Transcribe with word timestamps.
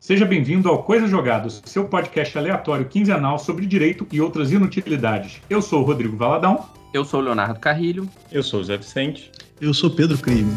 Seja 0.00 0.24
bem-vindo 0.24 0.70
ao 0.70 0.82
Coisa 0.82 1.06
Jogados, 1.06 1.60
seu 1.66 1.84
podcast 1.84 2.36
aleatório 2.38 2.86
quinzenal 2.86 3.38
sobre 3.38 3.66
direito 3.66 4.06
e 4.10 4.18
outras 4.18 4.50
inutilidades. 4.50 5.42
Eu 5.48 5.60
sou 5.60 5.82
o 5.82 5.84
Rodrigo 5.84 6.16
Valadão. 6.16 6.64
Eu 6.94 7.04
sou 7.04 7.20
o 7.20 7.22
Leonardo 7.22 7.60
Carrilho. 7.60 8.08
Eu 8.32 8.42
sou 8.42 8.60
o 8.60 8.64
Zé 8.64 8.78
Vicente. 8.78 9.30
Eu 9.60 9.74
sou 9.74 9.90
Pedro 9.90 10.16
Crime. 10.16 10.50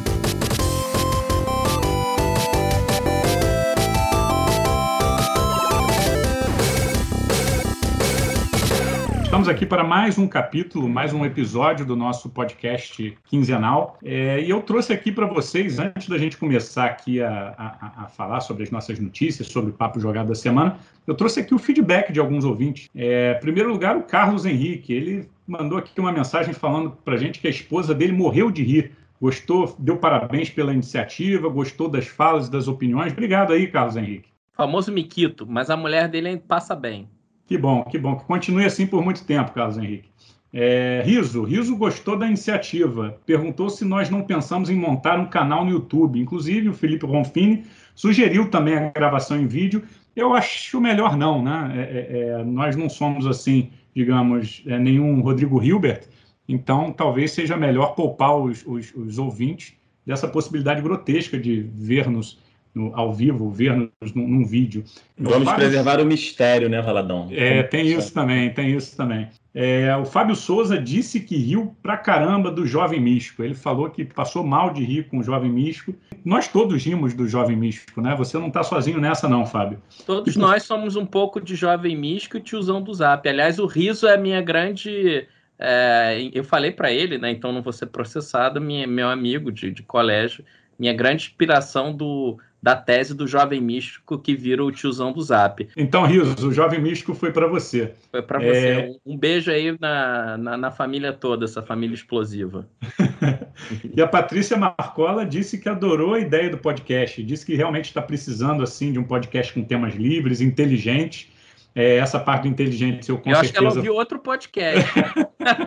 Estamos 9.43 9.57
aqui 9.57 9.65
para 9.65 9.83
mais 9.83 10.17
um 10.17 10.25
capítulo, 10.25 10.87
mais 10.87 11.11
um 11.11 11.25
episódio 11.25 11.85
do 11.85 11.97
nosso 11.97 12.29
podcast 12.29 13.13
quinzenal. 13.25 13.97
É, 14.01 14.41
e 14.41 14.49
eu 14.49 14.61
trouxe 14.61 14.93
aqui 14.93 15.11
para 15.11 15.25
vocês, 15.25 15.79
antes 15.79 16.07
da 16.07 16.17
gente 16.17 16.37
começar 16.37 16.85
aqui 16.85 17.21
a, 17.21 17.53
a, 17.57 18.03
a, 18.03 18.07
falar 18.07 18.39
sobre 18.39 18.63
as 18.63 18.71
nossas 18.71 18.97
notícias, 18.99 19.49
sobre 19.49 19.71
o 19.71 19.73
Papo 19.73 19.99
Jogado 19.99 20.29
da 20.29 20.35
Semana, 20.35 20.77
eu 21.05 21.13
trouxe 21.13 21.41
aqui 21.41 21.53
o 21.53 21.59
feedback 21.59 22.13
de 22.13 22.21
alguns 22.21 22.45
ouvintes. 22.45 22.87
É, 22.95 23.35
em 23.35 23.41
primeiro 23.41 23.69
lugar, 23.69 23.97
o 23.97 24.03
Carlos 24.03 24.45
Henrique. 24.45 24.93
Ele 24.93 25.29
mandou 25.45 25.77
aqui 25.77 25.99
uma 25.99 26.13
mensagem 26.13 26.53
falando 26.53 26.91
para 27.03 27.15
a 27.15 27.17
gente 27.17 27.41
que 27.41 27.47
a 27.47 27.51
esposa 27.51 27.93
dele 27.93 28.13
morreu 28.13 28.49
de 28.49 28.63
rir. 28.63 28.93
Gostou, 29.19 29.75
deu 29.77 29.97
parabéns 29.97 30.49
pela 30.49 30.71
iniciativa, 30.71 31.49
gostou 31.49 31.89
das 31.89 32.07
falas 32.07 32.47
e 32.47 32.51
das 32.51 32.69
opiniões. 32.69 33.11
Obrigado 33.11 33.51
aí, 33.51 33.67
Carlos 33.67 33.97
Henrique. 33.97 34.29
Famoso 34.53 34.89
Miquito, 34.89 35.45
mas 35.45 35.69
a 35.69 35.75
mulher 35.75 36.07
dele 36.07 36.37
passa 36.37 36.73
bem. 36.73 37.09
Que 37.47 37.57
bom, 37.57 37.83
que 37.83 37.97
bom. 37.97 38.15
Que 38.15 38.25
continue 38.25 38.65
assim 38.65 38.87
por 38.87 39.03
muito 39.03 39.25
tempo, 39.25 39.51
Carlos 39.51 39.77
Henrique. 39.77 40.09
É, 40.55 41.01
Riso, 41.03 41.43
Riso 41.43 41.75
gostou 41.75 42.17
da 42.17 42.27
iniciativa. 42.27 43.17
Perguntou 43.25 43.69
se 43.69 43.83
nós 43.83 44.09
não 44.09 44.21
pensamos 44.21 44.69
em 44.69 44.75
montar 44.75 45.19
um 45.19 45.25
canal 45.25 45.65
no 45.65 45.71
YouTube. 45.71 46.19
Inclusive, 46.19 46.69
o 46.69 46.73
Felipe 46.73 47.05
Ronfini 47.05 47.63
sugeriu 47.95 48.49
também 48.49 48.75
a 48.75 48.89
gravação 48.89 49.39
em 49.39 49.47
vídeo. 49.47 49.83
Eu 50.15 50.33
acho 50.33 50.79
melhor 50.79 51.17
não, 51.17 51.41
né? 51.41 51.73
É, 51.75 51.81
é, 51.81 52.27
é 52.39 52.43
nós 52.43 52.75
não 52.75 52.87
somos 52.87 53.25
assim, 53.25 53.71
digamos, 53.95 54.63
é, 54.67 54.77
nenhum 54.77 55.21
Rodrigo 55.21 55.61
Hilbert, 55.61 56.03
então 56.47 56.91
talvez 56.91 57.31
seja 57.31 57.57
melhor 57.57 57.95
poupar 57.95 58.37
os, 58.37 58.63
os, 58.65 58.93
os 58.95 59.17
ouvintes 59.17 59.73
dessa 60.05 60.27
possibilidade 60.27 60.81
grotesca 60.81 61.37
de 61.37 61.61
ver-nos 61.73 62.39
no, 62.73 62.95
ao 62.95 63.13
vivo, 63.13 63.49
ver 63.49 63.75
nos, 63.75 64.13
num, 64.13 64.27
num 64.27 64.45
vídeo. 64.45 64.83
Vamos 65.17 65.45
Fábio... 65.45 65.65
preservar 65.65 65.99
o 66.01 66.05
mistério, 66.05 66.69
né, 66.69 66.81
Valadão? 66.81 67.27
É, 67.31 67.63
tem 67.63 67.87
isso 67.87 68.13
também, 68.13 68.51
tem 68.53 68.75
isso 68.75 68.97
também. 68.97 69.29
É, 69.55 69.95
o 69.95 70.03
Fábio 70.03 70.35
Souza 70.35 70.79
disse 70.79 71.19
que 71.19 71.37
riu 71.37 71.75
pra 71.83 71.95
caramba 71.95 72.49
do 72.49 72.65
Jovem 72.65 72.99
Místico. 72.99 73.43
Ele 73.43 73.53
falou 73.53 73.89
que 73.89 74.03
passou 74.03 74.43
mal 74.43 74.73
de 74.73 74.83
rir 74.83 75.03
com 75.03 75.19
o 75.19 75.23
Jovem 75.23 75.51
Místico. 75.51 75.93
Nós 76.25 76.47
todos 76.47 76.83
rimos 76.83 77.13
do 77.13 77.27
Jovem 77.27 77.55
Místico, 77.55 78.01
né? 78.01 78.15
Você 78.15 78.37
não 78.39 78.47
está 78.47 78.63
sozinho 78.63 78.99
nessa, 78.99 79.29
não, 79.29 79.45
Fábio. 79.45 79.79
Todos 80.07 80.35
nós 80.35 80.63
somos 80.63 80.95
um 80.95 81.05
pouco 81.05 81.39
de 81.39 81.55
Jovem 81.55 81.95
Místico 81.95 82.37
e 82.37 82.41
tiozão 82.41 82.81
do 82.81 82.91
Zap. 82.93 83.29
Aliás, 83.29 83.59
o 83.59 83.67
riso 83.67 84.07
é 84.07 84.15
a 84.15 84.17
minha 84.17 84.41
grande. 84.41 85.27
É, 85.59 86.31
eu 86.33 86.43
falei 86.43 86.71
para 86.71 86.91
ele, 86.91 87.19
né? 87.19 87.29
Então 87.29 87.51
não 87.51 87.61
vou 87.61 87.71
ser 87.71 87.85
processado, 87.85 88.59
minha, 88.59 88.87
meu 88.87 89.07
amigo 89.07 89.51
de, 89.51 89.69
de 89.69 89.83
colégio, 89.83 90.43
minha 90.79 90.93
grande 90.93 91.25
inspiração 91.25 91.95
do 91.95 92.39
da 92.63 92.77
tese 92.77 93.13
do 93.13 93.27
jovem 93.27 93.59
místico 93.59 94.17
que 94.17 94.33
vira 94.33 94.63
o 94.63 94.71
tiozão 94.71 95.11
do 95.11 95.21
Zap. 95.21 95.67
Então, 95.75 96.05
Rios, 96.05 96.41
o 96.41 96.53
jovem 96.53 96.81
místico 96.81 97.13
foi 97.13 97.29
para 97.29 97.45
você. 97.45 97.93
Foi 98.09 98.21
para 98.21 98.39
você. 98.39 98.67
É... 98.67 98.95
Um, 99.05 99.17
beijo 99.17 99.51
aí 99.51 99.77
na, 99.77 100.37
na, 100.37 100.55
na, 100.55 100.71
família 100.71 101.11
toda, 101.11 101.43
essa 101.43 101.61
família 101.61 101.93
explosiva. 101.93 102.65
e 103.93 104.01
a 104.01 104.07
Patrícia 104.07 104.55
Marcola 104.55 105.25
disse 105.25 105.57
que 105.57 105.67
adorou 105.67 106.13
a 106.13 106.21
ideia 106.21 106.49
do 106.49 106.57
podcast, 106.57 107.21
disse 107.21 107.45
que 107.45 107.53
realmente 107.53 107.85
está 107.85 108.01
precisando 108.01 108.63
assim 108.63 108.93
de 108.93 108.99
um 108.99 109.03
podcast 109.03 109.53
com 109.53 109.61
temas 109.61 109.93
livres, 109.93 110.39
inteligentes. 110.39 111.27
É, 111.75 111.97
essa 111.97 112.19
parte 112.19 112.43
do 112.43 112.49
inteligente, 112.49 113.09
eu 113.09 113.17
com 113.17 113.29
eu 113.29 113.35
certeza... 113.35 113.41
acho 113.41 113.51
que 113.51 113.57
ela 113.57 113.75
ouviu 113.75 113.95
outro 113.95 114.19
podcast. 114.19 114.89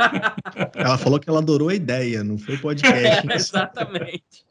ela 0.75 0.97
falou 0.97 1.21
que 1.21 1.29
ela 1.29 1.41
adorou 1.41 1.69
a 1.69 1.75
ideia, 1.75 2.25
não 2.25 2.39
foi 2.39 2.57
podcast. 2.57 3.27
Exatamente. 3.31 4.47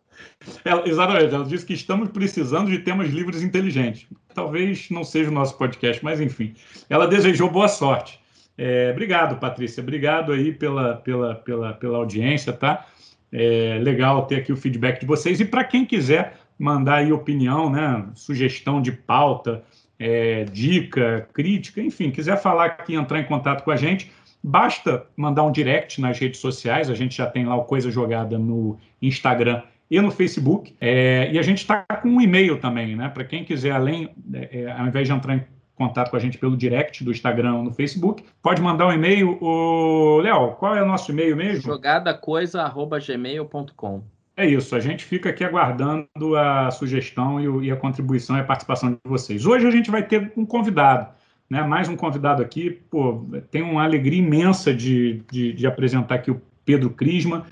Ela, 0.64 0.88
exatamente, 0.88 1.34
ela 1.34 1.46
disse 1.46 1.66
que 1.66 1.74
estamos 1.74 2.10
precisando 2.10 2.70
de 2.70 2.80
temas 2.80 3.10
livres 3.10 3.42
inteligentes. 3.42 4.08
Talvez 4.34 4.90
não 4.90 5.04
seja 5.04 5.30
o 5.30 5.34
nosso 5.34 5.58
podcast, 5.58 6.04
mas 6.04 6.20
enfim. 6.20 6.54
Ela 6.90 7.08
desejou 7.08 7.50
boa 7.50 7.68
sorte. 7.68 8.20
É, 8.58 8.92
obrigado, 8.92 9.40
Patrícia. 9.40 9.82
Obrigado 9.82 10.32
aí 10.32 10.52
pela, 10.52 10.96
pela, 10.96 11.36
pela, 11.36 11.74
pela 11.74 11.98
audiência, 11.98 12.54
tá? 12.54 12.86
É 13.32 13.80
legal 13.82 14.26
ter 14.26 14.38
aqui 14.38 14.52
o 14.52 14.58
feedback 14.58 15.00
de 15.00 15.06
vocês. 15.06 15.40
E 15.40 15.46
para 15.46 15.64
quem 15.64 15.86
quiser 15.86 16.38
mandar 16.58 16.98
aí 16.98 17.12
opinião, 17.12 17.70
né, 17.70 18.08
sugestão 18.16 18.82
de 18.82 18.92
pauta, 18.92 19.64
é, 20.00 20.46
dica, 20.46 21.28
crítica, 21.34 21.82
enfim, 21.82 22.12
quiser 22.12 22.42
falar 22.42 22.66
aqui, 22.66 22.96
entrar 22.96 23.20
em 23.20 23.26
contato 23.26 23.64
com 23.64 23.72
a 23.72 23.76
gente, 23.76 24.12
basta 24.42 25.06
mandar 25.18 25.44
um 25.44 25.52
direct 25.52 26.00
nas 26.00 26.18
redes 26.18 26.40
sociais. 26.40 26.90
A 26.90 26.94
gente 26.94 27.18
já 27.18 27.26
tem 27.26 27.46
lá 27.46 27.56
o 27.56 27.66
Coisa 27.66 27.92
Jogada 27.92 28.38
no 28.38 28.78
Instagram 29.02 29.62
e 29.90 30.00
no 30.02 30.12
Facebook. 30.12 30.76
É, 30.80 31.32
e 31.32 31.40
a 31.40 31.42
gente 31.42 31.58
está 31.60 31.84
com 32.02 32.10
um 32.10 32.22
e-mail 32.22 32.60
também, 32.60 32.96
né? 32.96 33.10
Para 33.10 33.24
quem 33.24 33.44
quiser, 33.44 33.72
além, 33.72 34.10
é, 34.34 34.62
é, 34.62 34.72
ao 34.72 34.86
invés 34.88 35.08
de 35.08 35.14
entrar 35.14 35.36
em 35.36 35.44
contato 35.76 36.10
com 36.10 36.16
a 36.16 36.20
gente 36.20 36.38
pelo 36.38 36.56
direct 36.56 37.04
do 37.04 37.12
Instagram 37.12 37.56
ou 37.56 37.64
no 37.64 37.72
Facebook, 37.72 38.24
pode 38.42 38.62
mandar 38.62 38.88
um 38.88 38.94
e-mail. 38.94 39.38
O 39.42 40.22
Léo, 40.22 40.52
qual 40.54 40.74
é 40.76 40.82
o 40.82 40.88
nosso 40.88 41.12
e-mail 41.12 41.36
mesmo? 41.36 41.64
Jogadacoisa@gmail.com. 41.64 44.04
É 44.38 44.46
isso, 44.46 44.76
a 44.76 44.82
gente 44.82 45.06
fica 45.06 45.30
aqui 45.30 45.46
aguardando 45.46 46.36
a 46.36 46.70
sugestão 46.70 47.40
e, 47.40 47.48
o, 47.48 47.64
e, 47.64 47.72
a 47.72 47.78
contribuição 47.78 48.36
e 48.36 48.42
a 48.42 48.44
participação 48.44 48.92
de 48.92 48.98
vocês. 49.06 49.46
Hoje 49.46 49.66
a 49.66 49.72
gente 49.72 49.90
vai 49.90 50.04
ter 50.04 50.34
um 50.36 50.46
convidado, 50.46 51.08
né? 51.50 51.64
mais 51.64 51.88
um 51.88 51.96
convidado 51.96 52.42
aqui. 52.42 52.70
Pô, 52.90 53.26
tem 53.50 53.62
uma 53.62 53.86
alegria 53.86 54.20
imensa 54.20 54.74
de, 54.74 55.22
de, 55.32 55.54
de 55.54 55.66
apresentar 55.66 56.16
aqui 56.16 56.32
o 56.32 56.42
Pedro 56.66 56.90
Crisma 56.90 57.46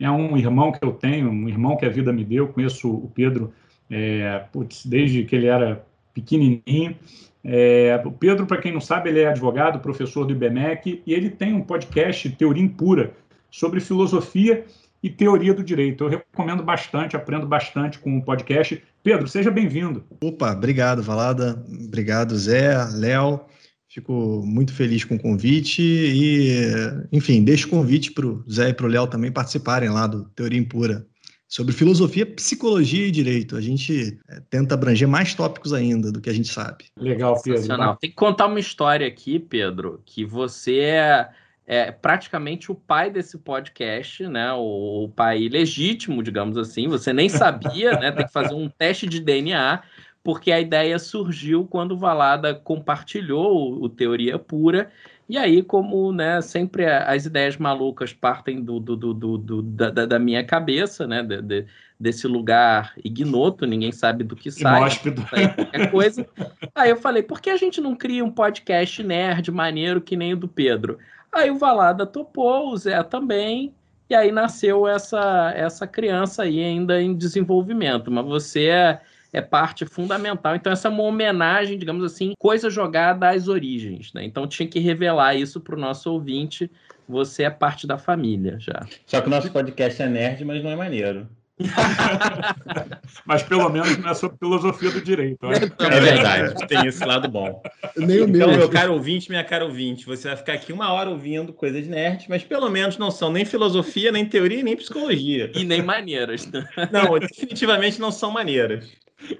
é 0.00 0.10
um 0.10 0.36
irmão 0.36 0.72
que 0.72 0.84
eu 0.84 0.92
tenho, 0.92 1.30
um 1.30 1.48
irmão 1.48 1.76
que 1.76 1.84
a 1.84 1.88
vida 1.88 2.12
me 2.12 2.24
deu. 2.24 2.48
Conheço 2.48 2.88
o 2.90 3.10
Pedro 3.14 3.52
é, 3.90 4.44
putz, 4.52 4.84
desde 4.86 5.24
que 5.24 5.34
ele 5.34 5.46
era 5.46 5.84
pequenininho. 6.14 6.96
É, 7.42 8.00
o 8.04 8.12
Pedro, 8.12 8.46
para 8.46 8.58
quem 8.58 8.72
não 8.72 8.80
sabe, 8.80 9.08
ele 9.08 9.20
é 9.20 9.28
advogado, 9.28 9.80
professor 9.80 10.24
do 10.24 10.32
IBMEC, 10.32 11.02
e 11.06 11.14
ele 11.14 11.30
tem 11.30 11.52
um 11.52 11.62
podcast, 11.62 12.28
Teoria 12.30 12.62
Impura, 12.62 13.12
sobre 13.50 13.80
filosofia 13.80 14.64
e 15.02 15.08
teoria 15.08 15.54
do 15.54 15.62
direito. 15.62 16.04
Eu 16.04 16.08
recomendo 16.08 16.62
bastante, 16.62 17.16
aprendo 17.16 17.46
bastante 17.46 17.98
com 17.98 18.18
o 18.18 18.22
podcast. 18.22 18.82
Pedro, 19.02 19.28
seja 19.28 19.50
bem-vindo. 19.50 20.04
Opa, 20.22 20.52
obrigado, 20.52 21.02
Valada. 21.02 21.64
Obrigado, 21.86 22.36
Zé, 22.36 22.84
Léo. 22.94 23.40
Fico 23.88 24.42
muito 24.44 24.74
feliz 24.74 25.02
com 25.02 25.14
o 25.14 25.18
convite 25.18 25.82
e, 25.82 26.62
enfim, 27.10 27.42
deixo 27.42 27.66
o 27.66 27.70
convite 27.70 28.12
para 28.12 28.26
o 28.26 28.44
Zé 28.50 28.68
e 28.68 28.74
para 28.74 28.84
o 28.84 28.88
Léo 28.88 29.06
também 29.06 29.32
participarem 29.32 29.88
lá 29.88 30.06
do 30.06 30.24
Teoria 30.30 30.58
Impura 30.58 31.06
sobre 31.48 31.72
filosofia, 31.72 32.26
psicologia 32.26 33.06
e 33.06 33.10
direito. 33.10 33.56
A 33.56 33.60
gente 33.62 34.18
é, 34.28 34.40
tenta 34.50 34.74
abranger 34.74 35.08
mais 35.08 35.34
tópicos 35.34 35.72
ainda 35.72 36.12
do 36.12 36.20
que 36.20 36.28
a 36.28 36.34
gente 36.34 36.48
sabe. 36.48 36.84
Legal, 36.98 37.40
Pedro. 37.42 37.96
Tem 37.98 38.10
que 38.10 38.16
contar 38.16 38.46
uma 38.46 38.60
história 38.60 39.06
aqui, 39.06 39.38
Pedro, 39.38 40.02
que 40.04 40.22
você 40.22 40.80
é, 40.80 41.28
é 41.66 41.90
praticamente 41.90 42.70
o 42.70 42.74
pai 42.74 43.10
desse 43.10 43.38
podcast, 43.38 44.28
né? 44.28 44.52
O, 44.52 45.04
o 45.04 45.08
pai 45.08 45.48
legítimo, 45.48 46.22
digamos 46.22 46.58
assim. 46.58 46.86
Você 46.88 47.14
nem 47.14 47.30
sabia, 47.30 47.92
né? 47.92 48.12
Tem 48.12 48.26
que 48.26 48.32
fazer 48.32 48.54
um 48.54 48.68
teste 48.68 49.06
de 49.06 49.18
DNA 49.18 49.82
porque 50.22 50.52
a 50.52 50.60
ideia 50.60 50.98
surgiu 50.98 51.66
quando 51.66 51.92
o 51.92 51.96
Valada 51.96 52.54
compartilhou 52.54 53.82
o, 53.82 53.88
Teoria 53.88 54.38
Pura, 54.38 54.90
e 55.28 55.36
aí, 55.36 55.62
como 55.62 56.10
né, 56.10 56.40
sempre 56.40 56.86
as 56.86 57.26
ideias 57.26 57.56
malucas 57.56 58.12
partem 58.12 58.62
do, 58.62 58.80
do, 58.80 58.96
do, 58.96 59.38
do 59.38 59.62
da, 59.62 59.90
da, 59.90 60.18
minha 60.18 60.42
cabeça, 60.42 61.06
né, 61.06 61.22
de, 61.22 61.42
de, 61.42 61.66
desse 62.00 62.26
lugar 62.26 62.94
ignoto, 63.04 63.66
ninguém 63.66 63.92
sabe 63.92 64.24
do 64.24 64.34
que 64.34 64.50
sai, 64.50 64.90
sai 64.90 65.54
qualquer 65.54 65.90
coisa. 65.90 66.26
Aí 66.74 66.88
eu 66.88 66.96
falei, 66.96 67.22
por 67.22 67.40
que 67.40 67.50
a 67.50 67.56
gente 67.58 67.80
não 67.80 67.94
cria 67.94 68.24
um 68.24 68.30
podcast 68.30 69.02
nerd 69.02 69.50
maneiro 69.52 70.00
que 70.00 70.16
nem 70.16 70.32
o 70.32 70.36
do 70.36 70.48
Pedro? 70.48 70.98
Aí 71.30 71.50
o 71.50 71.58
Valada 71.58 72.06
topou, 72.06 72.72
o 72.72 72.76
Zé 72.76 73.02
também, 73.02 73.74
e 74.08 74.14
aí 74.14 74.32
nasceu 74.32 74.88
essa, 74.88 75.52
essa 75.54 75.86
criança 75.86 76.44
aí 76.44 76.64
ainda 76.64 77.00
em 77.00 77.14
desenvolvimento. 77.14 78.10
Mas 78.10 78.24
você 78.24 78.66
é 78.68 79.00
é 79.32 79.40
parte 79.40 79.84
fundamental. 79.86 80.54
Então, 80.56 80.72
essa 80.72 80.88
é 80.88 80.90
uma 80.90 81.02
homenagem, 81.02 81.78
digamos 81.78 82.04
assim, 82.04 82.32
coisa 82.38 82.70
jogada 82.70 83.30
às 83.30 83.48
origens. 83.48 84.12
Né? 84.12 84.24
Então, 84.24 84.46
tinha 84.46 84.68
que 84.68 84.78
revelar 84.78 85.34
isso 85.34 85.60
para 85.60 85.76
o 85.76 85.78
nosso 85.78 86.10
ouvinte. 86.12 86.70
Você 87.08 87.42
é 87.42 87.50
parte 87.50 87.86
da 87.86 87.98
família 87.98 88.58
já. 88.58 88.86
Só 89.06 89.20
que 89.20 89.26
o 89.26 89.30
nosso 89.30 89.50
podcast 89.50 90.02
é 90.02 90.08
nerd, 90.08 90.44
mas 90.44 90.62
não 90.62 90.70
é 90.70 90.76
maneiro. 90.76 91.26
Mas 93.26 93.42
pelo 93.42 93.68
menos 93.68 93.98
não 93.98 94.10
é 94.10 94.14
sobre 94.14 94.38
filosofia 94.38 94.90
do 94.90 95.00
direito. 95.00 95.44
Né? 95.46 95.56
É 95.78 96.00
verdade, 96.00 96.66
tem 96.68 96.86
esse 96.86 97.04
lado 97.04 97.28
bom. 97.28 97.60
Nem 97.96 98.20
o 98.20 98.28
então, 98.28 98.56
meu 98.56 98.68
caro 98.68 98.92
ouvinte, 98.92 99.28
minha 99.28 99.42
cara 99.42 99.64
ouvinte, 99.64 100.06
você 100.06 100.28
vai 100.28 100.36
ficar 100.36 100.52
aqui 100.52 100.72
uma 100.72 100.92
hora 100.92 101.10
ouvindo 101.10 101.52
coisas 101.52 101.86
nerds, 101.86 102.26
mas 102.28 102.44
pelo 102.44 102.70
menos 102.70 102.96
não 102.96 103.10
são 103.10 103.32
nem 103.32 103.44
filosofia, 103.44 104.12
nem 104.12 104.24
teoria, 104.24 104.62
nem 104.62 104.76
psicologia. 104.76 105.50
E 105.54 105.64
nem 105.64 105.82
maneiras. 105.82 106.48
Não, 106.92 107.18
definitivamente 107.18 108.00
não 108.00 108.12
são 108.12 108.30
maneiras. 108.30 108.88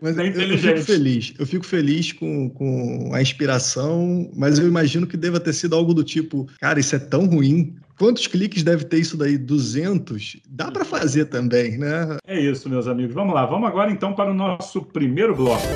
Mas 0.00 0.18
é 0.18 0.28
eu, 0.28 0.42
eu, 0.42 0.58
fico 0.58 0.80
feliz. 0.82 1.34
Eu 1.38 1.46
fico 1.46 1.66
feliz 1.66 2.12
com, 2.12 2.50
com 2.50 3.10
a 3.12 3.22
inspiração, 3.22 4.30
mas 4.36 4.58
eu 4.58 4.66
imagino 4.66 5.06
que 5.06 5.16
deva 5.16 5.38
ter 5.38 5.52
sido 5.52 5.74
algo 5.74 5.94
do 5.94 6.04
tipo, 6.04 6.46
cara, 6.60 6.80
isso 6.80 6.94
é 6.96 6.98
tão 6.98 7.26
ruim. 7.26 7.76
Quantos 7.98 8.26
cliques 8.26 8.62
deve 8.62 8.84
ter 8.84 8.98
isso 8.98 9.16
daí? 9.16 9.36
200? 9.36 10.36
Dá 10.48 10.70
para 10.70 10.84
fazer 10.84 11.26
também, 11.26 11.78
né? 11.78 12.16
É 12.26 12.38
isso, 12.38 12.68
meus 12.68 12.86
amigos. 12.86 13.14
Vamos 13.14 13.34
lá. 13.34 13.44
Vamos 13.44 13.68
agora 13.68 13.90
então 13.90 14.12
para 14.12 14.30
o 14.30 14.34
nosso 14.34 14.82
primeiro 14.82 15.34
bloco. 15.34 15.66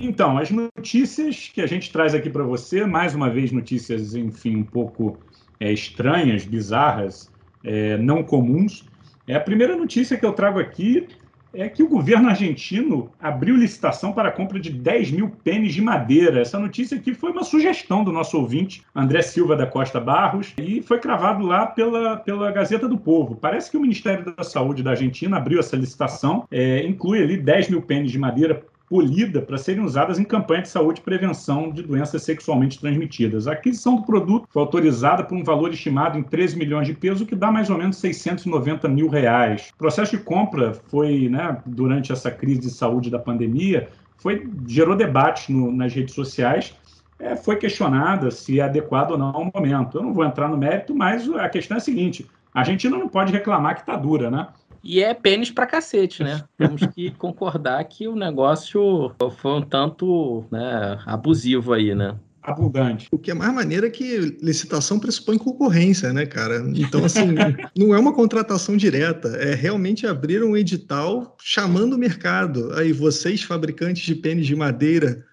Então, 0.00 0.36
as 0.36 0.50
notícias 0.50 1.50
que 1.52 1.62
a 1.62 1.66
gente 1.66 1.90
traz 1.90 2.14
aqui 2.14 2.28
para 2.28 2.42
você, 2.42 2.84
mais 2.84 3.14
uma 3.14 3.30
vez 3.30 3.50
notícias, 3.50 4.14
enfim, 4.14 4.56
um 4.56 4.62
pouco 4.62 5.18
é, 5.58 5.72
estranhas, 5.72 6.44
bizarras, 6.44 7.30
é, 7.64 7.96
não 7.96 8.22
comuns. 8.22 8.84
É, 9.26 9.34
a 9.34 9.40
primeira 9.40 9.76
notícia 9.76 10.16
que 10.16 10.26
eu 10.26 10.32
trago 10.32 10.58
aqui 10.58 11.08
é 11.54 11.68
que 11.68 11.82
o 11.82 11.88
governo 11.88 12.28
argentino 12.28 13.10
abriu 13.20 13.56
licitação 13.56 14.12
para 14.12 14.28
a 14.28 14.32
compra 14.32 14.58
de 14.58 14.70
10 14.70 15.12
mil 15.12 15.30
pênis 15.30 15.72
de 15.72 15.80
madeira. 15.80 16.40
Essa 16.40 16.58
notícia 16.58 16.96
aqui 16.96 17.14
foi 17.14 17.30
uma 17.30 17.44
sugestão 17.44 18.02
do 18.02 18.12
nosso 18.12 18.36
ouvinte, 18.36 18.82
André 18.94 19.22
Silva 19.22 19.56
da 19.56 19.66
Costa 19.66 20.00
Barros, 20.00 20.52
e 20.58 20.82
foi 20.82 20.98
cravado 20.98 21.46
lá 21.46 21.66
pela, 21.66 22.16
pela 22.16 22.50
Gazeta 22.50 22.88
do 22.88 22.98
Povo. 22.98 23.36
Parece 23.36 23.70
que 23.70 23.76
o 23.76 23.80
Ministério 23.80 24.34
da 24.36 24.42
Saúde 24.42 24.82
da 24.82 24.90
Argentina 24.90 25.36
abriu 25.36 25.60
essa 25.60 25.76
licitação, 25.76 26.46
é, 26.50 26.84
inclui 26.84 27.22
ali 27.22 27.36
10 27.36 27.70
mil 27.70 27.82
pênis 27.82 28.10
de 28.10 28.18
madeira 28.18 28.62
polida 28.88 29.40
para 29.40 29.58
serem 29.58 29.82
usadas 29.82 30.18
em 30.18 30.24
campanha 30.24 30.62
de 30.62 30.68
saúde 30.68 31.00
e 31.00 31.02
prevenção 31.02 31.70
de 31.70 31.82
doenças 31.82 32.22
sexualmente 32.22 32.78
transmitidas. 32.78 33.46
A 33.46 33.52
aquisição 33.52 33.96
do 33.96 34.02
produto 34.02 34.46
foi 34.50 34.62
autorizada 34.62 35.24
por 35.24 35.36
um 35.36 35.42
valor 35.42 35.72
estimado 35.72 36.18
em 36.18 36.22
13 36.22 36.56
milhões 36.56 36.86
de 36.86 36.94
pesos, 36.94 37.22
o 37.22 37.26
que 37.26 37.34
dá 37.34 37.50
mais 37.50 37.70
ou 37.70 37.78
menos 37.78 37.96
690 37.96 38.88
mil 38.88 39.08
reais. 39.08 39.70
O 39.74 39.78
processo 39.78 40.16
de 40.16 40.22
compra 40.22 40.74
foi, 40.88 41.28
né, 41.28 41.58
durante 41.64 42.12
essa 42.12 42.30
crise 42.30 42.60
de 42.60 42.70
saúde 42.70 43.10
da 43.10 43.18
pandemia, 43.18 43.88
foi, 44.16 44.48
gerou 44.66 44.96
debate 44.96 45.52
nas 45.52 45.92
redes 45.92 46.14
sociais, 46.14 46.74
é, 47.18 47.36
foi 47.36 47.56
questionada 47.56 48.30
se 48.30 48.60
é 48.60 48.64
adequado 48.64 49.12
ou 49.12 49.18
não 49.18 49.28
ao 49.28 49.50
momento. 49.54 49.98
Eu 49.98 50.02
não 50.02 50.12
vou 50.12 50.24
entrar 50.24 50.48
no 50.48 50.56
mérito, 50.56 50.94
mas 50.94 51.28
a 51.30 51.48
questão 51.48 51.76
é 51.76 51.78
a 51.78 51.82
seguinte: 51.82 52.26
a 52.52 52.60
Argentina 52.60 52.96
não 52.96 53.08
pode 53.08 53.32
reclamar 53.32 53.74
que 53.74 53.80
está 53.80 53.96
dura, 53.96 54.30
né? 54.30 54.48
E 54.84 55.02
é 55.02 55.14
pênis 55.14 55.50
pra 55.50 55.66
cacete, 55.66 56.22
né? 56.22 56.44
Temos 56.58 56.82
que 56.94 57.10
concordar 57.12 57.82
que 57.84 58.06
o 58.06 58.14
negócio 58.14 59.12
foi 59.38 59.52
um 59.52 59.62
tanto 59.62 60.44
né, 60.50 60.98
abusivo 61.06 61.72
aí, 61.72 61.94
né? 61.94 62.14
abundante. 62.44 63.08
O 63.10 63.18
que 63.18 63.30
é 63.30 63.34
mais 63.34 63.52
maneiro 63.54 63.86
é 63.86 63.90
que 63.90 64.36
licitação 64.42 64.98
pressupõe 64.98 65.38
concorrência, 65.38 66.12
né, 66.12 66.26
cara? 66.26 66.62
Então, 66.74 67.04
assim, 67.04 67.28
não 67.76 67.94
é 67.94 67.98
uma 67.98 68.12
contratação 68.12 68.76
direta, 68.76 69.28
é 69.28 69.54
realmente 69.54 70.06
abrir 70.06 70.42
um 70.42 70.56
edital 70.56 71.36
chamando 71.40 71.94
o 71.94 71.98
mercado. 71.98 72.72
Aí, 72.74 72.92
vocês, 72.92 73.42
fabricantes 73.42 74.04
de 74.04 74.14
pênis 74.14 74.46
de 74.46 74.54
madeira, 74.54 75.24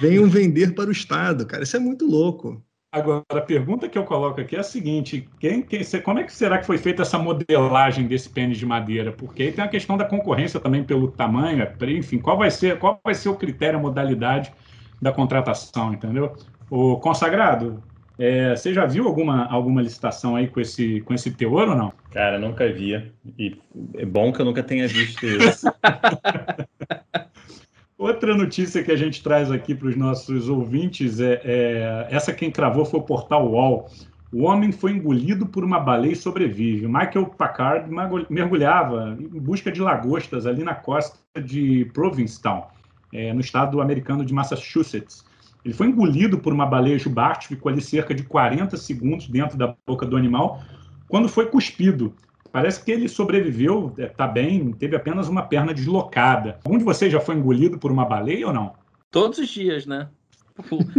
venham 0.00 0.28
vender 0.28 0.74
para 0.74 0.88
o 0.88 0.92
Estado, 0.92 1.46
cara. 1.46 1.62
Isso 1.62 1.76
é 1.76 1.80
muito 1.80 2.06
louco. 2.06 2.64
Agora, 2.94 3.24
a 3.28 3.40
pergunta 3.40 3.88
que 3.88 3.98
eu 3.98 4.04
coloco 4.04 4.40
aqui 4.40 4.54
é 4.54 4.60
a 4.60 4.62
seguinte: 4.62 5.28
quem, 5.40 5.60
quem, 5.62 5.82
como 6.04 6.20
é 6.20 6.22
que 6.22 6.32
será 6.32 6.58
que 6.58 6.64
foi 6.64 6.78
feita 6.78 7.02
essa 7.02 7.18
modelagem 7.18 8.06
desse 8.06 8.30
pênis 8.30 8.56
de 8.56 8.64
madeira? 8.64 9.10
Porque 9.10 9.42
aí 9.42 9.50
tem 9.50 9.64
a 9.64 9.68
questão 9.68 9.96
da 9.96 10.04
concorrência 10.04 10.60
também 10.60 10.84
pelo 10.84 11.10
tamanho, 11.10 11.66
enfim, 11.88 12.18
qual 12.18 12.38
vai 12.38 12.52
ser, 12.52 12.78
qual 12.78 13.00
vai 13.02 13.12
ser 13.12 13.30
o 13.30 13.34
critério, 13.34 13.80
a 13.80 13.82
modalidade 13.82 14.52
da 15.02 15.10
contratação, 15.10 15.92
entendeu? 15.92 16.36
O 16.70 16.96
consagrado, 16.98 17.82
é, 18.16 18.54
você 18.54 18.72
já 18.72 18.86
viu 18.86 19.08
alguma, 19.08 19.44
alguma 19.46 19.82
licitação 19.82 20.36
aí 20.36 20.46
com 20.46 20.60
esse, 20.60 21.00
com 21.00 21.12
esse 21.12 21.32
teor 21.32 21.70
ou 21.70 21.74
não? 21.74 21.92
Cara, 22.12 22.38
nunca 22.38 22.72
vi. 22.72 23.12
E 23.36 23.58
é 23.94 24.06
bom 24.06 24.32
que 24.32 24.40
eu 24.40 24.44
nunca 24.44 24.62
tenha 24.62 24.86
visto 24.86 25.26
isso. 25.26 25.66
Outra 27.96 28.34
notícia 28.36 28.82
que 28.82 28.90
a 28.90 28.96
gente 28.96 29.22
traz 29.22 29.52
aqui 29.52 29.72
para 29.72 29.88
os 29.88 29.96
nossos 29.96 30.48
ouvintes 30.48 31.20
é, 31.20 31.40
é, 31.44 32.08
essa 32.10 32.32
quem 32.32 32.50
cravou 32.50 32.84
foi 32.84 32.98
o 32.98 33.02
portal 33.02 33.48
UOL. 33.48 33.88
O 34.32 34.42
homem 34.42 34.72
foi 34.72 34.90
engolido 34.90 35.46
por 35.46 35.62
uma 35.62 35.78
baleia 35.78 36.12
e 36.12 36.16
sobrevive. 36.16 36.88
Michael 36.88 37.26
Packard 37.26 37.88
mergulhava 38.28 39.16
em 39.20 39.38
busca 39.38 39.70
de 39.70 39.80
lagostas 39.80 40.44
ali 40.44 40.64
na 40.64 40.74
costa 40.74 41.18
de 41.40 41.88
Provincetown, 41.94 42.64
é, 43.12 43.32
no 43.32 43.40
estado 43.40 43.80
americano 43.80 44.24
de 44.24 44.34
Massachusetts. 44.34 45.24
Ele 45.64 45.72
foi 45.72 45.86
engolido 45.86 46.38
por 46.38 46.52
uma 46.52 46.66
baleia 46.66 46.98
jubarte, 46.98 47.46
ficou 47.46 47.70
ali 47.70 47.80
cerca 47.80 48.12
de 48.12 48.24
40 48.24 48.76
segundos 48.76 49.28
dentro 49.28 49.56
da 49.56 49.72
boca 49.86 50.04
do 50.04 50.16
animal, 50.16 50.60
quando 51.06 51.28
foi 51.28 51.46
cuspido. 51.46 52.12
Parece 52.54 52.84
que 52.84 52.92
ele 52.92 53.08
sobreviveu, 53.08 53.92
está 53.98 54.26
é, 54.26 54.28
bem, 54.28 54.70
teve 54.70 54.94
apenas 54.94 55.26
uma 55.26 55.42
perna 55.42 55.74
deslocada. 55.74 56.60
Algum 56.64 56.78
de 56.78 56.84
vocês 56.84 57.10
já 57.10 57.18
foi 57.18 57.34
engolido 57.34 57.80
por 57.80 57.90
uma 57.90 58.04
baleia 58.04 58.46
ou 58.46 58.52
não? 58.52 58.74
Todos 59.10 59.40
os 59.40 59.48
dias, 59.48 59.86
né? 59.86 60.08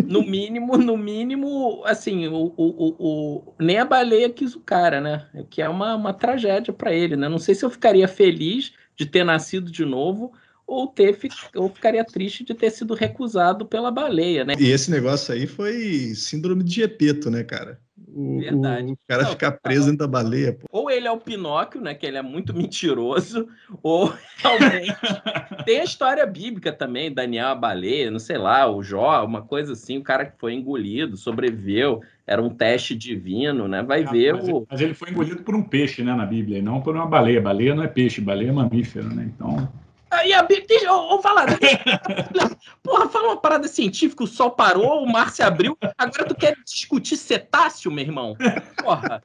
No 0.05 0.21
mínimo, 0.21 0.77
no 0.77 0.97
mínimo, 0.97 1.81
assim, 1.85 2.27
o, 2.27 2.53
o, 2.57 2.95
o, 2.99 3.53
nem 3.57 3.77
a 3.77 3.85
baleia 3.85 4.29
quis 4.29 4.53
o 4.53 4.59
cara, 4.59 4.99
né? 4.99 5.29
Que 5.49 5.61
é 5.61 5.69
uma, 5.69 5.95
uma 5.95 6.13
tragédia 6.13 6.73
para 6.73 6.91
ele, 6.91 7.15
né? 7.15 7.29
Não 7.29 7.39
sei 7.39 7.55
se 7.55 7.63
eu 7.63 7.69
ficaria 7.69 8.05
feliz 8.05 8.73
de 8.93 9.05
ter 9.05 9.23
nascido 9.23 9.71
de 9.71 9.85
novo 9.85 10.33
ou 10.67 10.87
ter 10.87 11.17
ou 11.55 11.69
ficaria 11.69 12.03
triste 12.03 12.43
de 12.43 12.53
ter 12.53 12.69
sido 12.69 12.93
recusado 12.93 13.65
pela 13.65 13.91
baleia, 13.91 14.43
né? 14.43 14.55
E 14.59 14.71
esse 14.71 14.91
negócio 14.91 15.33
aí 15.33 15.47
foi 15.47 16.11
síndrome 16.15 16.65
de 16.65 16.75
Gepeto, 16.75 17.31
né, 17.31 17.45
cara? 17.45 17.79
O, 18.15 18.39
Verdade. 18.39 18.93
o 18.93 18.97
cara 19.09 19.23
não, 19.23 19.29
ficar 19.31 19.51
preso 19.51 19.87
dentro 19.87 19.97
da 19.97 20.07
baleia. 20.07 20.53
Pô. 20.53 20.65
Ou 20.71 20.89
ele 20.89 21.05
é 21.05 21.11
o 21.11 21.17
Pinóquio, 21.17 21.81
né? 21.81 21.93
Que 21.93 22.05
ele 22.05 22.17
é 22.17 22.21
muito 22.21 22.55
mentiroso, 22.55 23.45
ou 23.83 24.13
realmente. 24.37 24.95
Tem 25.65 25.81
a 25.81 25.83
história 25.83 26.25
bíblica 26.25 26.71
também, 26.71 27.13
Daniel 27.13 27.49
a 27.49 27.55
baleia, 27.55 28.09
não 28.09 28.19
sei 28.19 28.37
lá, 28.37 28.71
o 28.71 28.81
Jó, 28.81 29.25
uma 29.25 29.41
coisa 29.41 29.73
assim, 29.73 29.97
o 29.97 30.03
cara 30.03 30.25
que 30.25 30.39
foi 30.39 30.53
engolido, 30.53 31.17
sobreviveu, 31.17 32.01
era 32.25 32.41
um 32.41 32.49
teste 32.49 32.95
divino, 32.95 33.67
né? 33.67 33.83
Vai 33.83 34.05
ah, 34.05 34.11
ver 34.11 34.33
mas, 34.35 34.47
o. 34.47 34.65
Mas 34.69 34.79
ele 34.79 34.93
foi 34.93 35.09
engolido 35.09 35.43
por 35.43 35.53
um 35.53 35.61
peixe, 35.61 36.01
né, 36.01 36.15
na 36.15 36.25
Bíblia, 36.25 36.59
e 36.59 36.61
não 36.61 36.81
por 36.81 36.95
uma 36.95 37.05
baleia. 37.05 37.41
Baleia 37.41 37.75
não 37.75 37.83
é 37.83 37.87
peixe, 37.87 38.21
baleia 38.21 38.49
é 38.49 38.53
mamífero, 38.53 39.13
né? 39.13 39.29
Então. 39.35 39.69
Aí 40.15 40.33
a 40.33 40.41
Bíblia. 40.41 40.65
Deixa 40.67 40.85
eu 40.85 41.21
falar. 41.21 41.45
Porra, 42.81 43.09
fala 43.09 43.27
uma 43.29 43.37
parada 43.37 43.67
científica, 43.67 44.23
o 44.23 44.27
sol 44.27 44.51
parou, 44.51 45.03
o 45.03 45.11
mar 45.11 45.31
se 45.31 45.41
abriu. 45.41 45.77
Agora 45.97 46.25
tu 46.25 46.35
quer 46.35 46.55
discutir 46.65 47.17
cetáceo, 47.17 47.91
meu 47.91 48.03
irmão? 48.03 48.35
Porra. 48.77 49.21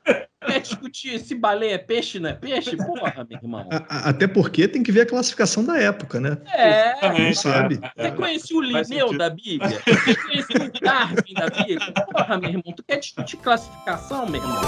Quer 0.46 0.60
discutir 0.60 1.18
se 1.20 1.34
baleia 1.34 1.74
é 1.74 1.78
peixe, 1.78 2.18
não 2.18 2.30
é 2.30 2.32
peixe? 2.32 2.76
Porra, 2.76 3.26
meu 3.28 3.38
irmão. 3.38 3.68
Até 3.88 4.26
porque 4.26 4.66
tem 4.66 4.82
que 4.82 4.90
ver 4.90 5.02
a 5.02 5.06
classificação 5.06 5.64
da 5.64 5.78
época, 5.78 6.18
né? 6.18 6.38
É, 6.52 6.94
não 7.18 7.34
sabe. 7.34 7.78
Você 7.96 8.10
conhecia 8.12 8.56
o 8.56 8.60
Linneu 8.62 9.16
da 9.16 9.28
Bíblia? 9.28 9.82
Você 9.84 10.14
conhecia 10.16 10.64
o 10.64 10.80
Darwin 10.80 11.34
da 11.34 11.50
Bíblia? 11.50 11.92
Porra, 12.10 12.38
meu 12.38 12.50
irmão, 12.50 12.72
tu 12.74 12.82
quer 12.82 12.96
discutir 12.96 13.36
classificação, 13.36 14.26
meu 14.26 14.40
irmão? 14.40 14.60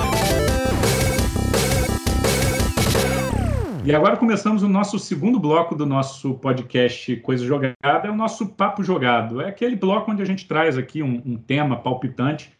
E 3.85 3.93
agora 3.93 4.17
começamos 4.17 4.63
o 4.63 4.69
nosso 4.69 4.97
segundo 4.97 5.41
bloco 5.41 5.75
do 5.75 5.85
nosso 5.85 6.35
podcast 6.35 7.17
Coisa 7.17 7.45
Jogada, 7.45 7.75
é 7.83 8.11
o 8.11 8.15
nosso 8.15 8.47
Papo 8.47 8.85
Jogado. 8.85 9.41
É 9.41 9.49
aquele 9.49 9.75
bloco 9.75 10.09
onde 10.13 10.23
a 10.23 10.25
gente 10.25 10.47
traz 10.47 10.79
aqui 10.79 11.03
um, 11.03 11.21
um 11.27 11.37
tema 11.37 11.77
palpitante 11.77 12.53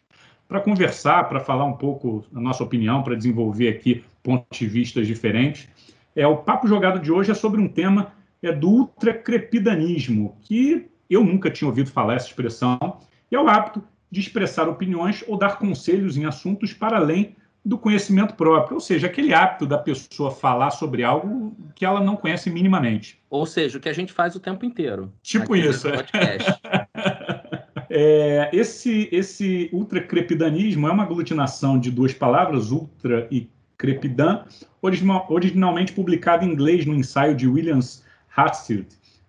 para 0.49 0.59
conversar, 0.59 1.29
para 1.29 1.39
falar 1.39 1.63
um 1.63 1.77
pouco 1.77 2.25
a 2.35 2.41
nossa 2.41 2.61
opinião, 2.61 3.01
para 3.03 3.15
desenvolver 3.15 3.69
aqui 3.69 4.03
pontos 4.21 4.59
de 4.59 4.67
vista 4.67 5.01
diferentes. 5.01 5.69
É, 6.13 6.27
o 6.27 6.35
Papo 6.35 6.67
Jogado 6.67 6.99
de 6.99 7.09
hoje 7.09 7.31
é 7.31 7.33
sobre 7.33 7.61
um 7.61 7.69
tema 7.69 8.11
é, 8.41 8.51
do 8.51 8.67
ultracrepidanismo, 8.67 10.37
que 10.41 10.89
eu 11.09 11.23
nunca 11.23 11.49
tinha 11.49 11.69
ouvido 11.69 11.89
falar 11.89 12.15
essa 12.15 12.27
expressão, 12.27 12.99
e 13.31 13.35
é 13.35 13.39
o 13.39 13.47
hábito 13.47 13.81
de 14.11 14.19
expressar 14.19 14.67
opiniões 14.67 15.23
ou 15.25 15.37
dar 15.37 15.57
conselhos 15.57 16.17
em 16.17 16.25
assuntos 16.25 16.73
para 16.73 16.97
além 16.97 17.33
do 17.65 17.77
conhecimento 17.77 18.35
próprio, 18.35 18.75
ou 18.75 18.81
seja, 18.81 19.07
aquele 19.07 19.33
hábito 19.33 19.65
da 19.65 19.77
pessoa 19.77 20.31
falar 20.31 20.71
sobre 20.71 21.03
algo 21.03 21.55
que 21.73 21.85
ela 21.85 22.01
não 22.01 22.17
conhece 22.17 22.49
minimamente. 22.49 23.21
Ou 23.29 23.45
seja, 23.45 23.77
o 23.77 23.81
que 23.81 23.87
a 23.87 23.93
gente 23.93 24.11
faz 24.11 24.35
o 24.35 24.39
tempo 24.39 24.65
inteiro. 24.65 25.13
Tipo 25.21 25.55
isso. 25.55 25.87
é, 27.89 28.49
esse, 28.51 29.07
esse 29.11 29.69
ultracrepidanismo 29.71 30.87
é 30.87 30.91
uma 30.91 31.03
aglutinação 31.03 31.79
de 31.79 31.89
duas 31.89 32.13
palavras, 32.13 32.69
ultra 32.69 33.27
e 33.31 33.49
crepidan, 33.77 34.43
original, 34.81 35.25
originalmente 35.29 35.93
publicado 35.93 36.45
em 36.45 36.49
inglês 36.49 36.85
no 36.85 36.93
ensaio 36.93 37.35
de 37.35 37.47
Williams 37.47 38.03
Hatfield, 38.35 38.87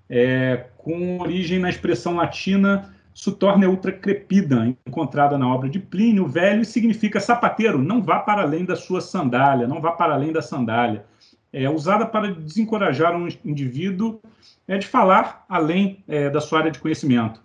é, 0.09 0.67
com 0.77 1.21
origem 1.21 1.61
na 1.61 1.71
expressão 1.71 2.17
latina 2.17 2.94
Sutorna 3.15 3.69
ultra 3.69 3.93
crepida, 3.93 4.67
encontrada 4.85 5.39
na 5.39 5.47
obra 5.47 5.71
de 5.71 5.79
Plínio 5.79 6.27
Velho, 6.27 6.63
e 6.63 6.65
significa 6.65 7.21
sapateiro, 7.21 7.79
não 7.79 8.03
vá 8.03 8.19
para 8.19 8.43
além 8.43 8.65
da 8.65 8.75
sua 8.75 9.01
sandália, 9.01 9.69
não 9.69 9.81
vá 9.81 9.93
para 9.93 10.15
além 10.15 10.33
da 10.33 10.43
sandália. 10.43 11.07
É 11.53 11.71
usada 11.71 12.05
para 12.05 12.35
desencorajar 12.35 13.15
um 13.15 13.29
indivíduo 13.45 14.21
é, 14.67 14.77
de 14.77 14.87
falar 14.89 15.45
além 15.49 16.03
é, 16.09 16.29
da 16.29 16.41
sua 16.41 16.59
área 16.59 16.73
de 16.73 16.81
conhecimento. 16.81 17.41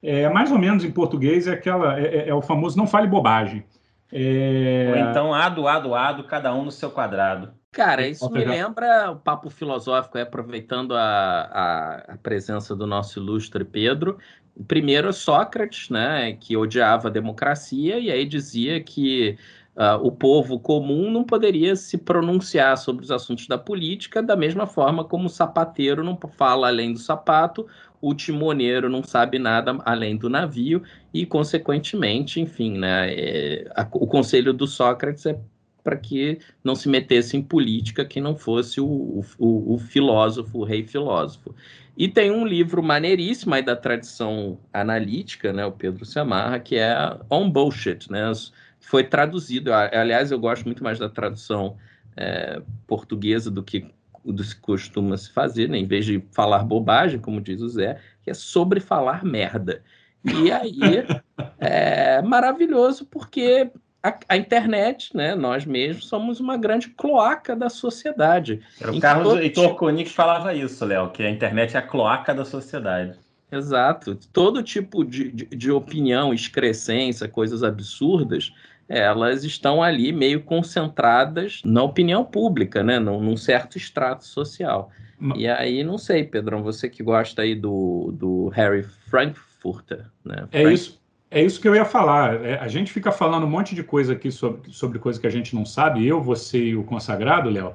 É, 0.00 0.28
mais 0.28 0.52
ou 0.52 0.58
menos 0.58 0.84
em 0.84 0.90
português 0.92 1.48
é, 1.48 1.52
aquela, 1.52 1.98
é, 1.98 2.04
é, 2.04 2.28
é 2.28 2.34
o 2.34 2.40
famoso 2.40 2.78
não 2.78 2.86
fale 2.86 3.08
bobagem. 3.08 3.64
É... 4.12 4.90
Ou 4.90 5.10
então 5.10 5.34
ado, 5.34 5.66
ado, 5.66 5.94
ado, 5.94 6.24
cada 6.24 6.54
um 6.54 6.64
no 6.64 6.70
seu 6.70 6.90
quadrado. 6.90 7.52
Cara, 7.70 8.06
isso 8.06 8.28
me 8.30 8.44
lembra 8.44 9.10
o 9.10 9.16
papo 9.16 9.50
filosófico, 9.50 10.16
é, 10.16 10.22
aproveitando 10.22 10.96
a, 10.96 11.00
a, 11.00 12.14
a, 12.14 12.16
presença 12.16 12.74
do 12.74 12.86
nosso 12.86 13.18
ilustre 13.18 13.64
Pedro. 13.64 14.18
Primeiro, 14.66 15.12
Sócrates, 15.12 15.88
né, 15.88 16.32
que 16.32 16.56
odiava 16.56 17.08
a 17.08 17.10
democracia, 17.10 17.98
e 17.98 18.10
aí 18.10 18.24
dizia 18.24 18.80
que 18.80 19.38
uh, 19.76 20.04
o 20.04 20.10
povo 20.10 20.58
comum 20.58 21.10
não 21.10 21.22
poderia 21.22 21.76
se 21.76 21.96
pronunciar 21.96 22.76
sobre 22.76 23.04
os 23.04 23.10
assuntos 23.10 23.46
da 23.46 23.56
política, 23.56 24.22
da 24.22 24.34
mesma 24.34 24.66
forma 24.66 25.04
como 25.04 25.26
o 25.26 25.30
sapateiro 25.30 26.02
não 26.02 26.18
fala 26.36 26.68
além 26.68 26.92
do 26.92 26.98
sapato, 26.98 27.66
o 28.00 28.14
timoneiro 28.14 28.88
não 28.88 29.02
sabe 29.02 29.38
nada 29.38 29.78
além 29.84 30.16
do 30.16 30.28
navio, 30.28 30.82
e, 31.14 31.24
consequentemente, 31.24 32.40
enfim, 32.40 32.78
né, 32.78 33.12
é, 33.12 33.70
a, 33.76 33.86
o 33.92 34.06
conselho 34.06 34.52
do 34.52 34.66
Sócrates 34.66 35.26
é 35.26 35.38
para 35.82 35.96
que 35.96 36.38
não 36.62 36.74
se 36.74 36.88
metesse 36.88 37.36
em 37.36 37.42
política 37.42 38.04
que 38.04 38.20
não 38.20 38.36
fosse 38.36 38.80
o, 38.80 39.24
o, 39.38 39.74
o, 39.74 39.78
filósofo, 39.78 40.58
o 40.58 40.64
rei 40.64 40.82
filósofo. 40.82 41.54
E 41.96 42.08
tem 42.08 42.30
um 42.30 42.46
livro 42.46 42.82
maneiríssimo 42.82 43.54
aí 43.54 43.62
da 43.62 43.74
tradição 43.74 44.58
analítica, 44.72 45.52
né, 45.52 45.64
o 45.64 45.72
Pedro 45.72 46.04
se 46.04 46.18
amarra, 46.18 46.60
que 46.60 46.76
é 46.76 46.94
On 47.30 47.50
Bullshit, 47.50 48.10
né, 48.10 48.32
foi 48.80 49.04
traduzido. 49.04 49.72
Aliás, 49.72 50.30
eu 50.30 50.38
gosto 50.38 50.64
muito 50.64 50.82
mais 50.82 50.98
da 50.98 51.08
tradução 51.08 51.76
é, 52.16 52.62
portuguesa 52.86 53.50
do 53.50 53.62
que 53.62 53.86
do 54.24 54.42
que 54.42 54.56
costuma 54.56 55.16
se 55.16 55.30
fazer, 55.30 55.68
né? 55.68 55.78
em 55.78 55.86
vez 55.86 56.04
de 56.04 56.22
falar 56.32 56.62
bobagem, 56.62 57.20
como 57.20 57.40
diz 57.40 57.62
o 57.62 57.68
Zé, 57.68 57.98
que 58.22 58.30
é 58.30 58.34
sobre 58.34 58.80
falar 58.80 59.24
merda. 59.24 59.82
E 60.24 60.50
aí 60.50 60.78
é 61.58 62.20
maravilhoso 62.20 63.06
porque 63.06 63.70
a, 64.02 64.18
a, 64.28 64.36
internet, 64.36 65.14
né, 65.16 65.34
nós 65.34 65.64
mesmos, 65.64 66.06
somos 66.06 66.40
uma 66.40 66.56
grande 66.56 66.88
cloaca 66.88 67.56
da 67.56 67.68
sociedade. 67.68 68.60
Era 68.80 68.92
o 68.92 69.00
Carlos 69.00 69.28
todo... 69.28 69.40
Heitor 69.40 69.76
que 69.96 70.10
falava 70.10 70.54
isso, 70.54 70.84
Léo, 70.84 71.10
que 71.10 71.22
a 71.22 71.30
internet 71.30 71.76
é 71.76 71.80
a 71.80 71.82
cloaca 71.82 72.34
da 72.34 72.44
sociedade. 72.44 73.18
Exato. 73.50 74.18
Todo 74.32 74.62
tipo 74.62 75.04
de, 75.04 75.32
de, 75.32 75.44
de 75.46 75.70
opinião, 75.70 76.32
excrescência, 76.32 77.26
coisas 77.26 77.62
absurdas, 77.62 78.52
elas 78.88 79.42
estão 79.42 79.82
ali 79.82 80.12
meio 80.12 80.42
concentradas 80.42 81.60
na 81.64 81.82
opinião 81.82 82.24
pública, 82.24 82.82
né? 82.82 82.98
num, 82.98 83.20
num 83.20 83.36
certo 83.36 83.76
extrato 83.76 84.24
social. 84.24 84.90
Mas... 85.18 85.40
E 85.40 85.48
aí, 85.48 85.82
não 85.82 85.98
sei, 85.98 86.24
Pedrão, 86.24 86.62
você 86.62 86.88
que 86.88 87.02
gosta 87.02 87.42
aí 87.42 87.54
do, 87.54 88.12
do 88.12 88.48
Harry 88.48 88.84
Frankfurter, 89.10 90.04
né? 90.24 90.46
É 90.52 90.62
isso. 90.72 90.98
É 91.30 91.42
isso 91.42 91.60
que 91.60 91.68
eu 91.68 91.74
ia 91.74 91.84
falar. 91.84 92.42
É, 92.44 92.58
a 92.58 92.68
gente 92.68 92.92
fica 92.92 93.12
falando 93.12 93.44
um 93.44 93.50
monte 93.50 93.74
de 93.74 93.82
coisa 93.82 94.14
aqui 94.14 94.30
sobre, 94.30 94.72
sobre 94.72 94.98
coisa 94.98 95.20
que 95.20 95.26
a 95.26 95.30
gente 95.30 95.54
não 95.54 95.64
sabe, 95.64 96.06
eu, 96.06 96.22
você 96.22 96.58
e 96.58 96.76
o 96.76 96.84
consagrado, 96.84 97.50
Léo. 97.50 97.74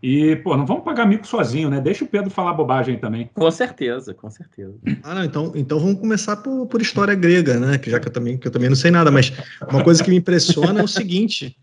E, 0.00 0.36
pô, 0.36 0.56
não 0.56 0.64
vamos 0.64 0.84
pagar 0.84 1.06
mico 1.06 1.26
sozinho, 1.26 1.68
né? 1.68 1.80
Deixa 1.80 2.04
o 2.04 2.08
Pedro 2.08 2.30
falar 2.30 2.52
bobagem 2.52 2.98
também. 2.98 3.28
Com 3.34 3.50
certeza, 3.50 4.14
com 4.14 4.30
certeza. 4.30 4.74
Ah, 5.02 5.14
não, 5.14 5.24
então, 5.24 5.52
então 5.56 5.80
vamos 5.80 5.98
começar 5.98 6.36
por, 6.36 6.66
por 6.66 6.80
história 6.80 7.14
grega, 7.16 7.58
né? 7.58 7.78
Que 7.78 7.90
já 7.90 7.98
que 7.98 8.06
eu, 8.06 8.12
também, 8.12 8.38
que 8.38 8.46
eu 8.46 8.52
também 8.52 8.68
não 8.68 8.76
sei 8.76 8.92
nada, 8.92 9.10
mas 9.10 9.32
uma 9.68 9.82
coisa 9.82 10.02
que 10.02 10.10
me 10.10 10.16
impressiona 10.16 10.80
é 10.80 10.84
o 10.84 10.88
seguinte. 10.88 11.56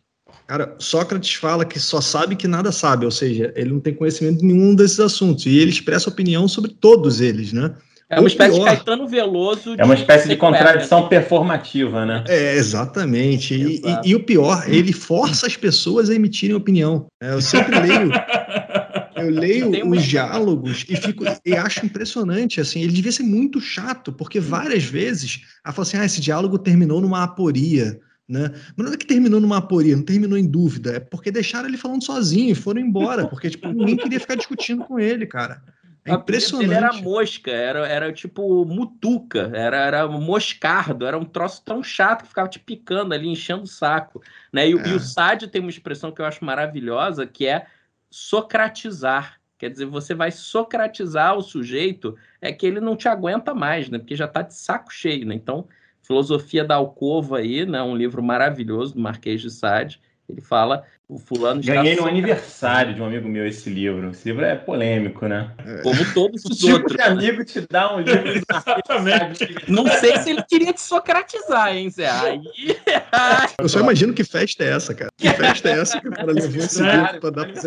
Cara, 0.48 0.76
Sócrates 0.78 1.34
fala 1.36 1.64
que 1.66 1.80
só 1.80 2.02
sabe 2.02 2.36
que 2.36 2.48
nada 2.48 2.72
sabe, 2.72 3.06
ou 3.06 3.12
seja, 3.12 3.54
ele 3.56 3.72
não 3.72 3.80
tem 3.80 3.94
conhecimento 3.94 4.40
de 4.40 4.46
nenhum 4.46 4.76
desses 4.76 5.00
assuntos, 5.00 5.46
e 5.46 5.58
ele 5.58 5.72
expressa 5.72 6.10
opinião 6.10 6.48
sobre 6.48 6.72
todos 6.72 7.22
eles, 7.22 7.52
né? 7.52 7.74
É 8.10 8.20
uma 8.20 8.28
espécie 8.28 8.56
pior, 8.56 8.70
de 8.70 8.76
Caetano 8.76 9.08
Veloso. 9.08 9.76
De 9.76 9.82
é 9.82 9.86
uma 9.86 9.96
espécie 9.96 10.28
de 10.28 10.36
contradição 10.36 11.08
performativa, 11.08 12.06
né? 12.06 12.24
É, 12.28 12.56
exatamente. 12.56 13.56
E, 13.56 13.82
e, 13.84 14.10
e, 14.12 14.16
o 14.16 14.24
pior, 14.24 14.64
ele 14.68 14.94
força 14.94 15.48
as 15.48 15.58
pessoas 15.58 16.10
a 16.10 16.14
emitirem 16.14 16.56
opinião. 16.56 17.08
É, 17.22 17.34
eu 17.34 17.42
sempre 17.42 17.80
leio. 17.80 18.12
Eu 19.16 19.30
leio 19.30 19.90
os 19.90 20.04
diálogos 20.04 20.86
e 20.90 20.96
fico 20.98 21.24
e 21.46 21.56
acho 21.56 21.86
impressionante 21.86 22.60
assim. 22.60 22.82
Ele 22.82 22.92
devia 22.92 23.12
ser 23.14 23.24
muito 23.24 23.62
chato 23.62 24.12
porque 24.12 24.42
várias 24.42 24.84
vezes 24.84 25.42
ela 25.66 25.74
fala 25.74 25.88
assim: 25.88 25.98
ah, 25.98 26.06
esse 26.06 26.20
diálogo 26.20 26.60
terminou 26.60 27.00
numa 27.00 27.24
aporia, 27.24 27.98
né? 28.28 28.52
Mas 28.76 28.86
não 28.86 28.94
é 28.94 28.98
que 28.98 29.08
terminou 29.08 29.40
numa 29.40 29.58
aporia, 29.58 29.96
não 29.96 30.04
terminou 30.04 30.38
em 30.38 30.46
dúvida, 30.46 30.98
é 30.98 31.00
porque 31.00 31.32
deixaram 31.32 31.70
ele 31.70 31.78
falando 31.78 32.04
sozinho 32.04 32.52
e 32.52 32.56
foram 32.56 32.82
embora, 32.82 33.26
porque 33.26 33.50
tipo 33.50 33.70
ninguém 33.70 33.96
queria 33.96 34.20
ficar 34.20 34.36
discutindo 34.36 34.84
com 34.84 35.00
ele, 35.00 35.26
cara. 35.26 35.62
É 36.06 36.14
impressionante. 36.14 36.68
Ele 36.68 36.76
era 36.76 36.94
mosca, 36.94 37.52
era, 37.52 37.88
era 37.88 38.14
tipo 38.14 38.64
mutuca, 38.64 39.52
era, 39.56 39.78
era 39.78 40.08
moscardo, 40.08 41.06
era 41.06 41.18
um 41.18 41.26
troço 41.26 41.64
tão 41.66 41.82
chato 41.82 42.22
que 42.22 42.30
ficava 42.30 42.48
te 42.48 42.60
picando 42.60 43.14
ali, 43.14 43.28
enchendo 43.28 43.64
o 43.64 43.68
saco. 43.68 44.22
Né? 44.54 44.70
E, 44.70 44.78
é. 44.78 44.88
e 44.88 44.94
o 44.94 45.00
Sádio 45.00 45.48
tem 45.48 45.62
uma 45.62 45.70
expressão 45.70 46.12
que 46.12 46.22
eu 46.22 46.26
acho 46.26 46.46
maravilhosa, 46.46 47.26
que 47.26 47.48
é 47.48 47.66
socratizar. 48.12 49.42
Quer 49.58 49.72
dizer, 49.72 49.86
você 49.86 50.14
vai 50.14 50.32
socratizar 50.32 51.36
o 51.36 51.42
sujeito, 51.42 52.16
é 52.40 52.54
que 52.54 52.68
ele 52.68 52.80
não 52.80 52.96
te 52.96 53.08
aguenta 53.08 53.56
mais, 53.56 53.90
né? 53.90 53.98
Porque 53.98 54.16
já 54.16 54.26
está 54.26 54.44
de 54.44 54.54
saco 54.54 54.94
cheio, 54.94 55.26
né? 55.26 55.34
Então, 55.34 55.68
Filosofia 56.04 56.64
da 56.64 56.76
Alcova 56.76 57.40
aí, 57.40 57.66
né? 57.66 57.82
Um 57.82 57.96
livro 57.96 58.22
maravilhoso 58.22 58.94
do 58.94 59.00
Marquês 59.00 59.42
de 59.42 59.50
Sade. 59.50 60.00
Ele 60.30 60.42
fala 60.42 60.86
o 61.08 61.20
fulano 61.20 61.62
Ganhei 61.62 61.96
no 61.96 62.08
aniversário 62.08 62.96
de 62.96 63.02
um 63.02 63.06
amigo 63.06 63.28
meu 63.30 63.48
esse 63.48 63.70
livro. 63.70 64.10
Esse 64.10 64.28
livro 64.28 64.44
é 64.44 64.56
polêmico, 64.56 65.28
né? 65.28 65.52
Como 65.84 66.14
todos 66.14 66.44
os 66.46 66.58
tipo 66.58 66.74
outros. 66.74 66.96
de 66.96 67.02
amigo 67.02 67.46
te 67.46 67.62
dá 67.62 67.96
um 67.96 68.00
livro. 68.00 68.28
Exatamente. 68.30 69.56
Não 69.68 69.86
sei 69.88 70.18
se 70.18 70.32
ele 70.32 70.44
queria 70.44 70.74
te 70.74 70.82
socratizar, 70.82 71.76
hein, 71.76 71.90
Zé? 71.90 72.10
Aí... 72.10 72.42
Eu 73.60 73.70
só 73.70 73.80
imagino 73.80 74.14
que 74.14 74.24
festa 74.24 74.64
é 74.64 74.70
essa, 74.70 74.96
cara. 74.96 75.12
Que 75.18 75.30
festa 75.30 75.70
é 75.70 75.80
essa 75.80 76.02
que 76.02 76.08
o 76.08 76.12
cara 76.12 76.32
levou 76.32 76.56
esse 76.58 76.82
livro 76.82 77.20
pra 77.20 77.30
dar 77.30 77.52
pra 77.52 77.62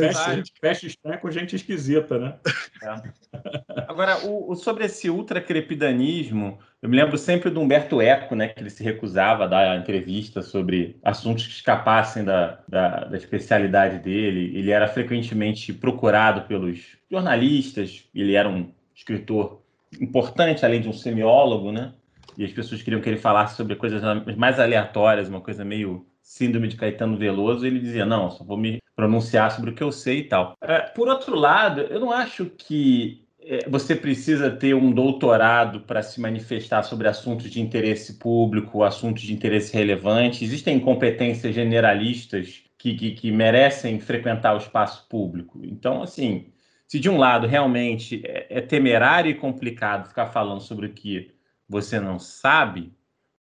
Festa 0.61 0.87
estranha 0.87 1.19
com 1.19 1.31
gente 1.31 1.55
esquisita, 1.55 2.19
né? 2.19 2.35
É. 2.83 3.83
Agora, 3.87 4.19
o, 4.27 4.51
o, 4.53 4.57
sobre 4.57 4.85
esse 4.85 5.09
ultracrepidanismo, 5.09 6.59
eu 6.81 6.89
me 6.89 6.97
lembro 6.97 7.19
sempre 7.19 7.51
do 7.51 7.61
Humberto 7.61 8.01
Eco, 8.01 8.37
né? 8.37 8.49
Que 8.49 8.61
ele 8.61 8.71
se 8.71 8.85
recusava 8.85 9.45
a 9.45 9.47
dar 9.49 9.79
entrevista 9.79 10.43
sobre 10.43 10.97
assuntos 11.03 11.47
que 11.47 11.53
escapassem 11.55 12.25
da, 12.25 12.61
da, 12.69 13.05
da 13.05 13.17
especialidade 13.17 13.99
dele. 13.99 14.57
Ele 14.57 14.71
era 14.71 14.87
frequentemente 14.87 15.73
procurado 15.73 16.43
pelos 16.43 16.97
jornalistas, 17.11 18.05
ele 18.15 18.35
era 18.35 18.49
um 18.49 18.71
escritor 18.95 19.61
importante, 20.01 20.65
além 20.65 20.81
de 20.81 20.89
um 20.89 20.93
semiólogo, 20.93 21.73
né? 21.73 21.93
E 22.37 22.45
as 22.45 22.53
pessoas 22.53 22.81
queriam 22.81 23.01
que 23.01 23.09
ele 23.09 23.19
falasse 23.19 23.57
sobre 23.57 23.75
coisas 23.75 24.01
mais 24.37 24.61
aleatórias, 24.61 25.29
uma 25.29 25.41
coisa 25.41 25.65
meio 25.65 26.07
síndrome 26.23 26.69
de 26.69 26.77
Caetano 26.77 27.17
Veloso. 27.17 27.67
Ele 27.67 27.81
dizia: 27.81 28.07
Não, 28.07 28.31
só 28.31 28.45
vou 28.45 28.57
me 28.57 28.81
pronunciar 28.95 29.51
sobre 29.51 29.71
o 29.71 29.75
que 29.75 29.83
eu 29.83 29.91
sei 29.91 30.21
e 30.21 30.25
tal. 30.25 30.57
É, 30.61 30.81
por 30.81 31.09
outro 31.09 31.35
lado, 31.35 31.81
eu 31.81 31.99
não 31.99 32.13
acho 32.13 32.47
que 32.47 33.27
você 33.67 33.97
precisa 33.97 34.51
ter 34.51 34.75
um 34.75 34.93
doutorado 34.93 35.81
para 35.81 36.03
se 36.03 36.21
manifestar 36.21 36.83
sobre 36.83 37.09
assuntos 37.09 37.51
de 37.51 37.61
interesse 37.61 38.19
público, 38.19 38.83
assuntos 38.83 39.23
de 39.23 39.33
interesse 39.33 39.73
relevante. 39.73 40.45
Existem 40.45 40.79
competências 40.79 41.55
generalistas 41.55 42.63
que, 42.77 42.95
que, 42.95 43.13
que, 43.13 43.33
merecem 43.33 43.99
frequentar 44.01 44.55
o 44.55 44.59
espaço 44.59 45.07
público. 45.09 45.61
Então, 45.65 46.03
assim, 46.03 46.53
se 46.87 47.01
de 47.01 47.09
um 47.09 47.17
lado 47.17 47.47
realmente 47.47 48.23
é, 48.25 48.47
é, 48.51 48.61
temerário 48.61 49.31
e 49.31 49.35
complicado 49.35 50.09
ficar 50.09 50.27
falando 50.27 50.61
sobre 50.61 50.87
o 50.87 50.93
que 50.93 51.31
você 51.69 51.99
não 51.99 52.19
sabe, 52.19 52.93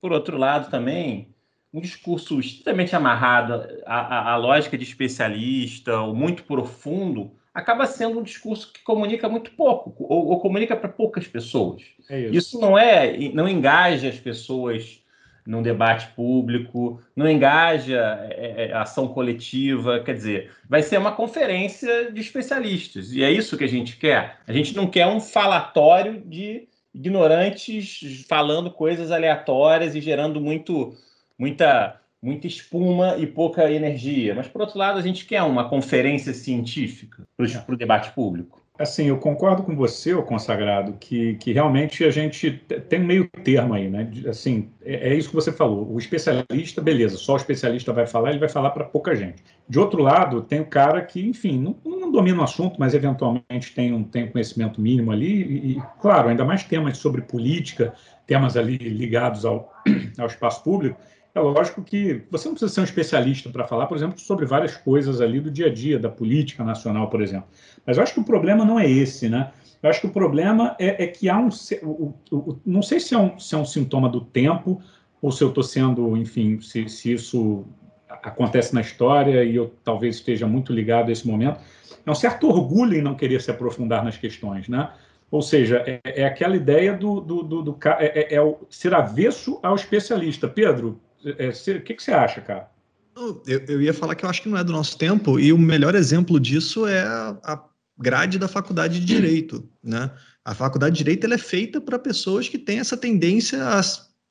por 0.01 0.13
outro 0.13 0.37
lado 0.37 0.71
também 0.71 1.35
um 1.73 1.81
discurso 1.81 2.39
extremamente 2.39 2.95
amarrado 2.95 3.55
à, 3.85 4.01
à, 4.01 4.33
à 4.33 4.37
lógica 4.37 4.79
de 4.79 4.85
especialista 4.85 6.01
ou 6.01 6.15
muito 6.15 6.45
profundo 6.45 7.36
acaba 7.57 7.87
sendo 7.87 8.19
um 8.21 8.23
discurso 8.23 8.71
que 8.71 8.83
comunica 8.83 9.31
muito 9.31 9.51
pouco 9.53 9.97
ou, 9.99 10.27
ou 10.27 10.41
comunica 10.41 10.77
para 10.77 10.91
poucas 10.91 11.27
pessoas. 11.27 11.83
É 12.11 12.21
isso. 12.21 12.35
isso 12.35 12.61
não 12.61 12.79
é, 12.79 13.17
não 13.33 13.49
engaja 13.49 14.11
as 14.11 14.19
pessoas 14.19 15.03
num 15.47 15.63
debate 15.63 16.09
público, 16.09 17.01
não 17.15 17.31
engaja 17.31 18.29
é, 18.31 18.67
é, 18.67 18.73
ação 18.75 19.09
coletiva, 19.09 20.01
quer 20.01 20.13
dizer, 20.13 20.51
vai 20.69 20.83
ser 20.83 20.99
uma 20.99 21.13
conferência 21.13 22.13
de 22.13 22.21
especialistas, 22.21 23.13
e 23.13 23.23
é 23.23 23.31
isso 23.31 23.57
que 23.57 23.65
a 23.65 23.69
gente 23.69 23.97
quer. 23.97 24.39
A 24.47 24.53
gente 24.53 24.77
não 24.77 24.89
quer 24.89 25.07
um 25.07 25.21
falatório 25.21 26.21
de 26.27 26.69
ignorantes 26.93 28.25
falando 28.29 28.71
coisas 28.71 29.11
aleatórias 29.11 29.95
e 29.95 30.01
gerando 30.01 30.41
muito, 30.41 30.95
muita, 31.39 32.01
muita 32.23 32.47
espuma 32.47 33.17
e 33.17 33.27
pouca 33.27 33.71
energia. 33.71 34.35
Mas, 34.35 34.49
por 34.49 34.61
outro 34.61 34.79
lado, 34.79 34.99
a 34.99 35.03
gente 35.03 35.25
quer 35.25 35.43
uma 35.43 35.69
conferência 35.69 36.33
científica 36.33 37.23
para 37.37 37.75
o 37.75 37.79
debate 37.79 38.13
público. 38.13 38.67
Assim, 38.79 39.07
eu 39.07 39.17
concordo 39.17 39.63
com 39.63 39.75
você, 39.75 40.13
o 40.13 40.23
consagrado, 40.23 40.95
que, 41.01 41.35
que 41.37 41.51
realmente 41.51 42.05
a 42.05 42.11
gente 42.11 42.51
tem 42.91 43.01
um 43.01 43.07
meio 43.07 43.27
termo 43.43 43.73
aí, 43.73 43.89
né? 43.89 44.11
Assim, 44.29 44.69
é, 44.85 45.09
é, 45.09 45.15
isso 45.15 45.31
que 45.31 45.35
você 45.35 45.51
falou. 45.51 45.91
O 45.91 45.99
especialista, 45.99 46.83
beleza, 46.83 47.17
só 47.17 47.35
o 47.35 47.37
especialista 47.39 47.91
vai 47.91 48.07
falar, 48.07 48.31
ele 48.31 48.39
vai 48.39 48.51
falar 48.51 48.71
para 48.71 48.85
pouca 48.85 49.17
gente. 49.17 49.43
De 49.67 49.79
outro 49.79 50.03
lado, 50.03 50.43
tem 50.43 50.61
o 50.61 50.67
cara 50.67 51.01
que, 51.01 51.27
enfim, 51.27 51.59
não, 51.59 51.77
não 51.85 52.13
domina 52.13 52.41
o 52.41 52.45
assunto, 52.45 52.79
mas 52.79 52.93
eventualmente 52.93 53.75
tem 53.75 53.95
um, 53.95 54.05
tem 54.05 54.25
um 54.25 54.31
conhecimento 54.31 54.79
mínimo 54.79 55.11
ali, 55.11 55.43
e, 55.43 55.73
e, 55.73 55.83
claro, 55.99 56.29
ainda 56.29 56.45
mais 56.45 56.63
temas 56.63 56.99
sobre 56.99 57.23
política, 57.23 57.95
temas 58.27 58.59
ali 58.59 58.77
ligados 58.77 59.47
ao, 59.47 59.73
ao 60.19 60.27
espaço 60.27 60.63
público, 60.63 61.01
É 61.37 61.41
lógico 61.41 61.83
que 61.83 62.23
você 62.31 62.49
não 62.49 62.55
precisa 62.55 62.73
ser 62.73 62.81
um 62.81 62.85
especialista 62.85 63.51
para 63.51 63.67
falar, 63.67 63.85
por 63.85 63.95
exemplo, 63.95 64.19
sobre 64.19 64.47
várias 64.47 64.75
coisas 64.75 65.21
ali 65.21 65.39
do 65.39 65.51
dia 65.51 65.67
a 65.67 65.71
dia, 65.71 65.99
da 65.99 66.09
política 66.09 66.65
nacional, 66.65 67.11
por 67.11 67.21
exemplo. 67.21 67.47
Mas 67.85 67.99
eu 67.99 68.03
acho 68.03 68.15
que 68.15 68.21
o 68.21 68.25
problema 68.25 68.65
não 68.65 68.81
é 68.81 68.91
esse, 68.91 69.29
né? 69.29 69.53
Eu 69.83 69.91
acho 69.91 70.01
que 70.01 70.07
o 70.07 70.11
problema 70.11 70.75
é, 70.79 71.05
é 71.05 71.07
que 71.07 71.29
há 71.29 71.39
um. 71.39 71.51
O, 71.83 72.15
o, 72.33 72.59
não 72.65 72.81
sei 72.81 72.99
se 72.99 73.15
é, 73.15 73.19
um, 73.19 73.39
se 73.39 73.55
é 73.55 73.59
um 73.59 73.67
sintoma 73.67 74.09
do 74.09 74.23
tempo, 74.23 74.81
ou 75.21 75.31
se 75.31 75.45
eu 75.45 75.51
estou 75.51 75.63
sendo, 75.63 76.17
enfim, 76.17 76.59
se, 76.59 76.89
se 76.89 77.13
isso 77.13 77.67
acontece 78.09 78.75
na 78.75 78.81
história 78.81 79.45
e 79.45 79.57
eu 79.57 79.75
talvez 79.85 80.17
esteja 80.17 80.47
muito 80.47 80.73
ligado 80.73 81.11
a 81.11 81.13
esse 81.13 81.29
momento. 81.29 81.61
É 82.07 82.11
um 82.11 82.15
certo 82.15 82.49
orgulho 82.49 82.97
em 82.97 83.03
não 83.03 83.15
querer 83.15 83.43
se 83.43 83.51
aprofundar 83.51 84.03
nas 84.03 84.17
questões, 84.17 84.71
né? 84.71 84.91
Ou 85.31 85.43
seja, 85.43 85.85
é, 85.87 86.01
é 86.23 86.25
aquela 86.25 86.57
ideia 86.57 86.95
do, 86.95 87.21
do, 87.21 87.43
do, 87.43 87.63
do 87.63 87.79
é, 87.99 88.21
é, 88.21 88.35
é, 88.37 88.41
o 88.41 88.57
ser 88.71 88.95
avesso 88.95 89.61
ao 89.63 89.75
especialista. 89.75 90.49
Pedro, 90.49 90.99
é, 91.39 91.49
o 91.49 91.83
que, 91.83 91.95
que 91.95 92.03
você 92.03 92.13
acha, 92.13 92.41
cara? 92.41 92.69
Eu, 93.17 93.43
eu, 93.67 93.81
ia 93.81 93.95
falar 93.95 94.15
que 94.15 94.25
eu 94.25 94.29
acho 94.29 94.43
que 94.43 94.49
não 94.49 94.59
é 94.59 94.65
do 94.65 94.73
nosso 94.73 94.99
tempo, 94.99 95.41
e 95.41 95.53
o 95.53 95.59
melhor 95.59 95.95
exemplo 95.95 96.39
disso 96.39 96.87
é 96.87 97.01
a 97.01 97.63
grade 97.99 98.39
da 98.39 98.47
faculdade 98.47 99.01
de 99.01 99.07
Direito. 99.07 99.67
Né? 99.83 100.11
A 100.45 100.55
faculdade 100.55 100.93
de 100.95 100.99
Direito 100.99 101.27
é 101.33 101.39
feita 101.39 101.81
para 101.81 101.99
pessoas 101.99 102.49
que 102.49 102.59
têm 102.59 102.79
essa 102.79 102.97
tendência 102.97 103.65
a 103.65 103.81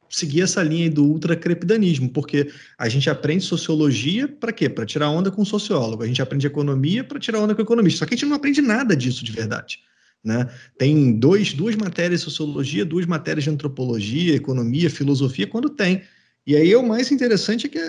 seguir 0.07 0.41
essa 0.41 0.61
linha 0.61 0.89
do 0.89 1.03
ultracrepidanismo, 1.03 2.09
porque 2.09 2.51
a 2.77 2.87
gente 2.87 3.09
aprende 3.09 3.43
sociologia 3.43 4.27
para 4.27 4.53
quê? 4.53 4.69
Para 4.69 4.85
tirar 4.85 5.09
onda 5.09 5.31
com 5.31 5.43
sociólogo. 5.43 6.03
A 6.03 6.07
gente 6.07 6.21
aprende 6.21 6.45
economia 6.45 7.03
para 7.03 7.19
tirar 7.19 7.39
onda 7.39 7.55
com 7.55 7.61
economista. 7.61 7.99
Só 7.99 8.05
que 8.05 8.13
a 8.13 8.17
gente 8.17 8.29
não 8.29 8.35
aprende 8.35 8.61
nada 8.61 8.95
disso 8.95 9.25
de 9.25 9.31
verdade. 9.31 9.79
Né? 10.23 10.49
Tem 10.77 11.13
dois, 11.13 11.53
duas 11.53 11.75
matérias 11.75 12.21
de 12.21 12.25
sociologia, 12.25 12.85
duas 12.85 13.05
matérias 13.05 13.43
de 13.43 13.49
antropologia, 13.49 14.35
economia, 14.35 14.89
filosofia, 14.89 15.47
quando 15.47 15.69
tem. 15.69 16.03
E 16.45 16.55
aí 16.55 16.75
o 16.75 16.87
mais 16.87 17.11
interessante 17.11 17.65
é 17.65 17.69
que, 17.69 17.79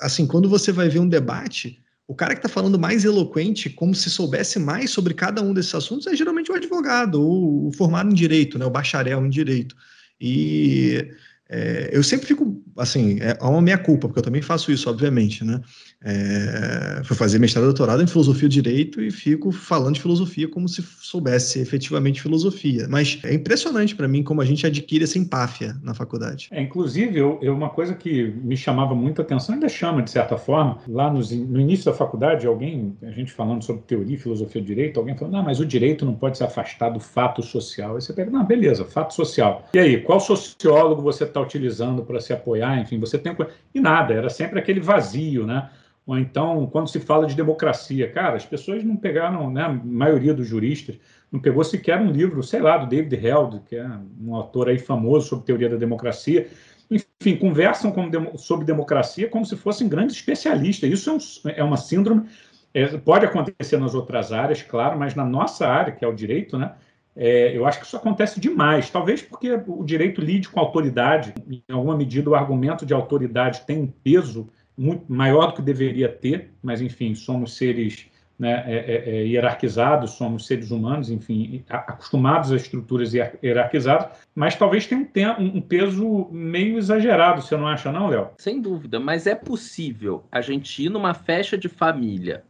assim, 0.00 0.26
quando 0.26 0.48
você 0.48 0.72
vai 0.72 0.88
ver 0.88 1.00
um 1.00 1.08
debate, 1.08 1.82
o 2.08 2.14
cara 2.14 2.34
que 2.34 2.38
está 2.38 2.48
falando 2.48 2.78
mais 2.78 3.04
eloquente, 3.04 3.70
como 3.70 3.94
se 3.94 4.10
soubesse 4.10 4.58
mais 4.58 4.90
sobre 4.90 5.14
cada 5.14 5.42
um 5.42 5.52
desses 5.52 5.74
assuntos, 5.74 6.06
é 6.06 6.16
geralmente 6.16 6.50
o 6.50 6.54
advogado, 6.54 7.22
ou 7.22 7.68
o 7.68 7.72
formado 7.72 8.10
em 8.10 8.14
direito, 8.14 8.58
né, 8.58 8.64
o 8.64 8.70
bacharel 8.70 9.24
em 9.24 9.30
direito. 9.30 9.76
E 10.20 11.08
é, 11.48 11.90
eu 11.92 12.02
sempre 12.02 12.26
fico, 12.26 12.62
assim, 12.76 13.18
é 13.20 13.36
uma 13.44 13.60
minha 13.60 13.78
culpa, 13.78 14.08
porque 14.08 14.20
eu 14.20 14.24
também 14.24 14.42
faço 14.42 14.72
isso, 14.72 14.88
obviamente, 14.88 15.44
né? 15.44 15.60
É, 16.02 17.02
fui 17.04 17.14
fazer 17.14 17.38
mestrado 17.38 17.64
e 17.64 17.66
doutorado 17.66 18.02
em 18.02 18.06
filosofia 18.06 18.46
e 18.46 18.50
direito 18.50 19.02
e 19.02 19.10
fico 19.10 19.52
falando 19.52 19.94
de 19.94 20.00
filosofia 20.00 20.48
como 20.48 20.66
se 20.66 20.82
soubesse 20.82 21.60
efetivamente 21.60 22.22
filosofia. 22.22 22.86
Mas 22.88 23.18
é 23.22 23.34
impressionante 23.34 23.94
para 23.94 24.08
mim 24.08 24.22
como 24.22 24.40
a 24.40 24.44
gente 24.44 24.66
adquire 24.66 25.04
essa 25.04 25.18
empáfia 25.18 25.76
na 25.82 25.92
faculdade. 25.92 26.48
É, 26.50 26.62
inclusive, 26.62 27.18
eu, 27.18 27.38
eu, 27.42 27.54
uma 27.54 27.68
coisa 27.68 27.94
que 27.94 28.24
me 28.42 28.56
chamava 28.56 28.94
muita 28.94 29.20
atenção, 29.20 29.54
ainda 29.54 29.68
chama 29.68 30.02
de 30.02 30.10
certa 30.10 30.38
forma, 30.38 30.78
lá 30.88 31.12
nos, 31.12 31.30
no 31.30 31.60
início 31.60 31.84
da 31.84 31.92
faculdade, 31.92 32.46
alguém, 32.46 32.96
a 33.02 33.10
gente 33.10 33.32
falando 33.32 33.62
sobre 33.62 33.82
teoria, 33.82 34.18
filosofia 34.18 34.62
e 34.62 34.64
direito, 34.64 34.98
alguém 34.98 35.14
falou: 35.14 35.32
não, 35.32 35.42
mas 35.42 35.60
o 35.60 35.66
direito 35.66 36.06
não 36.06 36.14
pode 36.14 36.38
se 36.38 36.44
afastar 36.44 36.88
do 36.88 37.00
fato 37.00 37.42
social. 37.42 37.96
Aí 37.96 38.00
você 38.00 38.14
pega, 38.14 38.30
não, 38.30 38.44
beleza, 38.44 38.84
fato 38.86 39.12
social. 39.14 39.68
E 39.74 39.78
aí, 39.78 40.00
qual 40.00 40.18
sociólogo 40.18 41.02
você 41.02 41.24
está 41.24 41.40
utilizando 41.40 42.02
para 42.02 42.20
se 42.20 42.32
apoiar? 42.32 42.80
Enfim, 42.80 42.98
você 42.98 43.18
tem. 43.18 43.36
E 43.74 43.80
nada, 43.80 44.14
era 44.14 44.30
sempre 44.30 44.58
aquele 44.58 44.80
vazio, 44.80 45.46
né? 45.46 45.68
Ou 46.10 46.18
então, 46.18 46.66
quando 46.66 46.88
se 46.88 46.98
fala 46.98 47.24
de 47.24 47.36
democracia, 47.36 48.10
cara, 48.10 48.34
as 48.34 48.44
pessoas 48.44 48.82
não 48.82 48.96
pegaram, 48.96 49.48
né, 49.48 49.62
a 49.62 49.68
maioria 49.68 50.34
dos 50.34 50.48
juristas, 50.48 50.98
não 51.30 51.38
pegou 51.38 51.62
sequer 51.62 52.00
um 52.00 52.10
livro, 52.10 52.42
sei 52.42 52.60
lá, 52.60 52.76
do 52.78 52.88
David 52.88 53.14
Held, 53.24 53.60
que 53.60 53.76
é 53.76 53.88
um 54.20 54.34
autor 54.34 54.68
aí 54.68 54.76
famoso 54.76 55.28
sobre 55.28 55.46
teoria 55.46 55.68
da 55.68 55.76
democracia. 55.76 56.48
Enfim, 56.90 57.36
conversam 57.36 57.94
sobre 58.36 58.66
democracia 58.66 59.28
como 59.28 59.46
se 59.46 59.54
fossem 59.54 59.88
grandes 59.88 60.16
especialistas. 60.16 60.90
Isso 60.90 61.10
é, 61.10 61.12
um, 61.12 61.54
é 61.58 61.62
uma 61.62 61.76
síndrome, 61.76 62.28
é, 62.74 62.88
pode 62.98 63.24
acontecer 63.24 63.76
nas 63.76 63.94
outras 63.94 64.32
áreas, 64.32 64.62
claro, 64.62 64.98
mas 64.98 65.14
na 65.14 65.24
nossa 65.24 65.68
área, 65.68 65.92
que 65.92 66.04
é 66.04 66.08
o 66.08 66.12
direito, 66.12 66.58
né, 66.58 66.72
é, 67.14 67.56
eu 67.56 67.64
acho 67.64 67.78
que 67.78 67.86
isso 67.86 67.96
acontece 67.96 68.40
demais, 68.40 68.90
talvez 68.90 69.22
porque 69.22 69.52
o 69.64 69.84
direito 69.84 70.20
lide 70.20 70.48
com 70.48 70.58
autoridade, 70.58 71.32
em 71.48 71.62
alguma 71.70 71.96
medida 71.96 72.30
o 72.30 72.34
argumento 72.34 72.84
de 72.84 72.94
autoridade 72.94 73.64
tem 73.64 73.78
um 73.80 73.86
peso 73.86 74.48
muito 74.80 75.12
maior 75.12 75.48
do 75.48 75.52
que 75.56 75.62
deveria 75.62 76.08
ter, 76.08 76.50
mas 76.62 76.80
enfim, 76.80 77.14
somos 77.14 77.54
seres 77.54 78.06
né, 78.38 78.64
é, 78.66 78.76
é, 78.76 79.10
é, 79.10 79.26
hierarquizados, 79.26 80.12
somos 80.12 80.46
seres 80.46 80.70
humanos, 80.70 81.10
enfim, 81.10 81.62
acostumados 81.68 82.50
a 82.50 82.56
estruturas 82.56 83.12
hierarquizadas, 83.12 84.08
mas 84.34 84.56
talvez 84.56 84.86
tenha 84.86 85.38
um, 85.38 85.58
um 85.58 85.60
peso 85.60 86.26
meio 86.32 86.78
exagerado, 86.78 87.42
você 87.42 87.54
não 87.54 87.66
acha, 87.66 87.92
não, 87.92 88.08
Léo? 88.08 88.30
Sem 88.38 88.62
dúvida, 88.62 88.98
mas 88.98 89.26
é 89.26 89.34
possível 89.34 90.24
a 90.32 90.40
gente 90.40 90.82
ir 90.82 90.88
numa 90.88 91.12
festa 91.12 91.58
de 91.58 91.68
família 91.68 92.42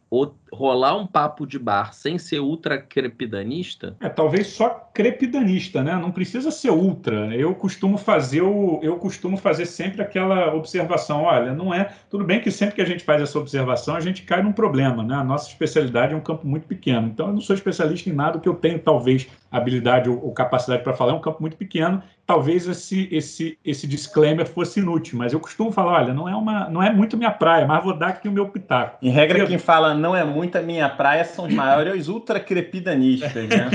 rolar 0.52 0.96
um 0.96 1.06
papo 1.06 1.46
de 1.46 1.58
bar 1.58 1.94
sem 1.94 2.18
ser 2.18 2.40
ultra 2.40 2.78
crepidanista? 2.78 3.96
É, 4.00 4.08
talvez 4.08 4.48
só 4.48 4.68
crepidanista, 4.92 5.82
né? 5.82 5.94
Não 5.94 6.10
precisa 6.10 6.50
ser 6.50 6.70
ultra. 6.70 7.34
Eu 7.34 7.54
costumo 7.54 7.96
fazer 7.96 8.42
o, 8.42 8.80
eu 8.82 8.96
costumo 8.96 9.36
fazer 9.36 9.66
sempre 9.66 10.02
aquela 10.02 10.52
observação, 10.54 11.22
olha, 11.22 11.54
não 11.54 11.72
é, 11.72 11.92
tudo 12.10 12.24
bem 12.24 12.40
que 12.40 12.50
sempre 12.50 12.74
que 12.74 12.82
a 12.82 12.86
gente 12.86 13.04
faz 13.04 13.22
essa 13.22 13.38
observação, 13.38 13.94
a 13.94 14.00
gente 14.00 14.22
cai 14.22 14.42
num 14.42 14.52
problema, 14.52 15.02
né? 15.02 15.14
A 15.14 15.24
nossa 15.24 15.48
especialidade 15.48 16.12
é 16.12 16.16
um 16.16 16.20
campo 16.20 16.46
muito 16.46 16.66
pequeno. 16.66 17.06
Então 17.06 17.28
eu 17.28 17.32
não 17.32 17.40
sou 17.40 17.54
especialista 17.54 18.10
em 18.10 18.12
nada, 18.12 18.40
que 18.40 18.48
eu 18.48 18.54
tenho 18.54 18.78
talvez 18.80 19.28
habilidade 19.50 20.08
ou, 20.08 20.24
ou 20.24 20.32
capacidade 20.32 20.82
para 20.82 20.92
falar 20.92 21.12
é 21.12 21.14
um 21.14 21.20
campo 21.20 21.40
muito 21.40 21.56
pequeno 21.56 22.02
talvez 22.30 22.68
esse, 22.68 23.08
esse, 23.10 23.58
esse 23.64 23.88
disclaimer 23.88 24.46
fosse 24.46 24.78
inútil, 24.78 25.18
mas 25.18 25.32
eu 25.32 25.40
costumo 25.40 25.72
falar, 25.72 25.94
olha, 25.94 26.14
não 26.14 26.28
é, 26.28 26.36
uma, 26.36 26.70
não 26.70 26.80
é 26.80 26.88
muito 26.92 27.16
minha 27.16 27.32
praia, 27.32 27.66
mas 27.66 27.82
vou 27.82 27.92
dar 27.92 28.10
aqui 28.10 28.28
o 28.28 28.30
meu 28.32 28.48
pitaco. 28.48 28.98
Em 29.02 29.10
regra, 29.10 29.44
quem 29.48 29.58
fala 29.58 29.94
não 29.94 30.14
é 30.14 30.22
muito 30.22 30.56
a 30.56 30.62
minha 30.62 30.88
praia 30.88 31.24
são 31.24 31.46
os 31.46 31.52
maiores 31.52 32.06
ultracrepidanistas, 32.06 33.48
né? 33.48 33.68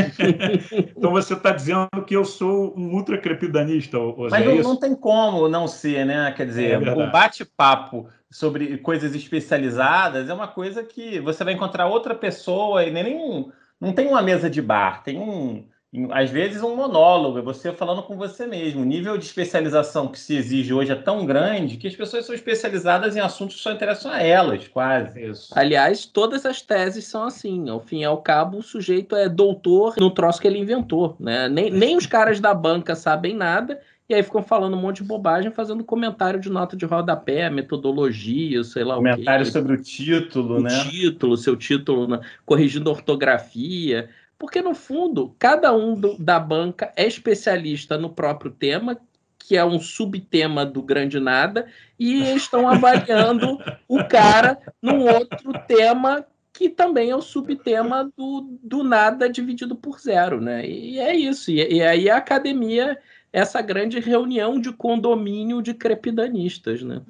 então 0.71 1.11
você 1.11 1.33
está 1.33 1.51
dizendo 1.51 1.89
que 2.07 2.15
eu 2.15 2.23
sou 2.23 2.73
um 2.77 2.93
ultracrepidanista, 2.93 3.97
Mas 4.31 4.45
não, 4.45 4.55
não, 4.55 4.75
tem 4.77 4.95
como 4.95 5.49
não 5.49 5.67
ser, 5.67 6.05
né? 6.05 6.31
Quer 6.31 6.45
dizer, 6.45 6.81
é 6.81 6.93
o 6.93 7.11
bate-papo 7.11 8.07
sobre 8.31 8.77
coisas 8.77 9.13
especializadas 9.13 10.29
é 10.29 10.33
uma 10.33 10.47
coisa 10.47 10.81
que 10.81 11.19
você 11.19 11.43
vai 11.43 11.53
encontrar 11.53 11.87
outra 11.87 12.15
pessoa 12.15 12.85
e 12.85 12.89
nem... 12.89 13.51
Não 13.81 13.91
tem 13.91 14.07
uma 14.07 14.21
mesa 14.21 14.49
de 14.49 14.61
bar, 14.61 15.03
tem 15.03 15.19
um 15.19 15.65
às 16.11 16.29
vezes 16.29 16.61
um 16.61 16.75
monólogo, 16.75 17.39
é 17.39 17.41
você 17.41 17.71
falando 17.71 18.03
com 18.03 18.17
você 18.17 18.45
mesmo. 18.45 18.81
O 18.81 18.85
nível 18.85 19.17
de 19.17 19.25
especialização 19.25 20.07
que 20.07 20.19
se 20.19 20.35
exige 20.35 20.73
hoje 20.73 20.91
é 20.91 20.95
tão 20.95 21.25
grande 21.25 21.77
que 21.77 21.87
as 21.87 21.95
pessoas 21.95 22.25
são 22.25 22.33
especializadas 22.33 23.15
em 23.15 23.19
assuntos 23.19 23.55
que 23.55 23.61
só 23.61 23.71
interessam 23.71 24.11
a 24.11 24.21
elas, 24.21 24.67
quase. 24.67 25.21
Isso. 25.21 25.53
Aliás, 25.55 26.05
todas 26.05 26.45
as 26.45 26.61
teses 26.61 27.05
são 27.05 27.23
assim. 27.23 27.69
Ao 27.69 27.79
fim 27.79 28.01
e 28.01 28.05
ao 28.05 28.17
cabo, 28.17 28.57
o 28.57 28.63
sujeito 28.63 29.15
é 29.15 29.29
doutor 29.29 29.95
no 29.97 30.11
troço 30.11 30.41
que 30.41 30.47
ele 30.47 30.59
inventou. 30.59 31.15
Né? 31.19 31.47
Nem, 31.49 31.71
nem 31.71 31.95
os 31.95 32.05
caras 32.05 32.39
da 32.39 32.53
banca 32.53 32.95
sabem 32.95 33.35
nada. 33.35 33.79
E 34.07 34.13
aí 34.13 34.21
ficam 34.21 34.43
falando 34.43 34.77
um 34.77 34.79
monte 34.79 34.97
de 34.97 35.07
bobagem, 35.07 35.49
fazendo 35.49 35.83
comentário 35.83 36.39
de 36.39 36.47
nota 36.47 36.77
de 36.77 36.85
rodapé, 36.85 37.49
metodologia, 37.49 38.63
sei 38.63 38.83
lá 38.83 38.97
comentário 38.97 39.15
o 39.15 39.17
quê. 39.17 39.25
Comentário 39.25 39.45
sobre 39.47 39.73
o 39.73 39.81
título, 39.81 40.57
o 40.57 40.61
né? 40.61 40.69
O 40.69 40.89
título, 40.89 41.37
seu 41.37 41.55
título, 41.55 42.07
né? 42.07 42.19
corrigindo 42.45 42.91
ortografia. 42.91 44.07
Porque, 44.37 44.61
no 44.61 44.75
fundo, 44.75 45.35
cada 45.39 45.73
um 45.73 45.95
do, 45.95 46.17
da 46.17 46.39
banca 46.39 46.91
é 46.95 47.07
especialista 47.07 47.97
no 47.97 48.09
próprio 48.09 48.51
tema, 48.51 48.99
que 49.37 49.55
é 49.55 49.63
um 49.63 49.79
subtema 49.79 50.65
do 50.65 50.81
grande 50.81 51.19
nada, 51.19 51.67
e 51.99 52.35
estão 52.35 52.67
avaliando 52.69 53.57
o 53.87 54.03
cara 54.05 54.57
num 54.81 55.07
outro 55.07 55.53
tema 55.67 56.25
que 56.51 56.69
também 56.69 57.09
é 57.09 57.15
o 57.15 57.21
subtema 57.21 58.09
do, 58.17 58.57
do 58.63 58.81
nada 58.81 59.29
dividido 59.29 59.75
por 59.75 59.99
zero, 59.99 60.39
né? 60.39 60.65
E 60.65 60.97
é 60.99 61.13
isso. 61.13 61.51
E, 61.51 61.55
e 61.55 61.81
aí 61.81 62.09
a 62.09 62.17
academia, 62.17 62.97
essa 63.31 63.61
grande 63.61 63.99
reunião 63.99 64.59
de 64.59 64.71
condomínio 64.71 65.61
de 65.61 65.73
crepidanistas, 65.73 66.81
né? 66.81 67.01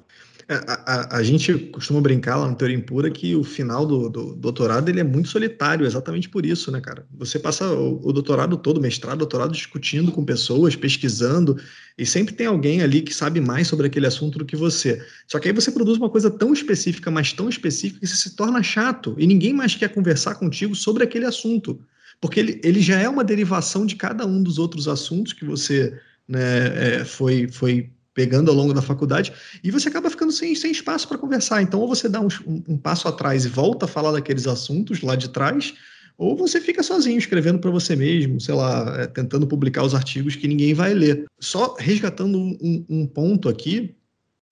É, 0.48 0.54
a, 0.54 0.74
a, 0.86 1.16
a, 1.16 1.22
gente 1.24 1.52
costuma 1.72 2.00
brincar 2.00 2.36
lá 2.36 2.48
no 2.48 2.54
Teoria 2.54 2.76
Impura 2.76 3.10
que 3.10 3.34
o 3.34 3.42
final 3.42 3.84
do, 3.84 4.08
do, 4.08 4.36
doutorado 4.36 4.88
ele 4.88 5.00
é 5.00 5.04
muito 5.04 5.28
solitário, 5.28 5.84
exatamente 5.84 6.28
por 6.28 6.46
isso, 6.46 6.70
né, 6.70 6.80
cara? 6.80 7.04
Você 7.18 7.36
passa 7.36 7.68
o, 7.72 8.00
o, 8.00 8.12
doutorado 8.12 8.56
todo, 8.56 8.80
mestrado, 8.80 9.18
doutorado, 9.18 9.50
discutindo 9.50 10.12
com 10.12 10.24
pessoas, 10.24 10.76
pesquisando, 10.76 11.58
e 11.98 12.06
sempre 12.06 12.32
tem 12.32 12.46
alguém 12.46 12.80
ali 12.80 13.02
que 13.02 13.12
sabe 13.12 13.40
mais 13.40 13.66
sobre 13.66 13.88
aquele 13.88 14.06
assunto 14.06 14.38
do 14.38 14.44
que 14.44 14.54
você. 14.54 15.04
Só 15.26 15.40
que 15.40 15.48
aí 15.48 15.54
você 15.54 15.72
produz 15.72 15.98
uma 15.98 16.08
coisa 16.08 16.30
tão 16.30 16.52
específica, 16.52 17.10
mas 17.10 17.32
tão 17.32 17.48
específica, 17.48 17.98
que 17.98 18.06
você 18.06 18.14
se 18.14 18.36
torna 18.36 18.62
chato, 18.62 19.16
e 19.18 19.26
ninguém 19.26 19.52
mais 19.52 19.74
quer 19.74 19.88
conversar 19.92 20.36
contigo 20.36 20.76
sobre 20.76 21.02
aquele 21.02 21.24
assunto. 21.24 21.80
Porque 22.20 22.38
ele, 22.38 22.60
ele 22.62 22.80
já 22.80 23.00
é 23.00 23.08
uma 23.08 23.24
derivação 23.24 23.84
de 23.84 23.96
cada 23.96 24.24
um 24.24 24.40
dos 24.40 24.60
outros 24.60 24.86
assuntos 24.86 25.32
que 25.32 25.44
você 25.44 25.98
né, 26.28 26.98
é, 26.98 27.04
foi, 27.04 27.48
foi 27.48 27.90
pegando 28.16 28.50
ao 28.50 28.56
longo 28.56 28.72
da 28.72 28.80
faculdade, 28.80 29.30
e 29.62 29.70
você 29.70 29.90
acaba 29.90 30.08
ficando 30.08 30.32
sem, 30.32 30.54
sem 30.54 30.72
espaço 30.72 31.06
para 31.06 31.18
conversar. 31.18 31.60
Então, 31.60 31.78
ou 31.78 31.86
você 31.86 32.08
dá 32.08 32.18
um, 32.20 32.28
um, 32.66 32.78
passo 32.78 33.06
atrás 33.06 33.44
e 33.44 33.48
volta 33.48 33.84
a 33.84 33.88
falar 33.88 34.12
daqueles 34.12 34.46
assuntos 34.46 35.02
lá 35.02 35.14
de 35.14 35.28
trás, 35.28 35.74
ou 36.16 36.34
você 36.34 36.58
fica 36.58 36.82
sozinho 36.82 37.18
escrevendo 37.18 37.58
para 37.58 37.70
você 37.70 37.94
mesmo, 37.94 38.40
sei 38.40 38.54
lá, 38.54 39.02
é, 39.02 39.06
tentando 39.06 39.46
publicar 39.46 39.84
os 39.84 39.94
artigos 39.94 40.34
que 40.34 40.48
ninguém 40.48 40.72
vai 40.72 40.94
ler. 40.94 41.26
Só 41.38 41.76
resgatando 41.78 42.38
um, 42.38 42.86
um 42.88 43.06
ponto 43.06 43.50
aqui, 43.50 43.94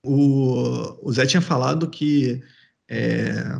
O, 0.06 1.08
o 1.08 1.10
Zé 1.10 1.24
tinha 1.24 1.40
falado 1.40 1.88
que 1.88 2.42
é, 2.86 3.58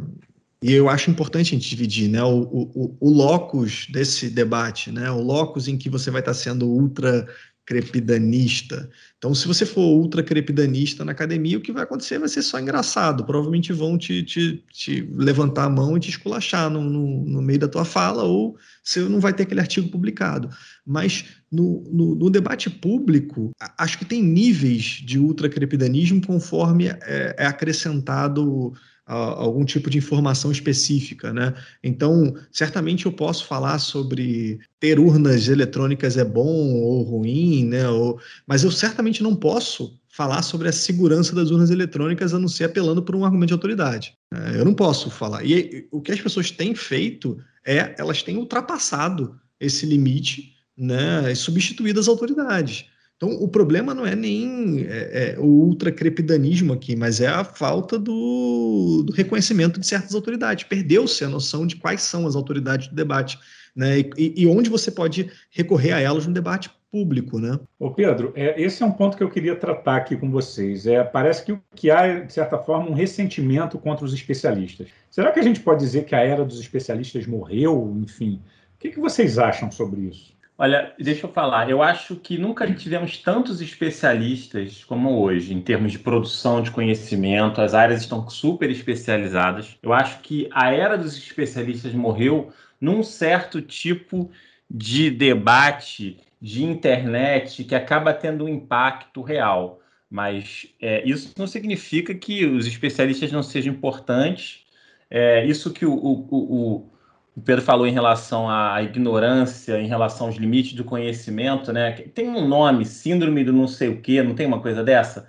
e 0.63 0.73
eu 0.73 0.89
acho 0.89 1.11
importante 1.11 1.49
a 1.49 1.59
gente 1.59 1.69
dividir 1.69 2.11
né, 2.11 2.23
o, 2.23 2.43
o, 2.43 2.97
o 3.01 3.11
locus 3.11 3.87
desse 3.91 4.29
debate, 4.29 4.93
né, 4.93 5.11
o 5.11 5.23
locus 5.23 5.69
em 5.69 5.79
que 5.79 5.89
você 5.89 6.11
vai 6.11 6.21
estar 6.21 6.35
sendo 6.35 6.67
ultra 6.67 7.27
crepidanista. 7.67 8.91
Então, 9.17 9.35
se 9.35 9.47
você 9.47 9.65
for 9.65 9.81
ultra 9.81 10.23
crepidanista 10.23 11.05
na 11.05 11.13
academia, 11.13 11.57
o 11.57 11.61
que 11.61 11.73
vai 11.73 11.83
acontecer 11.83 12.19
vai 12.19 12.29
ser 12.29 12.43
só 12.43 12.61
engraçado. 12.61 13.25
Provavelmente 13.25 13.73
vão 13.73 13.97
te, 13.97 14.23
te, 14.23 14.63
te 14.71 15.01
levantar 15.13 15.65
a 15.65 15.71
mão 15.71 15.97
e 15.97 16.01
te 16.01 16.11
esculachar 16.11 16.69
no, 16.69 16.83
no, 16.83 17.25
no, 17.25 17.43
meio 17.43 17.59
da 17.59 17.69
tua 17.69 17.85
fala, 17.85 18.23
ou 18.25 18.57
você 18.83 19.01
não 19.01 19.21
vai 19.21 19.33
ter 19.33 19.45
aquele 19.45 19.61
artigo 19.61 19.89
publicado. 19.89 20.51
Mas 20.87 21.25
no, 21.51 21.83
no, 21.91 22.29
debate 22.29 22.69
público, 22.69 23.53
acho 23.79 23.99
que 23.99 24.05
tem 24.05 24.23
níveis 24.23 25.03
de 25.05 25.19
ultra 25.19 25.49
crepidanismo 25.49 26.21
conforme 26.27 26.89
é, 26.89 27.35
é 27.39 27.47
acrescentado 27.47 28.75
algum 29.07 29.65
tipo 29.65 29.91
de 29.91 29.99
informação 29.99 30.51
específica, 30.51 31.33
né? 31.33 31.55
Então, 31.83 32.35
certamente 32.51 33.05
eu 33.05 33.13
posso 33.13 33.47
falar 33.47 33.79
sobre 33.79 34.59
ter 34.81 34.99
urnas 34.99 35.49
eletrônicas 35.49 36.17
é 36.17 36.25
bom 36.25 36.75
ou 36.75 37.03
ruim, 37.03 37.67
né? 37.67 37.89
Ou, 37.89 38.19
mas 38.47 38.65
eu 38.65 38.71
certamente 38.71 39.23
não 39.23 39.37
posso 39.37 39.99
falar 40.09 40.43
sobre 40.43 40.69
a 40.69 40.73
segurança 40.73 41.35
das 41.35 41.51
urnas 41.51 41.71
eletrônicas 41.71 42.33
a 42.33 42.39
não 42.39 42.49
ser 42.49 42.65
apelando 42.65 43.03
por 43.03 43.15
um 43.15 43.25
argumento 43.25 43.49
de 43.49 43.55
autoridade. 43.55 44.15
É, 44.33 44.61
eu 44.61 44.65
não 44.65 44.75
posso 44.75 45.11
falar. 45.11 45.45
E 45.45 45.87
o 45.91 46.01
que 46.01 46.13
as 46.13 46.21
pessoas 46.21 46.51
têm 46.51 46.75
feito 46.75 47.37
é 47.67 47.95
elas 47.99 48.23
têm 48.23 48.37
ultrapassado 48.37 49.39
esse 49.61 49.85
limite, 49.85 50.55
né? 50.77 51.31
E 51.31 51.37
substituído 51.37 52.01
as 52.01 52.09
autoridades. 52.09 52.87
Então, 53.17 53.31
o 53.31 53.49
problema 53.49 53.95
não 53.95 54.05
é 54.05 54.17
nem 54.17 54.85
é, 54.89 55.35
é, 55.35 55.39
o 55.39 55.45
ultracrepidanismo 55.45 56.73
aqui, 56.73 56.97
mas 56.97 57.21
é 57.21 57.29
a 57.29 57.45
falta 57.45 57.99
do, 57.99 59.05
do 59.07 59.13
reconhecimento 59.13 59.79
de 59.79 59.87
certas 59.87 60.15
autoridades. 60.15 60.65
Perdeu-se 60.65 61.25
a 61.25 61.29
noção 61.29 61.67
de 61.67 61.77
quais 61.77 62.03
são 62.03 62.27
as 62.27 62.35
autoridades 62.35 62.89
do 62.89 62.95
debate, 62.95 63.39
né? 63.75 64.01
E, 64.17 64.35
e, 64.37 64.47
onde 64.47 64.69
você 64.69 64.91
pode 64.91 65.31
recorrer 65.51 65.93
a 65.93 66.01
elas 66.01 66.27
no 66.27 66.35
debate 66.35 66.71
público, 66.91 67.39
né? 67.39 67.59
Ô 67.79 67.91
Pedro, 67.91 68.33
é, 68.35 68.61
esse 68.61 68.83
é 68.83 68.87
um 68.87 68.93
ponto 68.93 69.17
que 69.17 69.23
eu 69.23 69.31
queria 69.31 69.55
tratar 69.55 69.97
aqui 69.97 70.17
com 70.17 70.31
vocês. 70.31 70.87
É, 70.87 71.03
parece 71.05 71.45
que 71.45 71.53
o 71.53 71.63
que 71.75 71.91
há, 71.91 72.21
de 72.21 72.33
certa 72.33 72.59
forma, 72.59 72.91
um 72.91 72.95
ressentimento 72.95 73.79
contra 73.79 74.05
os 74.05 74.13
especialistas. 74.13 74.89
Será 75.09 75.31
que 75.31 75.39
a 75.39 75.43
gente 75.43 75.61
pode 75.61 75.81
dizer 75.81 76.05
que 76.05 76.15
a 76.17 76.21
era 76.21 76.45
dos 76.45 76.61
especialistas 76.61 77.27
morreu? 77.27 77.97
Enfim, 78.03 78.41
o 78.75 78.79
que, 78.79 78.91
que 78.91 79.01
vocês 79.01 79.39
acham 79.39 79.71
sobre 79.71 80.03
isso? 80.03 80.34
Olha, 80.57 80.95
deixa 80.99 81.27
eu 81.27 81.33
falar. 81.33 81.69
Eu 81.69 81.83
acho 81.83 82.15
que 82.17 82.39
nunca 82.39 82.73
tivemos 82.73 83.19
tantos 83.19 83.61
especialistas 83.61 84.85
como 84.85 85.21
hoje, 85.21 85.53
em 85.53 85.61
termos 85.61 85.91
de 85.91 85.99
produção 85.99 86.63
de 86.63 86.71
conhecimento. 86.71 87.61
As 87.61 87.75
áreas 87.75 88.03
estão 88.03 88.29
super 88.31 88.71
especializadas. 88.71 89.77
Eu 89.83 89.93
acho 89.93 90.21
que 90.21 90.49
a 90.53 90.73
era 90.73 90.97
dos 90.97 91.17
especialistas 91.19 91.93
morreu 91.93 92.53
num 92.81 93.03
certo 93.03 93.61
tipo 93.61 94.31
de 94.71 95.11
debate 95.11 96.19
de 96.41 96.63
internet 96.63 97.65
que 97.65 97.75
acaba 97.75 98.15
tendo 98.15 98.45
um 98.45 98.49
impacto 98.49 99.23
real. 99.23 99.81
Mas 100.09 100.69
é, 100.81 101.03
isso 101.05 101.35
não 101.37 101.49
significa 101.49 102.15
que 102.15 102.47
os 102.47 102.67
especialistas 102.69 103.33
não 103.33 103.43
sejam 103.43 103.75
importantes. 103.75 104.65
É, 105.11 105.45
isso 105.47 105.73
que 105.73 105.85
o, 105.85 105.95
o, 105.95 106.29
o 106.31 106.94
o 107.37 107.41
Pedro 107.41 107.65
falou 107.65 107.87
em 107.87 107.93
relação 107.93 108.49
à 108.49 108.81
ignorância, 108.83 109.81
em 109.81 109.89
relação 109.89 110.29
aos 110.29 110.37
limites 110.37 110.75
do 110.75 110.85
conhecimento, 110.85 111.73
né? 111.73 111.93
Tem 112.15 112.29
um 112.29 112.47
nome, 112.47 112.87
síndrome 112.87 113.43
do 113.43 113.53
não 113.53 113.67
sei 113.67 113.89
o 113.89 114.01
quê, 114.01 114.23
não 114.23 114.35
tem 114.35 114.47
uma 114.47 114.61
coisa 114.61 114.85
dessa? 114.85 115.27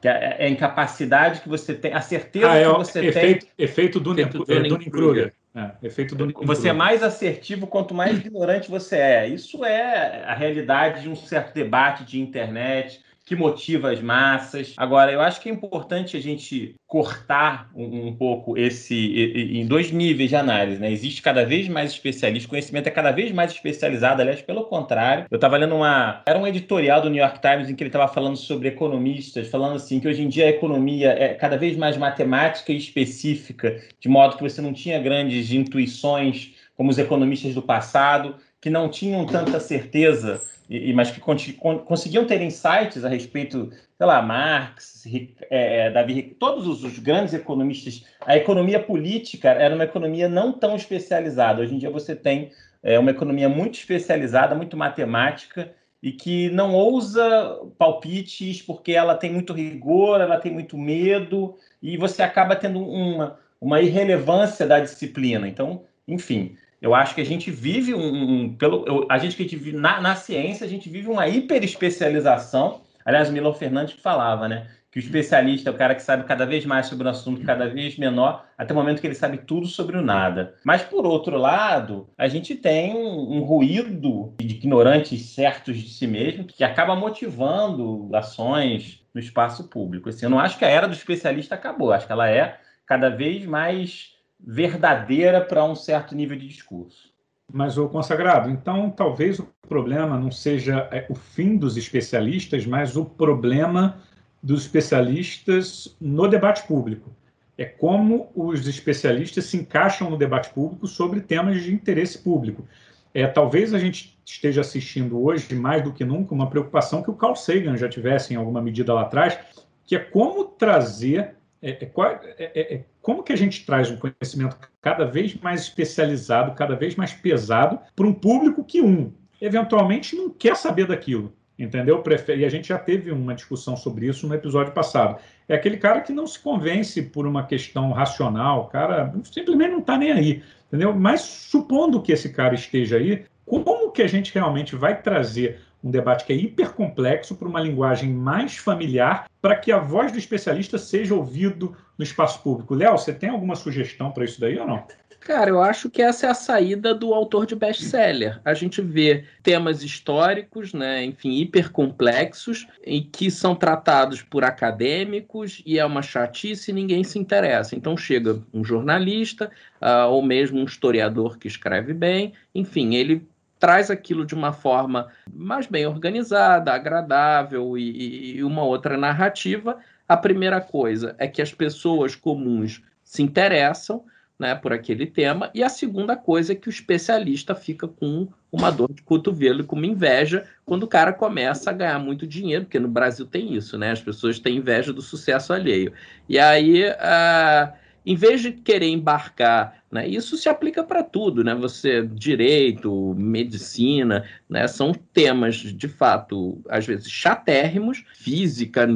Que 0.00 0.06
é, 0.06 0.36
é 0.38 0.46
a 0.46 0.48
incapacidade 0.48 1.40
que 1.40 1.48
você 1.48 1.74
tem, 1.74 1.92
a 1.92 2.00
certeza 2.00 2.50
ah, 2.50 2.56
é, 2.56 2.64
que 2.64 2.78
você 2.78 3.06
efeito, 3.06 3.46
tem. 3.46 3.64
Efeito 3.64 3.98
do 3.98 4.14
Dunning-Kruger. 4.14 5.32
É, 5.52 5.70
efeito 5.82 6.14
do 6.14 6.32
Você 6.44 6.68
é 6.68 6.72
mais 6.72 7.02
assertivo 7.02 7.66
quanto 7.66 7.92
mais 7.92 8.16
ignorante 8.18 8.70
você 8.70 8.96
é. 8.96 9.28
Isso 9.28 9.64
é 9.64 10.24
a 10.24 10.34
realidade 10.34 11.02
de 11.02 11.08
um 11.08 11.16
certo 11.16 11.52
debate 11.52 12.04
de 12.04 12.20
internet, 12.20 13.00
que 13.28 13.36
motiva 13.36 13.92
as 13.92 14.00
massas. 14.00 14.72
Agora, 14.74 15.12
eu 15.12 15.20
acho 15.20 15.38
que 15.42 15.50
é 15.50 15.52
importante 15.52 16.16
a 16.16 16.20
gente 16.20 16.74
cortar 16.86 17.70
um, 17.76 18.08
um 18.08 18.16
pouco 18.16 18.56
esse 18.56 18.96
em 18.96 19.66
dois 19.66 19.92
níveis 19.92 20.30
de 20.30 20.36
análise, 20.36 20.80
né? 20.80 20.90
Existe 20.90 21.20
cada 21.20 21.44
vez 21.44 21.68
mais 21.68 21.92
especialista, 21.92 22.48
conhecimento 22.48 22.86
é 22.86 22.90
cada 22.90 23.10
vez 23.10 23.30
mais 23.30 23.52
especializado, 23.52 24.22
aliás, 24.22 24.40
pelo 24.40 24.64
contrário. 24.64 25.26
Eu 25.30 25.34
estava 25.34 25.58
lendo 25.58 25.74
uma, 25.76 26.22
era 26.24 26.38
um 26.38 26.46
editorial 26.46 27.02
do 27.02 27.10
New 27.10 27.22
York 27.22 27.38
Times 27.42 27.68
em 27.68 27.74
que 27.74 27.82
ele 27.82 27.90
estava 27.90 28.08
falando 28.08 28.36
sobre 28.36 28.68
economistas, 28.68 29.48
falando 29.48 29.76
assim 29.76 30.00
que 30.00 30.08
hoje 30.08 30.22
em 30.22 30.28
dia 30.28 30.46
a 30.46 30.50
economia 30.50 31.10
é 31.10 31.34
cada 31.34 31.58
vez 31.58 31.76
mais 31.76 31.98
matemática 31.98 32.72
e 32.72 32.78
específica, 32.78 33.78
de 34.00 34.08
modo 34.08 34.38
que 34.38 34.42
você 34.42 34.62
não 34.62 34.72
tinha 34.72 34.98
grandes 34.98 35.52
intuições 35.52 36.54
como 36.74 36.88
os 36.88 36.96
economistas 36.96 37.54
do 37.54 37.60
passado, 37.60 38.36
que 38.58 38.70
não 38.70 38.88
tinham 38.88 39.26
tanta 39.26 39.60
certeza 39.60 40.40
e, 40.68 40.92
mas 40.92 41.10
que 41.10 41.20
conseguiam 41.20 42.26
ter 42.26 42.42
insights 42.42 43.04
a 43.04 43.08
respeito, 43.08 43.70
sei 43.96 44.06
lá, 44.06 44.20
Marx, 44.20 45.06
é, 45.50 45.86
é, 45.86 45.90
Davi, 45.90 46.36
todos 46.38 46.66
os, 46.66 46.84
os, 46.84 46.98
grandes 46.98 47.32
economistas. 47.32 48.04
A 48.26 48.36
economia 48.36 48.78
política 48.78 49.48
era 49.50 49.74
uma 49.74 49.84
economia 49.84 50.28
não 50.28 50.52
tão 50.52 50.76
especializada. 50.76 51.62
Hoje 51.62 51.74
em 51.74 51.78
dia 51.78 51.90
você 51.90 52.14
tem 52.14 52.50
é, 52.82 52.98
uma 52.98 53.10
economia 53.10 53.48
muito 53.48 53.78
especializada, 53.78 54.54
muito 54.54 54.76
matemática 54.76 55.72
e 56.02 56.12
que 56.12 56.50
não 56.50 56.74
ousa 56.74 57.58
palpites 57.78 58.62
porque 58.62 58.92
ela 58.92 59.16
tem 59.16 59.32
muito 59.32 59.52
rigor, 59.52 60.20
ela 60.20 60.38
tem 60.38 60.52
muito 60.52 60.76
medo 60.76 61.56
e 61.82 61.96
você 61.96 62.22
acaba 62.22 62.54
tendo 62.54 62.80
uma, 62.80 63.38
uma 63.58 63.80
irrelevância 63.80 64.66
da 64.66 64.80
disciplina. 64.80 65.48
Então, 65.48 65.84
enfim, 66.06 66.56
eu 66.80 66.94
acho 66.94 67.14
que 67.14 67.20
a 67.20 67.26
gente 67.26 67.50
vive 67.50 67.94
um, 67.94 68.44
um 68.44 68.56
pelo 68.56 68.84
eu, 68.86 69.06
a 69.10 69.18
gente 69.18 69.36
que 69.36 69.56
vive, 69.56 69.76
na, 69.76 70.00
na 70.00 70.14
ciência 70.14 70.66
a 70.66 70.68
gente 70.68 70.88
vive 70.88 71.08
uma 71.08 71.28
hiperespecialização. 71.28 72.82
Aliás, 73.04 73.28
o 73.28 73.32
Milão 73.32 73.54
Fernandes 73.54 73.94
falava, 73.94 74.48
né, 74.48 74.66
que 74.90 74.98
o 74.98 75.00
especialista 75.00 75.70
é 75.70 75.72
o 75.72 75.76
cara 75.76 75.94
que 75.94 76.02
sabe 76.02 76.24
cada 76.24 76.46
vez 76.46 76.64
mais 76.64 76.86
sobre 76.86 77.06
o 77.06 77.10
assunto, 77.10 77.44
cada 77.44 77.68
vez 77.68 77.96
menor, 77.98 78.46
até 78.56 78.72
o 78.72 78.76
momento 78.76 79.00
que 79.00 79.06
ele 79.06 79.14
sabe 79.14 79.38
tudo 79.38 79.66
sobre 79.66 79.96
o 79.96 80.02
nada. 80.02 80.54
Mas 80.64 80.82
por 80.82 81.06
outro 81.06 81.36
lado, 81.36 82.08
a 82.16 82.28
gente 82.28 82.54
tem 82.54 82.94
um, 82.94 83.38
um 83.38 83.40
ruído 83.40 84.34
de 84.38 84.54
ignorantes 84.54 85.22
certos 85.34 85.76
de 85.78 85.88
si 85.88 86.06
mesmo 86.06 86.44
que 86.44 86.64
acaba 86.64 86.94
motivando 86.94 88.08
ações 88.14 89.02
no 89.12 89.20
espaço 89.20 89.68
público. 89.68 90.08
Assim, 90.08 90.26
eu 90.26 90.30
não 90.30 90.40
acho 90.40 90.58
que 90.58 90.64
a 90.64 90.68
era 90.68 90.86
do 90.86 90.94
especialista 90.94 91.54
acabou, 91.54 91.92
acho 91.92 92.06
que 92.06 92.12
ela 92.12 92.30
é 92.30 92.58
cada 92.86 93.10
vez 93.10 93.44
mais 93.44 94.17
verdadeira 94.38 95.40
para 95.40 95.64
um 95.64 95.74
certo 95.74 96.14
nível 96.14 96.36
de 96.36 96.46
discurso. 96.46 97.12
Mas, 97.50 97.78
o 97.78 97.88
consagrado, 97.88 98.50
então 98.50 98.90
talvez 98.90 99.38
o 99.38 99.48
problema 99.66 100.18
não 100.18 100.30
seja 100.30 100.88
é, 100.92 101.06
o 101.08 101.14
fim 101.14 101.56
dos 101.56 101.76
especialistas, 101.76 102.66
mas 102.66 102.96
o 102.96 103.04
problema 103.04 103.98
dos 104.42 104.62
especialistas 104.62 105.96
no 106.00 106.28
debate 106.28 106.66
público. 106.66 107.10
É 107.56 107.64
como 107.64 108.30
os 108.34 108.68
especialistas 108.68 109.46
se 109.46 109.56
encaixam 109.56 110.10
no 110.10 110.16
debate 110.16 110.50
público 110.50 110.86
sobre 110.86 111.20
temas 111.20 111.62
de 111.62 111.74
interesse 111.74 112.18
público. 112.18 112.64
É, 113.12 113.26
talvez 113.26 113.74
a 113.74 113.78
gente 113.78 114.16
esteja 114.24 114.60
assistindo 114.60 115.20
hoje, 115.20 115.54
mais 115.54 115.82
do 115.82 115.92
que 115.92 116.04
nunca, 116.04 116.34
uma 116.34 116.50
preocupação 116.50 117.02
que 117.02 117.10
o 117.10 117.14
Carl 117.14 117.34
Sagan 117.34 117.76
já 117.76 117.88
tivesse 117.88 118.32
em 118.32 118.36
alguma 118.36 118.60
medida 118.60 118.92
lá 118.94 119.00
atrás, 119.02 119.38
que 119.86 119.96
é 119.96 119.98
como 119.98 120.44
trazer 120.44 121.38
é 121.60 121.70
é, 121.70 121.90
é, 122.38 122.74
é, 122.74 122.84
como 123.08 123.22
que 123.22 123.32
a 123.32 123.36
gente 123.36 123.64
traz 123.64 123.90
um 123.90 123.96
conhecimento 123.96 124.58
cada 124.82 125.06
vez 125.06 125.34
mais 125.36 125.62
especializado, 125.62 126.52
cada 126.52 126.76
vez 126.76 126.94
mais 126.94 127.10
pesado, 127.10 127.78
para 127.96 128.06
um 128.06 128.12
público 128.12 128.62
que, 128.62 128.82
um, 128.82 129.10
eventualmente 129.40 130.14
não 130.14 130.28
quer 130.28 130.54
saber 130.54 130.86
daquilo, 130.86 131.32
entendeu? 131.58 132.04
E 132.36 132.44
a 132.44 132.50
gente 132.50 132.68
já 132.68 132.78
teve 132.78 133.10
uma 133.10 133.34
discussão 133.34 133.78
sobre 133.78 134.08
isso 134.08 134.28
no 134.28 134.34
episódio 134.34 134.74
passado. 134.74 135.18
É 135.48 135.54
aquele 135.54 135.78
cara 135.78 136.02
que 136.02 136.12
não 136.12 136.26
se 136.26 136.38
convence 136.38 137.00
por 137.00 137.26
uma 137.26 137.46
questão 137.46 137.92
racional, 137.92 138.64
o 138.64 138.66
cara 138.66 139.10
simplesmente 139.24 139.70
não 139.70 139.78
está 139.78 139.96
nem 139.96 140.12
aí, 140.12 140.42
entendeu? 140.66 140.94
Mas 140.94 141.22
supondo 141.22 142.02
que 142.02 142.12
esse 142.12 142.28
cara 142.28 142.54
esteja 142.54 142.98
aí, 142.98 143.24
como 143.46 143.90
que 143.90 144.02
a 144.02 144.06
gente 144.06 144.34
realmente 144.34 144.76
vai 144.76 145.00
trazer 145.00 145.62
um 145.82 145.90
debate 145.90 146.24
que 146.24 146.32
é 146.32 146.36
hipercomplexo 146.36 147.36
para 147.36 147.48
uma 147.48 147.60
linguagem 147.60 148.12
mais 148.12 148.56
familiar, 148.56 149.28
para 149.40 149.56
que 149.56 149.70
a 149.70 149.78
voz 149.78 150.10
do 150.10 150.18
especialista 150.18 150.78
seja 150.78 151.14
ouvido 151.14 151.76
no 151.96 152.04
espaço 152.04 152.42
público. 152.42 152.74
Léo, 152.74 152.98
você 152.98 153.12
tem 153.12 153.28
alguma 153.28 153.56
sugestão 153.56 154.10
para 154.10 154.24
isso 154.24 154.40
daí 154.40 154.58
ou 154.58 154.66
não? 154.66 154.84
Cara, 155.20 155.50
eu 155.50 155.60
acho 155.60 155.90
que 155.90 156.00
essa 156.00 156.26
é 156.26 156.30
a 156.30 156.34
saída 156.34 156.94
do 156.94 157.12
autor 157.12 157.44
de 157.44 157.54
best-seller. 157.54 158.40
A 158.44 158.54
gente 158.54 158.80
vê 158.80 159.24
temas 159.42 159.82
históricos, 159.82 160.72
né, 160.72 161.04
enfim, 161.04 161.32
hipercomplexos, 161.40 162.66
e 162.86 163.02
que 163.02 163.30
são 163.30 163.54
tratados 163.54 164.22
por 164.22 164.44
acadêmicos 164.44 165.60
e 165.66 165.78
é 165.78 165.84
uma 165.84 166.02
chatice 166.02 166.70
e 166.70 166.74
ninguém 166.74 167.02
se 167.02 167.18
interessa. 167.18 167.74
Então 167.74 167.96
chega 167.96 168.40
um 168.54 168.64
jornalista 168.64 169.50
uh, 169.82 170.08
ou 170.08 170.22
mesmo 170.22 170.60
um 170.60 170.64
historiador 170.64 171.36
que 171.36 171.48
escreve 171.48 171.92
bem, 171.92 172.32
enfim, 172.54 172.94
ele 172.94 173.26
traz 173.58 173.90
aquilo 173.90 174.24
de 174.24 174.34
uma 174.34 174.52
forma 174.52 175.08
mais 175.32 175.66
bem 175.66 175.86
organizada, 175.86 176.72
agradável 176.72 177.76
e, 177.76 178.36
e 178.36 178.44
uma 178.44 178.62
outra 178.62 178.96
narrativa, 178.96 179.78
A 180.08 180.16
primeira 180.16 180.58
coisa 180.58 181.14
é 181.18 181.28
que 181.28 181.42
as 181.42 181.52
pessoas 181.52 182.16
comuns 182.16 182.82
se 183.04 183.22
interessam 183.22 184.04
né, 184.38 184.54
por 184.54 184.72
aquele 184.72 185.04
tema, 185.04 185.50
e 185.52 185.64
a 185.64 185.68
segunda 185.68 186.16
coisa 186.16 186.52
é 186.52 186.56
que 186.56 186.68
o 186.68 186.70
especialista 186.70 187.54
fica 187.56 187.88
com 187.88 188.28
uma 188.52 188.70
dor 188.70 188.92
de 188.92 189.02
cotovelo 189.02 189.60
e 189.60 189.64
com 189.64 189.74
uma 189.74 189.86
inveja 189.86 190.46
quando 190.64 190.84
o 190.84 190.88
cara 190.88 191.12
começa 191.12 191.70
a 191.70 191.72
ganhar 191.72 191.98
muito 191.98 192.26
dinheiro, 192.26 192.64
porque 192.64 192.78
no 192.78 192.88
Brasil 192.88 193.26
tem 193.26 193.54
isso, 193.54 193.76
né? 193.76 193.90
As 193.90 194.00
pessoas 194.00 194.38
têm 194.38 194.58
inveja 194.58 194.92
do 194.92 195.02
sucesso 195.02 195.52
alheio. 195.52 195.92
E 196.28 196.38
aí, 196.38 196.84
uh, 196.88 197.72
em 198.08 198.16
vez 198.16 198.40
de 198.40 198.52
querer 198.52 198.88
embarcar, 198.88 199.82
né, 199.92 200.08
isso 200.08 200.38
se 200.38 200.48
aplica 200.48 200.82
para 200.82 201.02
tudo, 201.02 201.44
né? 201.44 201.54
Você 201.54 202.06
direito, 202.06 203.14
medicina, 203.14 204.26
né? 204.48 204.66
São 204.66 204.94
temas 204.94 205.56
de 205.56 205.88
fato 205.88 206.58
às 206.70 206.86
vezes 206.86 207.10
chatérrimos, 207.10 208.02
física, 208.14 208.86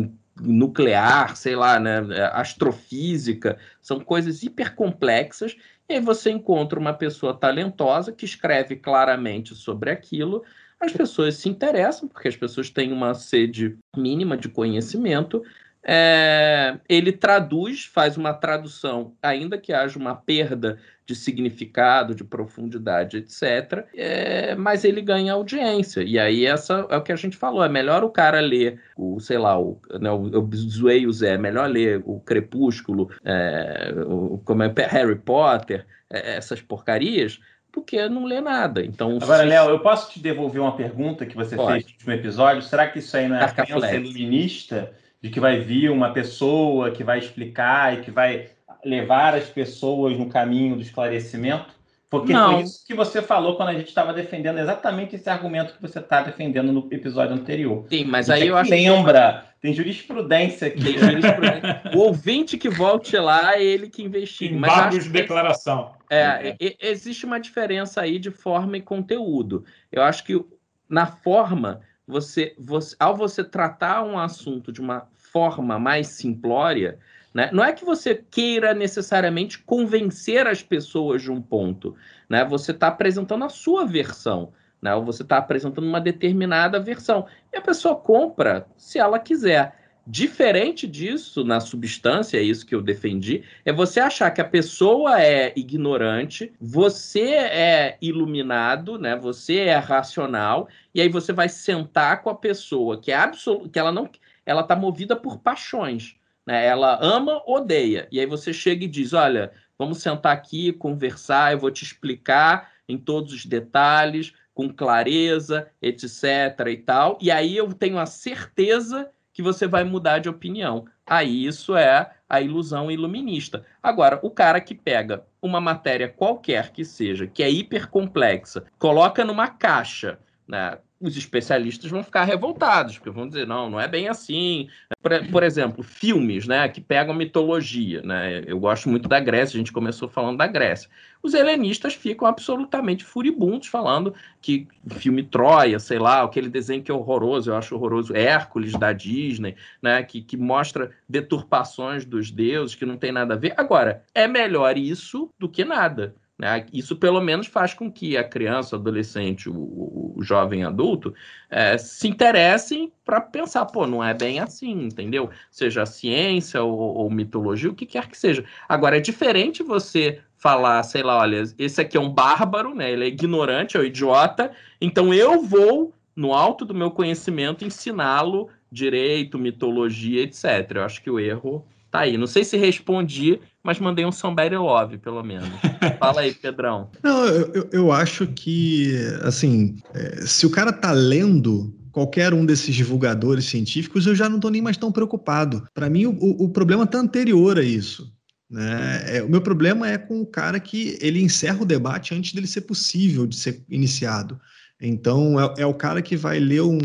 nuclear, 0.41 1.37
sei 1.37 1.55
lá, 1.55 1.79
né, 1.79 1.99
astrofísica, 2.33 3.59
são 3.83 4.01
coisas 4.01 4.43
hipercomplexas, 4.43 5.57
e 5.87 5.95
aí 5.95 6.01
você 6.01 6.31
encontra 6.31 6.81
uma 6.81 6.95
pessoa 6.95 7.35
talentosa 7.35 8.13
que 8.13 8.25
escreve 8.25 8.77
claramente 8.77 9.55
sobre 9.55 9.91
aquilo, 9.91 10.43
as 10.81 10.91
pessoas 10.91 11.37
se 11.37 11.51
interessam, 11.51 12.09
porque 12.09 12.29
as 12.29 12.37
pessoas 12.37 12.71
têm 12.71 12.93
uma 12.93 13.13
sede 13.13 13.77
mínima 13.95 14.39
de 14.39 14.49
conhecimento, 14.49 15.43
é, 15.85 16.79
ele 16.89 17.13
traduz, 17.13 17.85
faz 17.85 18.17
uma 18.17 18.33
tradução, 18.33 19.15
ainda 19.23 19.59
que 19.59 19.73
haja 19.73 19.99
uma 19.99 20.15
perda 20.15 20.79
de 21.05 21.17
significado, 21.17 22.15
de 22.15 22.23
profundidade, 22.23 23.17
etc. 23.17 23.85
É, 23.95 24.55
mas 24.55 24.85
ele 24.85 25.03
ganha 25.03 25.33
audiência. 25.33 26.03
E 26.03 26.19
aí 26.19 26.47
essa 26.47 26.87
é 26.89 26.97
o 26.97 27.03
que 27.03 27.13
a 27.13 27.17
gente 27.17 27.37
falou. 27.37 27.65
É 27.65 27.69
melhor 27.69 28.05
o 28.05 28.11
cara 28.11 28.41
ler 28.41 28.81
o, 28.97 29.19
sei 29.19 29.39
lá, 29.39 29.59
o, 29.59 29.81
né, 30.01 30.09
eu 30.09 30.49
zoei 30.55 31.07
o 31.07 31.13
Zé, 31.13 31.35
é 31.35 31.39
melhor 31.39 31.69
ler 31.69 32.03
o 32.05 32.21
Crepúsculo, 32.21 33.11
é, 33.25 33.93
o, 34.07 34.39
como 34.45 34.63
é 34.63 34.73
Harry 34.89 35.17
Potter, 35.17 35.85
é, 36.09 36.37
essas 36.37 36.61
porcarias, 36.61 37.41
do 37.73 37.83
que 37.83 38.09
não 38.09 38.25
ler 38.25 38.41
nada. 38.41 38.85
Então, 38.85 39.19
Agora, 39.21 39.43
se... 39.43 39.49
Léo, 39.49 39.71
eu 39.71 39.81
posso 39.81 40.13
te 40.13 40.21
devolver 40.21 40.61
uma 40.61 40.77
pergunta 40.77 41.27
que 41.27 41.35
você 41.35 41.57
Pode. 41.57 41.73
fez 41.73 41.85
no 41.85 41.91
último 41.93 42.13
episódio? 42.13 42.63
Será 42.63 42.87
que 42.87 43.01
isso 43.01 43.17
aí 43.17 43.27
não 43.27 43.37
é 43.37 43.45
a 43.45 43.49
crença 43.49 43.95
iluminista? 43.95 44.93
De 45.23 45.31
que 45.31 45.39
vai 45.39 45.61
vir 45.61 45.91
uma 45.91 46.13
pessoa 46.13 46.91
que 46.91 47.05
vai 47.05 47.19
explicar 47.19 47.95
e 47.95 48.01
que 48.03 48.11
vai 48.11 48.49
levar 48.85 49.35
as 49.35 49.45
pessoas 49.45 50.19
no 50.19 50.29
caminho 50.29 50.75
do 50.75 50.83
esclarecimento? 50.83 51.81
Porque 52.13 52.31
não. 52.31 52.53
foi 52.53 52.63
isso 52.65 52.87
que 52.87 52.93
você 52.93 53.23
falou 53.23 53.57
quando 53.57 53.71
a 53.71 53.73
gente 53.73 53.89
estava 53.89 54.13
defendendo 54.13 54.59
exatamente 54.59 55.17
esse 55.17 55.31
argumento 55.31 55.73
que 55.73 55.81
você 55.81 55.99
está 55.99 56.21
defendendo 56.21 56.71
no 56.71 56.87
episódio 56.91 57.35
anterior. 57.35 57.87
Sim, 57.89 58.05
mas 58.05 58.29
aí 58.29 58.49
eu 58.49 58.57
acho 58.57 58.71
lembra, 58.71 59.47
que... 59.55 59.63
tem 59.63 59.73
jurisprudência 59.73 60.69
aqui. 60.69 60.85
Tem 60.85 60.99
jurisprudência. 60.99 61.83
o 61.95 62.01
ouvinte 62.01 62.59
que 62.59 62.69
volte 62.69 63.17
lá 63.17 63.57
é 63.57 63.65
ele 63.65 63.89
que 63.89 64.03
investiga. 64.03 64.55
Embargos 64.55 65.05
de 65.05 65.11
declaração. 65.11 65.93
É, 66.11 66.55
é, 66.61 66.77
existe 66.83 67.25
uma 67.25 67.41
diferença 67.41 68.03
aí 68.03 68.19
de 68.19 68.31
forma 68.31 68.77
e 68.77 68.83
conteúdo. 68.83 69.65
Eu 69.91 70.03
acho 70.03 70.23
que 70.23 70.39
na 70.87 71.07
forma 71.07 71.81
você, 72.07 72.55
você, 72.59 72.97
ao 72.99 73.17
você 73.17 73.45
tratar 73.45 74.03
um 74.03 74.19
assunto 74.19 74.73
de 74.73 74.81
uma 74.81 75.09
forma 75.15 75.79
mais 75.79 76.09
simplória, 76.09 76.99
né, 77.33 77.49
não 77.53 77.65
é 77.65 77.73
que 77.73 77.85
você 77.85 78.15
queira 78.15 78.75
necessariamente 78.75 79.59
convencer 79.61 80.47
as 80.47 80.63
pessoas 80.63 81.23
de 81.23 81.31
um 81.31 81.41
ponto, 81.41 81.97
né? 82.29 82.45
Você 82.45 82.73
está 82.73 82.89
apresentando 82.89 83.45
a 83.45 83.49
sua 83.49 83.87
versão, 83.87 84.53
né? 84.83 84.95
Ou 84.95 85.03
você 85.03 85.23
está 85.23 85.39
apresentando 85.39 85.87
uma 85.87 86.01
determinada 86.01 86.79
versão 86.79 87.27
e 87.51 87.57
a 87.57 87.63
pessoa 87.63 87.97
compra 87.97 88.67
se 88.77 88.99
ela 88.99 89.19
quiser. 89.19 89.82
Diferente 90.05 90.85
disso, 90.89 91.45
na 91.45 91.61
substância, 91.61 92.37
é 92.37 92.43
isso 92.43 92.67
que 92.67 92.75
eu 92.75 92.83
defendi, 92.83 93.45
é 93.65 93.73
você 93.73 94.01
achar 94.01 94.33
que 94.33 94.41
a 94.41 94.45
pessoa 94.45 95.23
é 95.23 95.53
ignorante, 95.55 96.53
você 96.61 97.35
é 97.35 97.99
iluminado, 98.03 98.99
né? 98.99 99.15
Você 99.15 99.59
é 99.59 99.77
racional, 99.77 100.69
e 100.93 101.01
aí 101.01 101.09
você 101.09 101.33
vai 101.33 101.49
sentar 101.49 102.21
com 102.21 102.31
a 102.31 102.35
pessoa 102.35 103.01
que 103.01 103.13
é 103.13 103.17
absoluto, 103.17 103.69
que 103.71 103.79
ela 103.79 103.93
não, 103.93 104.11
ela 104.45 104.63
está 104.63 104.75
movida 104.75 105.15
por 105.15 105.39
paixões, 105.39 106.17
né? 106.45 106.67
Ela 106.67 106.99
ama, 107.01 107.41
odeia. 107.47 108.09
E 108.11 108.19
aí 108.19 108.27
você 108.27 108.53
chega 108.53 108.85
e 108.85 108.89
diz: 108.89 109.13
"Olha, 109.13 109.53
vamos 109.79 109.99
sentar 109.99 110.33
aqui, 110.33 110.73
conversar, 110.73 111.53
eu 111.53 111.61
vou 111.61 111.71
te 111.71 111.85
explicar 111.85 112.73
em 112.89 112.99
todos 112.99 113.33
os 113.33 113.47
detalhes, 113.47 114.33
com 114.53 114.69
clareza, 114.69 115.71
etc 115.81 116.67
e 116.69 116.77
tal". 116.79 117.19
E 117.23 117.31
aí 117.31 117.57
eu 117.57 117.73
tenho 117.73 117.99
a 118.01 118.07
certeza 118.07 119.09
que 119.33 119.43
você 119.43 119.67
vai 119.67 119.85
mudar 119.85 120.19
de 120.19 120.29
opinião. 120.29 120.85
Aí 121.07 121.47
isso 121.47 121.77
é 121.77 122.11
a 122.29 122.41
ilusão 122.41 122.91
iluminista. 122.91 123.65
Agora, 123.83 124.19
o 124.23 124.31
cara 124.31 124.61
que 124.61 124.75
pega 124.75 125.25
uma 125.41 125.61
matéria 125.61 126.09
qualquer 126.09 126.71
que 126.71 126.85
seja, 126.85 127.27
que 127.27 127.43
é 127.43 127.51
hipercomplexa, 127.51 128.65
coloca 128.79 129.25
numa 129.25 129.49
caixa, 129.49 130.19
né? 130.47 130.79
Os 131.03 131.17
especialistas 131.17 131.91
vão 131.91 132.05
ficar 132.05 132.23
revoltados, 132.23 132.97
porque 132.97 133.11
vão 133.11 133.27
dizer, 133.27 133.45
não, 133.45 133.69
não 133.69 133.81
é 133.81 133.89
bem 133.89 134.09
assim. 134.09 134.69
Por, 135.03 135.11
por, 135.31 135.43
exemplo, 135.43 135.83
filmes 135.83 136.47
né, 136.47 136.69
que 136.69 136.81
pegam 136.81 137.13
mitologia. 137.13 138.01
Né? 138.03 138.45
Eu 138.47 138.61
gosto 138.61 138.89
muito 138.89 139.09
da 139.09 139.19
Grécia, 139.19 139.57
a 139.57 139.59
gente 139.59 139.73
começou 139.73 140.09
falando 140.09 140.39
da 140.39 140.47
Grécia. 140.47 140.89
Os 141.21 141.35
helenistas 141.35 141.95
ficam 141.95 142.27
absolutamente 142.27 143.05
furibundos 143.05 143.67
falando 143.67 144.15
que 144.41 144.69
filme 144.91 145.25
Troia, 145.25 145.81
sei 145.81 145.99
lá, 145.99 146.23
aquele 146.23 146.49
desenho 146.49 146.83
que 146.83 146.91
é 146.91 146.95
horroroso, 146.95 147.51
eu 147.51 147.57
acho 147.57 147.75
horroroso, 147.75 148.15
Hércules 148.15 148.73
da 148.73 148.93
Disney, 148.93 149.57
né, 149.81 150.03
que, 150.05 150.23
que 150.23 150.37
mostra 150.37 150.93
deturpações 151.09 152.05
dos 152.05 152.31
deuses, 152.31 152.77
que 152.77 152.87
não 152.87 152.97
tem 152.97 153.11
nada 153.11 153.35
a 153.35 153.37
ver. 153.37 153.55
Agora, 153.57 154.05
é 154.15 154.29
melhor 154.29 154.79
isso 154.79 155.31
do 155.37 155.49
que 155.49 155.65
nada. 155.65 156.15
Né? 156.43 156.67
Isso 156.73 156.97
pelo 156.97 157.21
menos 157.21 157.47
faz 157.47 157.73
com 157.73 157.89
que 157.89 158.17
a 158.17 158.25
criança, 158.25 158.75
o 158.75 158.79
adolescente, 158.81 159.49
o, 159.49 160.13
o 160.17 160.23
jovem 160.23 160.65
adulto 160.65 161.15
é, 161.49 161.79
se 161.79 162.09
interessem 162.09 162.93
para 163.05 163.21
pensar, 163.21 163.65
pô, 163.67 163.87
não 163.87 164.03
é 164.03 164.13
bem 164.13 164.41
assim, 164.41 164.73
entendeu? 164.73 165.31
Seja 165.53 165.87
ciência 165.87 166.61
ou, 166.61 166.77
ou, 166.77 167.09
mitologia, 167.09 167.71
o 167.71 167.75
que 167.75 167.87
quer 167.87 168.09
que 168.09 168.19
seja. 168.19 168.45
Agora, 168.69 168.97
é 168.97 169.01
diferente 169.01 169.63
você 169.63 170.21
falar, 170.37 170.83
sei 170.83 171.05
lá, 171.05 171.19
olha, 171.19 171.45
esse 171.57 171.81
aqui 171.81 171.97
é 171.97 172.01
um 172.01 172.11
bárbaro, 172.11 172.75
né? 172.75 172.91
Ele 172.91 173.05
é 173.05 173.07
ignorante, 173.07 173.77
é 173.77 173.81
um 173.81 173.85
idiota, 173.85 174.51
então 174.81 175.15
eu 175.15 175.45
vou, 175.45 175.95
no 176.17 176.35
alto 176.35 176.65
do 176.65 176.75
meu 176.75 176.91
conhecimento, 176.91 177.65
ensiná-lo 177.65 178.49
direito, 178.69 179.39
mitologia, 179.39 180.23
etc. 180.23 180.73
Eu 180.75 180.83
acho 180.83 181.01
que 181.05 181.11
o 181.11 181.21
erro 181.21 181.65
tá 181.93 182.01
aí. 182.01 182.17
Não 182.17 182.27
sei 182.27 182.43
se 182.43 182.57
respondi, 182.57 183.39
mas 183.63 183.79
mandei 183.79 184.05
um 184.05 184.11
Somebody 184.11 184.57
Love, 184.57 184.99
pelo 184.99 185.23
menos. 185.23 185.49
Fala 186.01 186.23
aí, 186.23 186.35
Pedrão. 186.35 186.91
Não, 187.05 187.27
eu, 187.27 187.69
eu 187.71 187.93
acho 187.93 188.27
que, 188.27 188.97
assim, 189.23 189.77
é, 189.95 190.23
se 190.27 190.47
o 190.47 190.51
cara 190.51 190.73
tá 190.73 190.91
lendo 190.91 191.73
qualquer 191.93 192.33
um 192.33 192.47
desses 192.47 192.75
divulgadores 192.75 193.45
científicos, 193.45 194.07
eu 194.07 194.15
já 194.15 194.27
não 194.27 194.37
estou 194.37 194.51
nem 194.51 194.63
mais 194.63 194.79
tão 194.79 194.91
preocupado. 194.91 195.69
Para 195.75 195.91
mim, 195.91 196.07
o, 196.07 196.17
o 196.19 196.49
problema 196.49 196.85
está 196.85 196.99
anterior 196.99 197.59
a 197.59 197.63
isso. 197.63 198.11
Né? 198.51 199.19
É, 199.19 199.23
o 199.23 199.29
meu 199.29 199.43
problema 199.43 199.89
é 199.89 199.99
com 199.99 200.23
o 200.23 200.27
cara 200.27 200.59
que 200.59 200.97
ele 201.01 201.23
encerra 201.23 201.63
o 201.63 201.67
debate 201.67 202.15
antes 202.15 202.33
dele 202.33 202.47
ser 202.47 202.63
possível 202.63 203.27
de 203.27 203.37
ser 203.37 203.63
iniciado. 203.69 204.41
Então, 204.81 205.39
é, 205.39 205.55
é 205.59 205.67
o 205.67 205.75
cara 205.75 206.01
que 206.01 206.17
vai 206.17 206.41
ler 206.41 206.63
um 206.63 206.79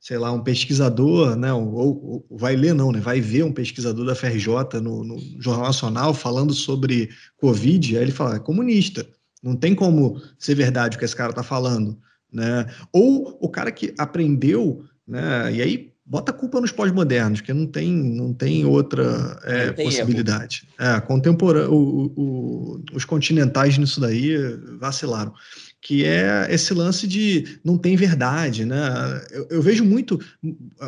sei 0.00 0.16
lá, 0.16 0.30
um 0.32 0.42
pesquisador, 0.42 1.36
né, 1.36 1.52
ou, 1.52 1.74
ou, 1.74 2.26
vai 2.30 2.54
ler 2.54 2.72
não, 2.72 2.92
né, 2.92 3.00
vai 3.00 3.20
ver 3.20 3.42
um 3.42 3.52
pesquisador 3.52 4.06
da 4.06 4.14
FRJ 4.14 4.80
no, 4.80 5.02
no 5.04 5.18
Jornal 5.40 5.66
Nacional 5.66 6.14
falando 6.14 6.54
sobre 6.54 7.10
Covid, 7.36 7.96
aí 7.96 8.02
ele 8.04 8.12
fala, 8.12 8.36
é 8.36 8.40
comunista, 8.40 9.06
não 9.42 9.56
tem 9.56 9.74
como 9.74 10.20
ser 10.38 10.54
verdade 10.54 10.96
o 10.96 10.98
que 10.98 11.04
esse 11.04 11.16
cara 11.16 11.30
está 11.30 11.42
falando, 11.42 11.98
né? 12.32 12.66
Ou 12.92 13.38
o 13.40 13.48
cara 13.48 13.70
que 13.70 13.94
aprendeu, 13.98 14.84
né, 15.06 15.52
e 15.52 15.62
aí 15.62 15.92
bota 16.04 16.32
a 16.32 16.34
culpa 16.34 16.60
nos 16.60 16.72
pós-modernos, 16.72 17.40
que 17.40 17.52
não 17.52 17.66
tem, 17.66 17.92
não 17.92 18.32
tem 18.32 18.64
outra 18.64 19.38
é, 19.44 19.72
tem 19.72 19.84
possibilidade. 19.84 20.66
É, 20.78 20.98
contemporâneo, 21.00 21.72
o, 21.72 22.12
o, 22.16 22.84
os 22.94 23.04
continentais 23.04 23.76
nisso 23.76 24.00
daí 24.00 24.36
vacilaram 24.80 25.34
que 25.80 26.04
é 26.04 26.46
esse 26.50 26.74
lance 26.74 27.06
de 27.06 27.60
não 27.64 27.78
tem 27.78 27.96
verdade, 27.96 28.64
né? 28.64 28.76
Eu, 29.30 29.46
eu, 29.50 29.62
vejo 29.62 29.84
muito 29.84 30.18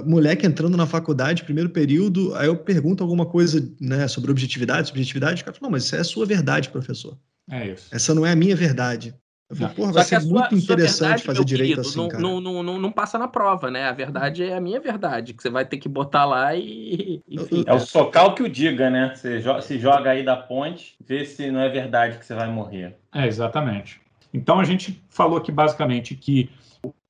moleque 0.05 0.47
entrando 0.47 0.77
na 0.77 0.87
faculdade, 0.87 1.45
primeiro 1.45 1.71
período, 1.71 2.35
aí 2.35 2.47
eu 2.47 2.57
pergunto 2.57 3.03
alguma 3.03 3.25
coisa 3.25 3.67
né, 3.81 4.09
sobre 4.09 4.31
objetividade, 4.31 4.89
subjetividade, 4.89 5.43
o 5.43 5.45
cara 5.45 5.57
fala, 5.57 5.69
não, 5.69 5.71
mas 5.71 5.85
isso 5.85 5.97
é 5.97 6.01
a 6.01 6.05
sua 6.05 6.27
verdade, 6.27 6.71
professor. 6.71 7.17
É 7.51 7.69
isso. 7.69 7.89
Essa 7.93 8.15
não 8.15 8.27
é 8.27 8.33
a 8.33 8.37
minha 8.37 8.57
verdade. 8.57 9.15
Eu 9.49 9.57
falo, 9.57 9.75
porra, 9.75 9.93
vai 9.93 10.05
ser 10.05 10.21
muito 10.21 10.55
interessante 10.55 11.01
verdade, 11.01 11.23
fazer 11.25 11.45
direito 11.45 11.71
querido, 11.71 11.81
assim, 11.81 11.99
não, 11.99 12.09
cara. 12.09 12.23
Não, 12.23 12.41
não, 12.41 12.63
não, 12.63 12.79
não, 12.79 12.93
passa 12.93 13.19
na 13.19 13.27
prova, 13.27 13.69
né? 13.69 13.89
A 13.89 13.93
verdade 13.93 14.45
é 14.45 14.57
a 14.57 14.61
minha 14.61 14.79
verdade, 14.79 15.35
que 15.35 15.43
você 15.43 15.51
vai 15.51 15.65
ter 15.65 15.79
que 15.79 15.89
botar 15.89 16.25
lá 16.25 16.55
e. 16.55 17.21
Enfim, 17.29 17.65
é 17.67 17.75
o 17.75 17.81
socal 17.81 18.33
que 18.37 18.45
o 18.45 18.49
diga, 18.49 18.89
né? 18.89 19.13
Você 19.13 19.41
joga, 19.41 19.61
se 19.61 19.77
joga 19.77 20.11
aí 20.11 20.25
da 20.25 20.37
ponte, 20.37 20.95
vê 21.05 21.25
se 21.25 21.51
não 21.51 21.61
é 21.61 21.69
verdade 21.69 22.19
que 22.19 22.25
você 22.25 22.35
vai 22.35 22.49
morrer. 22.49 22.97
É, 23.13 23.27
exatamente. 23.27 24.01
Então 24.33 24.61
a 24.61 24.65
gente 24.65 25.03
falou 25.09 25.39
aqui 25.39 25.51
basicamente 25.51 26.15
que 26.15 26.51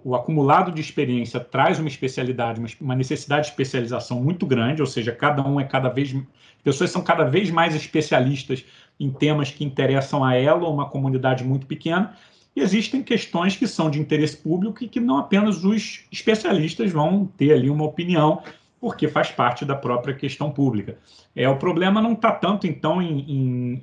o 0.03 0.15
acumulado 0.15 0.73
de 0.73 0.81
experiência 0.81 1.39
traz 1.39 1.79
uma 1.79 1.89
especialidade, 1.89 2.61
uma 2.81 2.95
necessidade 2.95 3.43
de 3.47 3.51
especialização 3.51 4.21
muito 4.21 4.47
grande, 4.47 4.81
ou 4.81 4.87
seja, 4.87 5.13
cada 5.13 5.47
um 5.47 5.61
é 5.61 5.65
cada 5.65 5.89
vez. 5.89 6.15
Pessoas 6.65 6.91
são 6.91 7.03
cada 7.03 7.25
vez 7.25 7.51
mais 7.51 7.75
especialistas 7.75 8.65
em 8.99 9.11
temas 9.11 9.51
que 9.51 9.65
interessam 9.65 10.25
a 10.25 10.35
ela 10.35 10.67
ou 10.67 10.75
uma 10.75 10.89
comunidade 10.89 11.45
muito 11.45 11.67
pequena. 11.67 12.15
E 12.55 12.61
existem 12.61 13.03
questões 13.03 13.57
que 13.57 13.67
são 13.67 13.91
de 13.91 14.01
interesse 14.01 14.37
público 14.37 14.83
e 14.83 14.89
que 14.89 14.99
não 14.99 15.19
apenas 15.19 15.65
os 15.65 16.05
especialistas 16.11 16.91
vão 16.91 17.27
ter 17.37 17.53
ali 17.53 17.71
uma 17.71 17.85
opinião, 17.85 18.43
porque 18.81 19.07
faz 19.07 19.31
parte 19.31 19.65
da 19.65 19.77
própria 19.77 20.15
questão 20.15 20.51
pública. 20.51 20.99
É, 21.37 21.49
o 21.49 21.57
problema 21.57 22.03
não 22.03 22.13
está 22.13 22.33
tanto, 22.33 22.67
então, 22.67 23.01
em, 23.01 23.21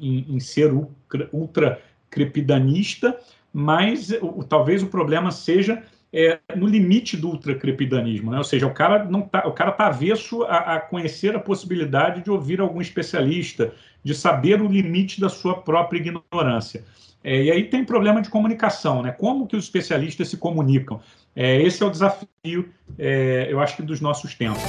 em, 0.02 0.26
em 0.36 0.40
ser 0.40 0.72
ultra 1.32 1.82
crepidanista, 2.10 3.18
mas 3.52 4.12
o, 4.22 4.44
talvez 4.44 4.84
o 4.84 4.88
problema 4.88 5.32
seja 5.32 5.84
é, 6.12 6.40
no 6.56 6.66
limite 6.66 7.18
do 7.18 7.30
ultracrepidanismo, 7.30 8.32
né? 8.32 8.38
ou 8.38 8.44
seja, 8.44 8.66
o 8.66 8.74
cara 8.74 9.04
não 9.06 9.22
tá, 9.22 9.48
o 9.48 9.52
cara 9.52 9.72
está 9.72 9.88
avesso 9.88 10.44
a, 10.44 10.76
a, 10.76 10.80
conhecer 10.80 11.36
a 11.36 11.40
possibilidade 11.40 12.24
de 12.24 12.32
ouvir 12.32 12.62
algum 12.62 12.82
especialista, 12.82 13.74
de 14.04 14.14
saber 14.14 14.62
o 14.62 14.68
limite 14.68 15.20
da 15.20 15.30
sua 15.30 15.62
própria 15.62 16.00
ignorância. 16.00 16.84
É, 17.24 17.44
e 17.44 17.52
aí 17.52 17.64
tem 17.66 17.84
problema 17.84 18.22
de 18.22 18.30
comunicação, 18.30 19.02
né? 19.02 19.12
Como 19.12 19.48
que 19.48 19.56
os 19.56 19.66
especialistas 19.66 20.30
se 20.30 20.38
comunicam? 20.38 21.02
É, 21.36 21.62
esse 21.62 21.84
é 21.84 21.86
o 21.86 21.90
desafio, 21.90 22.70
é, 22.98 23.48
eu 23.50 23.60
acho 23.60 23.76
que 23.76 23.84
dos 23.84 24.00
nossos 24.00 24.34
tempos. 24.34 24.64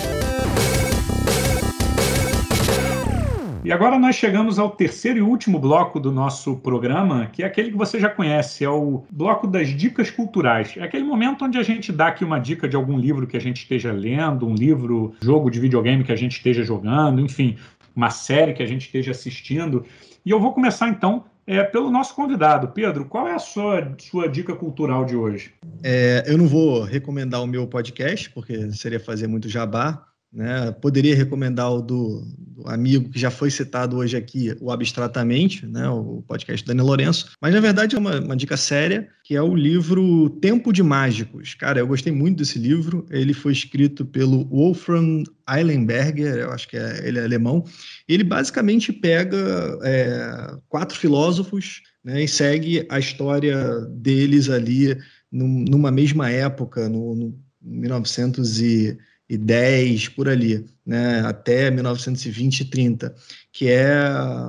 E 3.68 3.72
agora 3.72 3.98
nós 3.98 4.16
chegamos 4.16 4.58
ao 4.58 4.70
terceiro 4.70 5.18
e 5.18 5.20
último 5.20 5.58
bloco 5.58 6.00
do 6.00 6.10
nosso 6.10 6.56
programa, 6.56 7.26
que 7.26 7.42
é 7.42 7.46
aquele 7.46 7.70
que 7.70 7.76
você 7.76 8.00
já 8.00 8.08
conhece, 8.08 8.64
é 8.64 8.70
o 8.70 9.04
bloco 9.10 9.46
das 9.46 9.68
dicas 9.68 10.10
culturais. 10.10 10.74
É 10.78 10.82
aquele 10.84 11.04
momento 11.04 11.44
onde 11.44 11.58
a 11.58 11.62
gente 11.62 11.92
dá 11.92 12.06
aqui 12.06 12.24
uma 12.24 12.38
dica 12.38 12.66
de 12.66 12.74
algum 12.74 12.98
livro 12.98 13.26
que 13.26 13.36
a 13.36 13.40
gente 13.40 13.58
esteja 13.58 13.92
lendo, 13.92 14.46
um 14.46 14.54
livro, 14.54 15.14
jogo 15.20 15.50
de 15.50 15.60
videogame 15.60 16.02
que 16.02 16.10
a 16.10 16.16
gente 16.16 16.38
esteja 16.38 16.64
jogando, 16.64 17.20
enfim, 17.20 17.58
uma 17.94 18.08
série 18.08 18.54
que 18.54 18.62
a 18.62 18.66
gente 18.66 18.86
esteja 18.86 19.10
assistindo. 19.10 19.84
E 20.24 20.30
eu 20.30 20.40
vou 20.40 20.54
começar 20.54 20.88
então 20.88 21.24
é, 21.46 21.62
pelo 21.62 21.90
nosso 21.90 22.14
convidado. 22.14 22.68
Pedro, 22.68 23.04
qual 23.04 23.28
é 23.28 23.34
a 23.34 23.38
sua, 23.38 23.94
sua 23.98 24.30
dica 24.30 24.56
cultural 24.56 25.04
de 25.04 25.14
hoje? 25.14 25.52
É, 25.84 26.24
eu 26.26 26.38
não 26.38 26.48
vou 26.48 26.84
recomendar 26.84 27.42
o 27.42 27.46
meu 27.46 27.66
podcast, 27.66 28.30
porque 28.30 28.72
seria 28.72 28.98
fazer 28.98 29.26
muito 29.26 29.46
jabá, 29.46 30.08
né? 30.32 30.70
Poderia 30.72 31.16
recomendar 31.16 31.72
o 31.72 31.80
do, 31.80 32.22
do, 32.38 32.68
amigo 32.68 33.08
que 33.08 33.18
já 33.18 33.30
foi 33.30 33.50
citado 33.50 33.96
hoje 33.96 34.16
aqui, 34.16 34.54
o 34.60 34.70
Abstratamente, 34.70 35.66
né? 35.66 35.88
o 35.88 36.22
podcast 36.26 36.66
Dani 36.66 36.82
Lourenço, 36.82 37.30
mas 37.40 37.54
na 37.54 37.60
verdade 37.60 37.96
é 37.96 37.98
uma, 37.98 38.20
uma, 38.20 38.36
dica 38.36 38.56
séria, 38.56 39.08
que 39.24 39.34
é 39.34 39.42
o 39.42 39.54
livro 39.54 40.30
Tempo 40.40 40.72
de 40.72 40.82
Mágicos. 40.82 41.54
Cara, 41.54 41.80
eu 41.80 41.86
gostei 41.86 42.12
muito 42.12 42.38
desse 42.38 42.58
livro, 42.58 43.06
ele 43.10 43.32
foi 43.32 43.52
escrito 43.52 44.04
pelo 44.04 44.44
Wolfram 44.44 45.22
Eilenberger, 45.48 46.36
eu 46.36 46.52
acho 46.52 46.68
que 46.68 46.76
é, 46.76 47.08
ele 47.08 47.18
é 47.18 47.24
alemão, 47.24 47.64
ele 48.06 48.22
basicamente 48.22 48.92
pega 48.92 49.78
é, 49.82 50.56
quatro 50.68 50.98
filósofos 50.98 51.82
né, 52.04 52.22
e 52.22 52.28
segue 52.28 52.86
a 52.90 52.98
história 52.98 53.80
deles 53.90 54.50
ali 54.50 54.96
num, 55.32 55.64
numa 55.68 55.90
mesma 55.90 56.30
época, 56.30 56.88
no, 56.88 57.14
no 57.14 57.48
1900 57.60 58.60
e 58.60 58.98
10 59.36 60.08
por 60.10 60.28
ali, 60.28 60.64
né, 60.86 61.20
até 61.20 61.70
1920 61.70 62.60
e 62.60 62.64
30, 62.64 63.14
que 63.52 63.68
é 63.68 63.94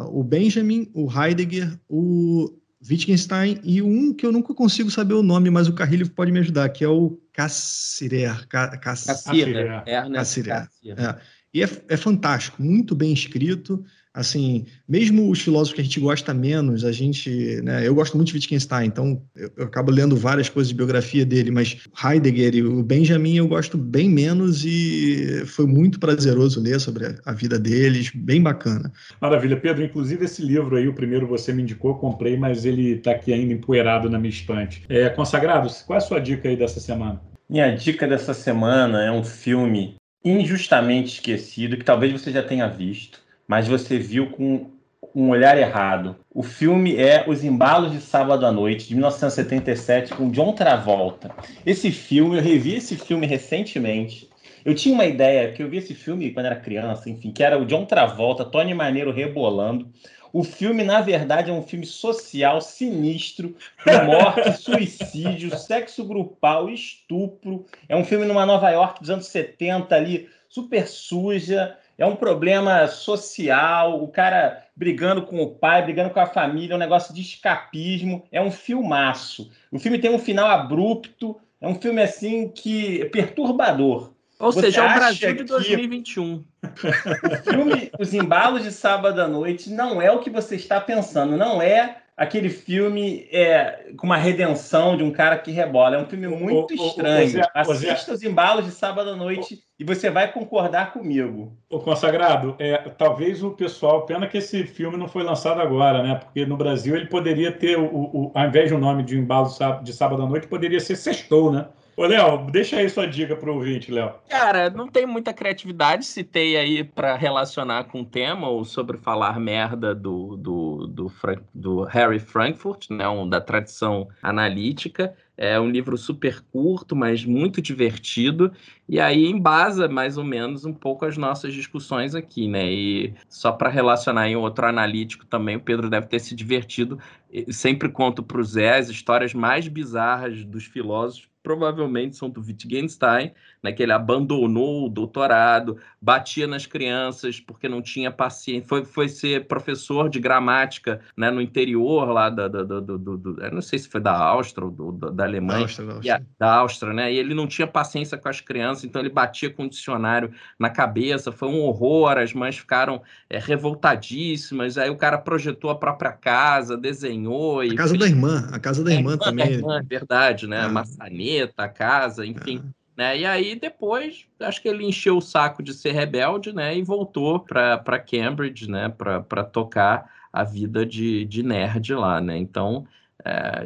o 0.07 0.23
Benjamin, 0.23 0.89
o 0.93 1.09
Heidegger, 1.11 1.77
o 1.89 2.49
Wittgenstein 2.87 3.59
e 3.63 3.81
um 3.81 4.13
que 4.13 4.25
eu 4.25 4.31
nunca 4.31 4.53
consigo 4.53 4.89
saber 4.89 5.15
o 5.15 5.23
nome, 5.23 5.49
mas 5.49 5.67
o 5.67 5.73
Carrilho 5.73 6.09
pode 6.09 6.31
me 6.31 6.39
ajudar, 6.39 6.69
que 6.69 6.83
é 6.83 6.87
o 6.87 7.19
Cassirer. 7.33 8.47
Cassirer. 8.47 9.83
Cassirer. 9.85 10.69
É. 10.85 11.15
E 11.53 11.63
é, 11.63 11.69
é 11.89 11.97
fantástico, 11.97 12.61
muito 12.61 12.95
bem 12.95 13.11
escrito, 13.11 13.83
assim, 14.13 14.65
mesmo 14.87 15.29
os 15.29 15.41
filósofos 15.41 15.73
que 15.75 15.81
a 15.81 15.83
gente 15.83 15.99
gosta 15.99 16.33
menos, 16.33 16.83
a 16.83 16.91
gente, 16.91 17.61
né, 17.61 17.87
eu 17.87 17.93
gosto 17.93 18.17
muito 18.17 18.29
de 18.29 18.35
Wittgenstein, 18.35 18.87
então 18.87 19.21
eu, 19.35 19.51
eu, 19.55 19.65
acabo 19.65 19.91
lendo 19.91 20.15
várias 20.15 20.49
coisas 20.49 20.69
de 20.69 20.75
biografia 20.75 21.25
dele, 21.25 21.51
mas 21.51 21.77
Heidegger 22.03 22.55
e 22.55 22.63
o 22.63 22.83
Benjamin 22.83 23.37
eu 23.37 23.47
gosto 23.47 23.77
bem 23.77 24.09
menos 24.09 24.65
e 24.65 25.43
foi 25.45 25.65
muito 25.65 25.99
prazeroso 25.99 26.59
ler 26.59 26.79
sobre 26.79 27.05
a, 27.05 27.15
a 27.25 27.33
vida 27.33 27.59
deles, 27.59 28.11
bem 28.13 28.41
bacana. 28.41 28.91
Maravilha, 29.21 29.57
Pedro, 29.57 29.83
inclusive 29.83 30.25
esse 30.25 30.41
livro 30.41 30.75
aí, 30.75 30.87
o 30.87 30.93
primeiro 30.93 31.27
você 31.27 31.53
me 31.53 31.61
indicou, 31.61 31.95
comprei, 31.95 32.35
mas 32.35 32.65
ele 32.65 32.93
está 32.93 33.11
aqui 33.11 33.31
ainda 33.31 33.53
empoeirado 33.53 34.09
na 34.09 34.17
minha 34.17 34.29
estante. 34.29 34.83
É, 34.89 35.09
Consagrados, 35.09 35.83
qual 35.83 35.95
é 35.95 36.01
a 36.01 36.05
sua 36.05 36.19
dica 36.19 36.49
aí 36.49 36.55
dessa 36.55 36.79
semana? 36.79 37.21
Minha 37.49 37.71
dica 37.71 38.07
dessa 38.07 38.33
semana 38.33 39.03
é 39.03 39.11
um 39.11 39.23
filme 39.23 39.95
injustamente 40.23 41.15
esquecido, 41.15 41.77
que 41.77 41.83
talvez 41.83 42.11
você 42.11 42.31
já 42.31 42.43
tenha 42.43 42.67
visto, 42.67 43.21
mas 43.49 43.67
você 43.67 43.97
viu 43.97 44.29
com 44.29 44.69
um 45.15 45.29
olhar 45.29 45.57
errado. 45.57 46.15
O 46.31 46.43
filme 46.43 46.95
é 46.95 47.23
Os 47.27 47.43
Embalos 47.43 47.91
de 47.91 47.99
Sábado 47.99 48.45
à 48.45 48.51
Noite, 48.51 48.87
de 48.87 48.93
1977, 48.93 50.13
com 50.13 50.29
John 50.29 50.53
Travolta. 50.53 51.31
Esse 51.65 51.89
filme, 51.91 52.37
eu 52.37 52.43
revi 52.43 52.75
esse 52.75 52.95
filme 52.95 53.25
recentemente. 53.25 54.29
Eu 54.63 54.75
tinha 54.75 54.93
uma 54.93 55.05
ideia, 55.05 55.51
que 55.51 55.63
eu 55.63 55.67
vi 55.69 55.77
esse 55.77 55.95
filme 55.95 56.29
quando 56.31 56.45
era 56.45 56.55
criança, 56.57 57.09
enfim, 57.09 57.31
que 57.31 57.41
era 57.41 57.57
o 57.57 57.65
John 57.65 57.85
Travolta, 57.85 58.45
Tony 58.45 58.75
Maneiro 58.75 59.11
rebolando. 59.11 59.89
O 60.31 60.43
filme, 60.43 60.83
na 60.83 61.01
verdade, 61.01 61.49
é 61.49 61.53
um 61.53 61.63
filme 61.63 61.87
social 61.87 62.61
sinistro, 62.61 63.55
com 63.83 64.05
morte, 64.05 64.53
suicídio, 64.61 65.57
sexo 65.57 66.05
grupal, 66.05 66.69
estupro. 66.69 67.65
É 67.87 67.95
um 67.95 68.05
filme 68.05 68.27
numa 68.27 68.45
Nova 68.45 68.69
York 68.69 68.99
dos 68.99 69.09
anos 69.09 69.25
70 69.25 69.95
ali, 69.95 70.29
super 70.47 70.87
suja 70.87 71.75
é 71.99 72.05
um 72.05 72.15
problema 72.15 72.87
social, 72.87 74.01
o 74.01 74.07
cara 74.07 74.65
brigando 74.73 75.21
com 75.23 75.41
o 75.41 75.49
pai, 75.49 75.83
brigando 75.83 76.09
com 76.11 76.19
a 76.21 76.25
família, 76.25 76.73
é 76.73 76.75
um 76.77 76.79
negócio 76.79 77.13
de 77.13 77.19
escapismo, 77.19 78.23
é 78.31 78.41
um 78.41 78.49
filmaço. 78.49 79.51
O 79.69 79.77
filme 79.77 79.99
tem 79.99 80.09
um 80.09 80.17
final 80.17 80.47
abrupto, 80.47 81.37
é 81.59 81.67
um 81.67 81.75
filme 81.75 82.01
assim 82.01 82.47
que 82.47 83.01
é 83.01 83.05
perturbador. 83.05 84.13
Ou 84.39 84.53
Você 84.53 84.61
seja, 84.61 84.85
é 84.85 84.89
o 84.89 84.93
Brasil 84.93 85.35
de 85.35 85.43
2021. 85.43 86.45
O 86.63 87.51
filme 87.51 87.91
Os 87.99 88.13
Embalos 88.13 88.63
de 88.63 88.71
Sábado 88.71 89.21
à 89.21 89.27
Noite 89.27 89.69
não 89.69 90.01
é 90.01 90.09
o 90.09 90.19
que 90.19 90.29
você 90.29 90.55
está 90.55 90.79
pensando, 90.79 91.35
não 91.35 91.61
é 91.61 91.97
aquele 92.19 92.49
filme 92.49 93.29
é, 93.31 93.93
com 93.95 94.05
uma 94.05 94.17
redenção 94.17 94.97
de 94.97 95.03
um 95.03 95.09
cara 95.09 95.37
que 95.37 95.51
rebola. 95.51 95.95
É 95.95 95.99
um 95.99 96.05
filme 96.05 96.27
muito 96.27 96.73
o, 96.73 96.87
estranho. 96.87 97.39
O, 97.39 97.69
o, 97.69 97.71
Assista 97.71 98.11
os 98.11 98.21
embalos 98.21 98.65
de 98.65 98.71
sábado 98.71 99.11
à 99.11 99.15
noite 99.15 99.63
e 99.79 99.85
você 99.85 100.09
vai 100.09 100.29
concordar 100.29 100.91
comigo. 100.91 101.57
O 101.69 101.79
consagrado, 101.79 102.57
é, 102.59 102.77
talvez 102.97 103.41
o 103.41 103.51
pessoal, 103.51 104.05
pena 104.05 104.27
que 104.27 104.39
esse 104.39 104.65
filme 104.65 104.97
não 104.97 105.07
foi 105.07 105.23
lançado 105.23 105.61
agora, 105.61 106.03
né? 106.03 106.15
Porque 106.15 106.45
no 106.45 106.57
Brasil 106.57 106.93
ele 106.93 107.05
poderia 107.05 107.53
ter, 107.53 107.79
o, 107.79 107.85
o, 107.85 108.31
ao 108.35 108.45
invés 108.45 108.69
do 108.69 108.77
nome 108.77 109.01
de 109.01 109.17
embalo 109.17 109.49
de 109.81 109.93
sábado 109.93 110.21
à 110.21 110.25
noite, 110.25 110.45
poderia 110.45 110.81
ser 110.81 110.97
Sextou, 110.97 111.53
né? 111.53 111.67
Ô, 111.99 112.05
Léo, 112.05 112.49
deixa 112.49 112.77
aí 112.77 112.89
sua 112.89 113.05
dica 113.05 113.35
pro 113.35 113.55
ouvinte, 113.55 113.91
Léo. 113.91 114.13
Cara, 114.29 114.69
não 114.69 114.87
tem 114.87 115.05
muita 115.05 115.33
criatividade, 115.33 116.05
citei 116.05 116.55
aí 116.55 116.81
para 116.81 117.13
relacionar 117.17 117.83
com 117.89 117.99
o 117.99 118.05
tema, 118.05 118.47
ou 118.47 118.63
sobre 118.63 118.97
falar 118.97 119.37
merda 119.37 119.93
do, 119.93 120.37
do, 120.37 120.87
do, 120.87 121.09
Frank, 121.09 121.41
do 121.53 121.83
Harry 121.83 122.19
Frankfurt, 122.19 122.89
né, 122.89 123.05
um, 123.09 123.27
da 123.27 123.41
tradição 123.41 124.07
analítica. 124.23 125.13
É 125.41 125.57
um 125.57 125.69
livro 125.69 125.97
super 125.97 126.41
curto, 126.51 126.97
mas 126.97 127.23
muito 127.23 127.61
divertido, 127.61 128.51
e 128.89 128.99
aí 128.99 129.25
embasa 129.25 129.87
mais 129.87 130.17
ou 130.17 130.23
menos 130.25 130.65
um 130.65 130.73
pouco 130.73 131.05
as 131.05 131.15
nossas 131.15 131.53
discussões 131.53 132.13
aqui, 132.13 132.45
né? 132.45 132.69
E 132.69 133.13
só 133.29 133.53
para 133.53 133.69
relacionar 133.69 134.27
em 134.27 134.35
outro 134.35 134.65
analítico 134.65 135.25
também, 135.25 135.55
o 135.55 135.61
Pedro 135.61 135.89
deve 135.89 136.07
ter 136.07 136.19
se 136.19 136.35
divertido. 136.35 136.99
Eu 137.31 137.53
sempre 137.53 137.87
conto 137.87 138.21
para 138.21 138.41
o 138.41 138.43
Zé 138.43 138.79
as 138.79 138.89
histórias 138.89 139.33
mais 139.33 139.65
bizarras 139.69 140.43
dos 140.43 140.65
filósofos 140.65 141.29
provavelmente 141.41 142.15
são 142.15 142.29
do 142.29 142.41
Wittgenstein, 142.41 143.31
né, 143.63 143.71
que 143.71 143.81
ele 143.81 143.91
abandonou 143.91 144.85
o 144.85 144.89
doutorado, 144.89 145.77
batia 146.01 146.45
nas 146.45 146.65
crianças 146.65 147.39
porque 147.39 147.67
não 147.67 147.81
tinha 147.81 148.11
paciência, 148.11 148.67
foi, 148.67 148.85
foi 148.85 149.09
ser 149.09 149.47
professor 149.47 150.09
de 150.09 150.19
gramática 150.19 151.01
né, 151.15 151.31
no 151.31 151.41
interior 151.41 152.09
lá 152.09 152.29
da, 152.29 152.47
da, 152.47 152.63
da, 152.63 152.79
do, 152.79 153.37
não 153.51 153.61
sei 153.61 153.79
se 153.79 153.89
foi 153.89 154.01
da 154.01 154.15
Áustria 154.15 154.65
ou 154.65 154.71
do, 154.71 155.11
da 155.11 155.25
Alemanha, 155.29 155.59
da 155.59 155.63
Áustria, 155.63 155.87
da 155.87 155.93
Áustria. 155.93 156.15
A, 156.15 156.21
da 156.39 156.55
Áustria, 156.55 156.93
né, 156.93 157.13
e 157.13 157.17
ele 157.17 157.33
não 157.33 157.47
tinha 157.47 157.67
paciência 157.67 158.17
com 158.17 158.27
as 158.27 158.41
crianças, 158.41 158.83
então 158.83 159.01
ele 159.01 159.09
batia 159.09 159.49
com 159.49 159.63
o 159.63 159.69
dicionário 159.69 160.31
na 160.57 160.69
cabeça, 160.69 161.31
foi 161.31 161.47
um 161.47 161.61
horror, 161.61 162.17
as 162.17 162.33
mães 162.33 162.57
ficaram 162.57 163.01
é, 163.29 163.39
revoltadíssimas, 163.39 164.77
aí 164.77 164.89
o 164.89 164.97
cara 164.97 165.17
projetou 165.17 165.69
a 165.69 165.75
própria 165.75 166.11
casa, 166.11 166.75
desenhou... 166.75 167.61
A 167.61 167.75
casa 167.75 167.89
fez... 167.89 167.99
da 167.99 168.07
irmã, 168.07 168.49
a 168.51 168.59
casa 168.59 168.83
da 168.83 168.91
é, 168.91 168.95
irmã, 168.95 169.17
também. 169.17 169.45
Da 169.45 169.51
irmã, 169.51 169.79
é 169.79 169.83
verdade, 169.83 170.47
né, 170.47 170.59
ah. 170.59 170.65
a 170.65 170.69
maçaneta, 170.69 171.63
a 171.63 171.69
casa, 171.69 172.25
enfim... 172.25 172.61
Ah. 172.65 172.79
Né? 172.99 173.19
E 173.19 173.25
aí 173.25 173.55
depois, 173.55 174.25
acho 174.41 174.61
que 174.61 174.67
ele 174.67 174.83
encheu 174.83 175.15
o 175.15 175.21
saco 175.21 175.63
de 175.63 175.73
ser 175.73 175.93
rebelde, 175.93 176.51
né? 176.51 176.77
E 176.77 176.83
voltou 176.83 177.39
para 177.39 177.97
Cambridge, 177.97 178.69
né? 178.69 178.89
Para 178.89 179.41
tocar 179.45 180.11
a 180.33 180.43
vida 180.43 180.85
de, 180.85 181.23
de 181.23 181.41
nerd 181.41 181.93
lá, 181.93 182.19
né? 182.19 182.37
Então, 182.37 182.85
é, 183.23 183.63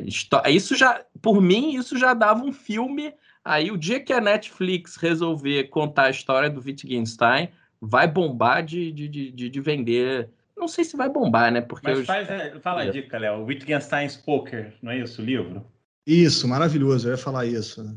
isso 0.52 0.76
já 0.76 1.04
por 1.24 1.42
mim, 1.42 1.74
isso 1.74 1.98
já 1.98 2.14
dava 2.14 2.44
um 2.44 2.52
filme. 2.52 3.14
Aí, 3.46 3.72
o 3.72 3.78
dia 3.78 4.02
que 4.02 4.12
a 4.12 4.20
Netflix 4.20 4.98
resolver 4.98 5.64
contar 5.70 6.04
a 6.04 6.10
história 6.10 6.50
do 6.50 6.62
Wittgenstein, 6.62 7.48
vai 7.82 8.08
bombar 8.08 8.62
de, 8.62 8.92
de, 8.92 9.08
de, 9.08 9.50
de 9.50 9.60
vender. 9.62 10.30
Não 10.56 10.68
sei 10.68 10.84
se 10.84 10.98
vai 10.98 11.10
bombar, 11.10 11.50
né? 11.50 11.62
Porque 11.62 11.88
Mas 11.88 12.00
eu... 12.00 12.06
faz, 12.06 12.30
é, 12.30 12.60
fala 12.60 12.82
a 12.82 12.90
dica, 12.90 13.18
Léo. 13.18 13.46
Wittgenstein's 13.46 14.18
Poker, 14.18 14.74
não 14.82 14.92
é 14.92 15.00
isso 15.00 15.22
o 15.22 15.26
livro? 15.26 15.66
Isso, 16.06 16.46
maravilhoso. 16.46 17.08
Eu 17.08 17.12
ia 17.12 17.18
falar 17.18 17.46
isso. 17.46 17.82
Né? 17.82 17.96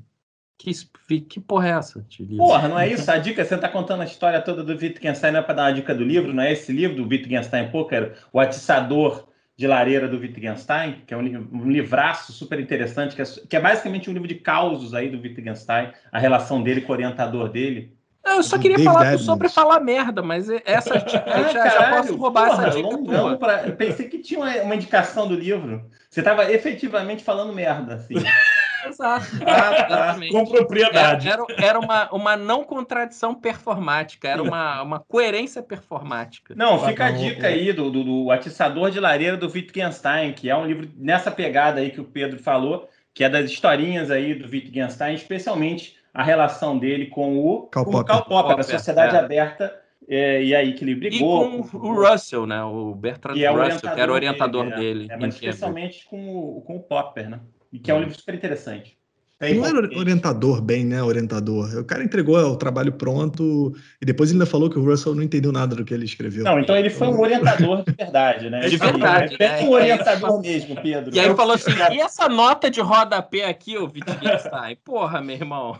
Que, 0.56 1.20
que 1.20 1.40
porra 1.40 1.68
é 1.68 1.72
essa? 1.72 2.06
Porra, 2.36 2.68
não 2.68 2.78
é 2.78 2.88
isso? 2.92 3.10
A 3.10 3.18
dica, 3.18 3.44
você 3.44 3.58
tá 3.58 3.68
contando 3.68 4.02
a 4.02 4.06
história 4.06 4.40
toda 4.40 4.62
do 4.62 4.72
Wittgenstein, 4.72 5.32
não 5.32 5.40
é 5.40 5.42
para 5.42 5.54
dar 5.54 5.62
uma 5.64 5.74
dica 5.74 5.92
do 5.92 6.04
livro, 6.04 6.32
não 6.32 6.44
é 6.44 6.52
esse 6.52 6.72
livro 6.72 6.96
do 6.96 7.08
Wittgenstein 7.08 7.72
Poker, 7.72 8.16
O 8.32 8.38
Atiçador 8.38 9.26
de 9.56 9.66
Lareira 9.66 10.06
do 10.06 10.18
Wittgenstein, 10.18 11.02
que 11.06 11.14
é 11.14 11.16
um, 11.16 11.48
um 11.52 11.70
livraço 11.70 12.32
super 12.32 12.60
interessante, 12.60 13.16
que 13.16 13.22
é, 13.22 13.24
que 13.24 13.56
é, 13.56 13.60
basicamente 13.60 14.10
um 14.10 14.12
livro 14.12 14.28
de 14.28 14.34
causos 14.34 14.92
aí 14.92 15.08
do 15.08 15.18
Wittgenstein, 15.18 15.92
a 16.12 16.18
relação 16.18 16.62
dele 16.62 16.82
com 16.82 16.92
o 16.92 16.94
orientador 16.94 17.48
dele. 17.48 17.96
eu 18.24 18.42
só 18.42 18.58
queria 18.58 18.76
David 18.76 18.92
falar 18.92 19.18
sobre 19.18 19.48
falar 19.48 19.80
merda, 19.80 20.22
mas 20.22 20.48
essa 20.64 20.98
dica 21.00 21.24
ah, 21.26 21.42
já, 21.48 21.68
já, 21.68 21.96
posso 21.96 22.16
roubar 22.16 22.50
porra, 22.50 22.66
essa 22.68 22.76
dica. 22.76 22.96
Não, 22.98 23.38
pra, 23.38 23.66
eu 23.66 23.74
pensei 23.76 24.08
que 24.08 24.18
tinha 24.18 24.40
uma, 24.40 24.54
uma 24.62 24.74
indicação 24.74 25.26
do 25.26 25.34
livro. 25.34 25.88
Você 26.10 26.20
estava 26.20 26.52
efetivamente 26.52 27.24
falando 27.24 27.54
merda, 27.54 27.94
assim. 27.94 28.14
Exato. 28.88 29.26
Ah, 29.46 29.84
tá. 29.84 30.16
Com 30.30 30.44
propriedade. 30.44 31.28
Era, 31.28 31.44
era 31.58 31.78
uma, 31.78 32.10
uma 32.10 32.36
não 32.36 32.64
contradição 32.64 33.34
performática, 33.34 34.28
era 34.28 34.42
uma, 34.42 34.82
uma 34.82 35.00
coerência 35.00 35.62
performática. 35.62 36.54
Não, 36.56 36.84
fica 36.84 37.06
a 37.06 37.10
dica 37.10 37.48
aí 37.48 37.72
do, 37.72 37.90
do, 37.90 38.04
do 38.04 38.30
Atiçador 38.30 38.90
de 38.90 39.00
Lareira 39.00 39.36
do 39.36 39.50
Wittgenstein, 39.50 40.32
que 40.32 40.50
é 40.50 40.56
um 40.56 40.66
livro 40.66 40.88
nessa 40.96 41.30
pegada 41.30 41.80
aí 41.80 41.90
que 41.90 42.00
o 42.00 42.04
Pedro 42.04 42.38
falou, 42.38 42.88
que 43.14 43.24
é 43.24 43.28
das 43.28 43.50
historinhas 43.50 44.10
aí 44.10 44.34
do 44.34 44.48
Wittgenstein, 44.48 45.14
especialmente 45.14 45.96
a 46.12 46.22
relação 46.22 46.78
dele 46.78 47.06
com 47.06 47.38
o 47.38 47.66
Karl 47.68 47.84
Popper, 47.84 48.04
Karl 48.04 48.24
Popper, 48.24 48.56
da 48.56 48.62
Sociedade 48.62 49.16
é. 49.16 49.18
Aberta. 49.18 49.82
É, 50.08 50.42
e 50.42 50.54
aí 50.54 50.72
que 50.72 50.84
ele 50.84 50.94
brigou. 50.94 51.58
E 51.58 51.68
com 51.68 51.78
o 51.78 51.94
Russell, 51.94 52.46
né? 52.46 52.62
O 52.62 52.94
Bertrand 52.94 53.36
é 53.36 53.48
Russell, 53.48 53.90
que 53.92 54.00
era 54.00 54.10
o 54.10 54.14
orientador 54.14 54.70
dele. 54.76 55.08
É, 55.10 55.14
é 55.14 55.16
mas 55.16 55.34
especialmente 55.34 56.06
com 56.06 56.36
o, 56.36 56.60
com 56.60 56.76
o 56.76 56.80
Popper, 56.80 57.28
né? 57.28 57.40
E 57.76 57.78
que 57.78 57.90
é 57.90 57.94
um 57.94 58.00
livro 58.00 58.14
super 58.14 58.34
interessante. 58.34 58.96
não 59.38 59.66
era 59.66 59.98
orientador 59.98 60.62
bem, 60.62 60.82
né? 60.82 61.02
Orientador. 61.02 61.78
O 61.78 61.84
cara 61.84 62.02
entregou 62.02 62.38
o 62.38 62.56
trabalho 62.56 62.90
pronto 62.90 63.76
e 64.00 64.06
depois 64.06 64.30
ele 64.30 64.36
ainda 64.36 64.50
falou 64.50 64.70
que 64.70 64.78
o 64.78 64.84
Russell 64.84 65.14
não 65.14 65.22
entendeu 65.22 65.52
nada 65.52 65.76
do 65.76 65.84
que 65.84 65.92
ele 65.92 66.06
escreveu. 66.06 66.42
Não, 66.42 66.58
então 66.58 66.74
ele 66.74 66.88
foi 66.88 67.08
um 67.08 67.20
orientador 67.20 67.84
de 67.84 67.92
verdade, 67.92 68.48
né? 68.48 68.60
De 68.66 68.78
verdade. 68.78 69.36
É 69.38 69.48
né? 69.48 69.60
um 69.60 69.70
orientador 69.72 70.40
mesmo, 70.40 70.74
Pedro. 70.80 71.14
E 71.14 71.20
aí 71.20 71.26
ele 71.26 71.36
falou 71.36 71.54
assim: 71.54 71.72
e 71.92 72.00
essa 72.00 72.30
nota 72.30 72.70
de 72.70 72.80
rodapé 72.80 73.44
aqui, 73.44 73.76
ô 73.76 73.84
Wittgenstein? 73.84 74.76
Porra, 74.82 75.20
meu 75.20 75.36
irmão. 75.36 75.78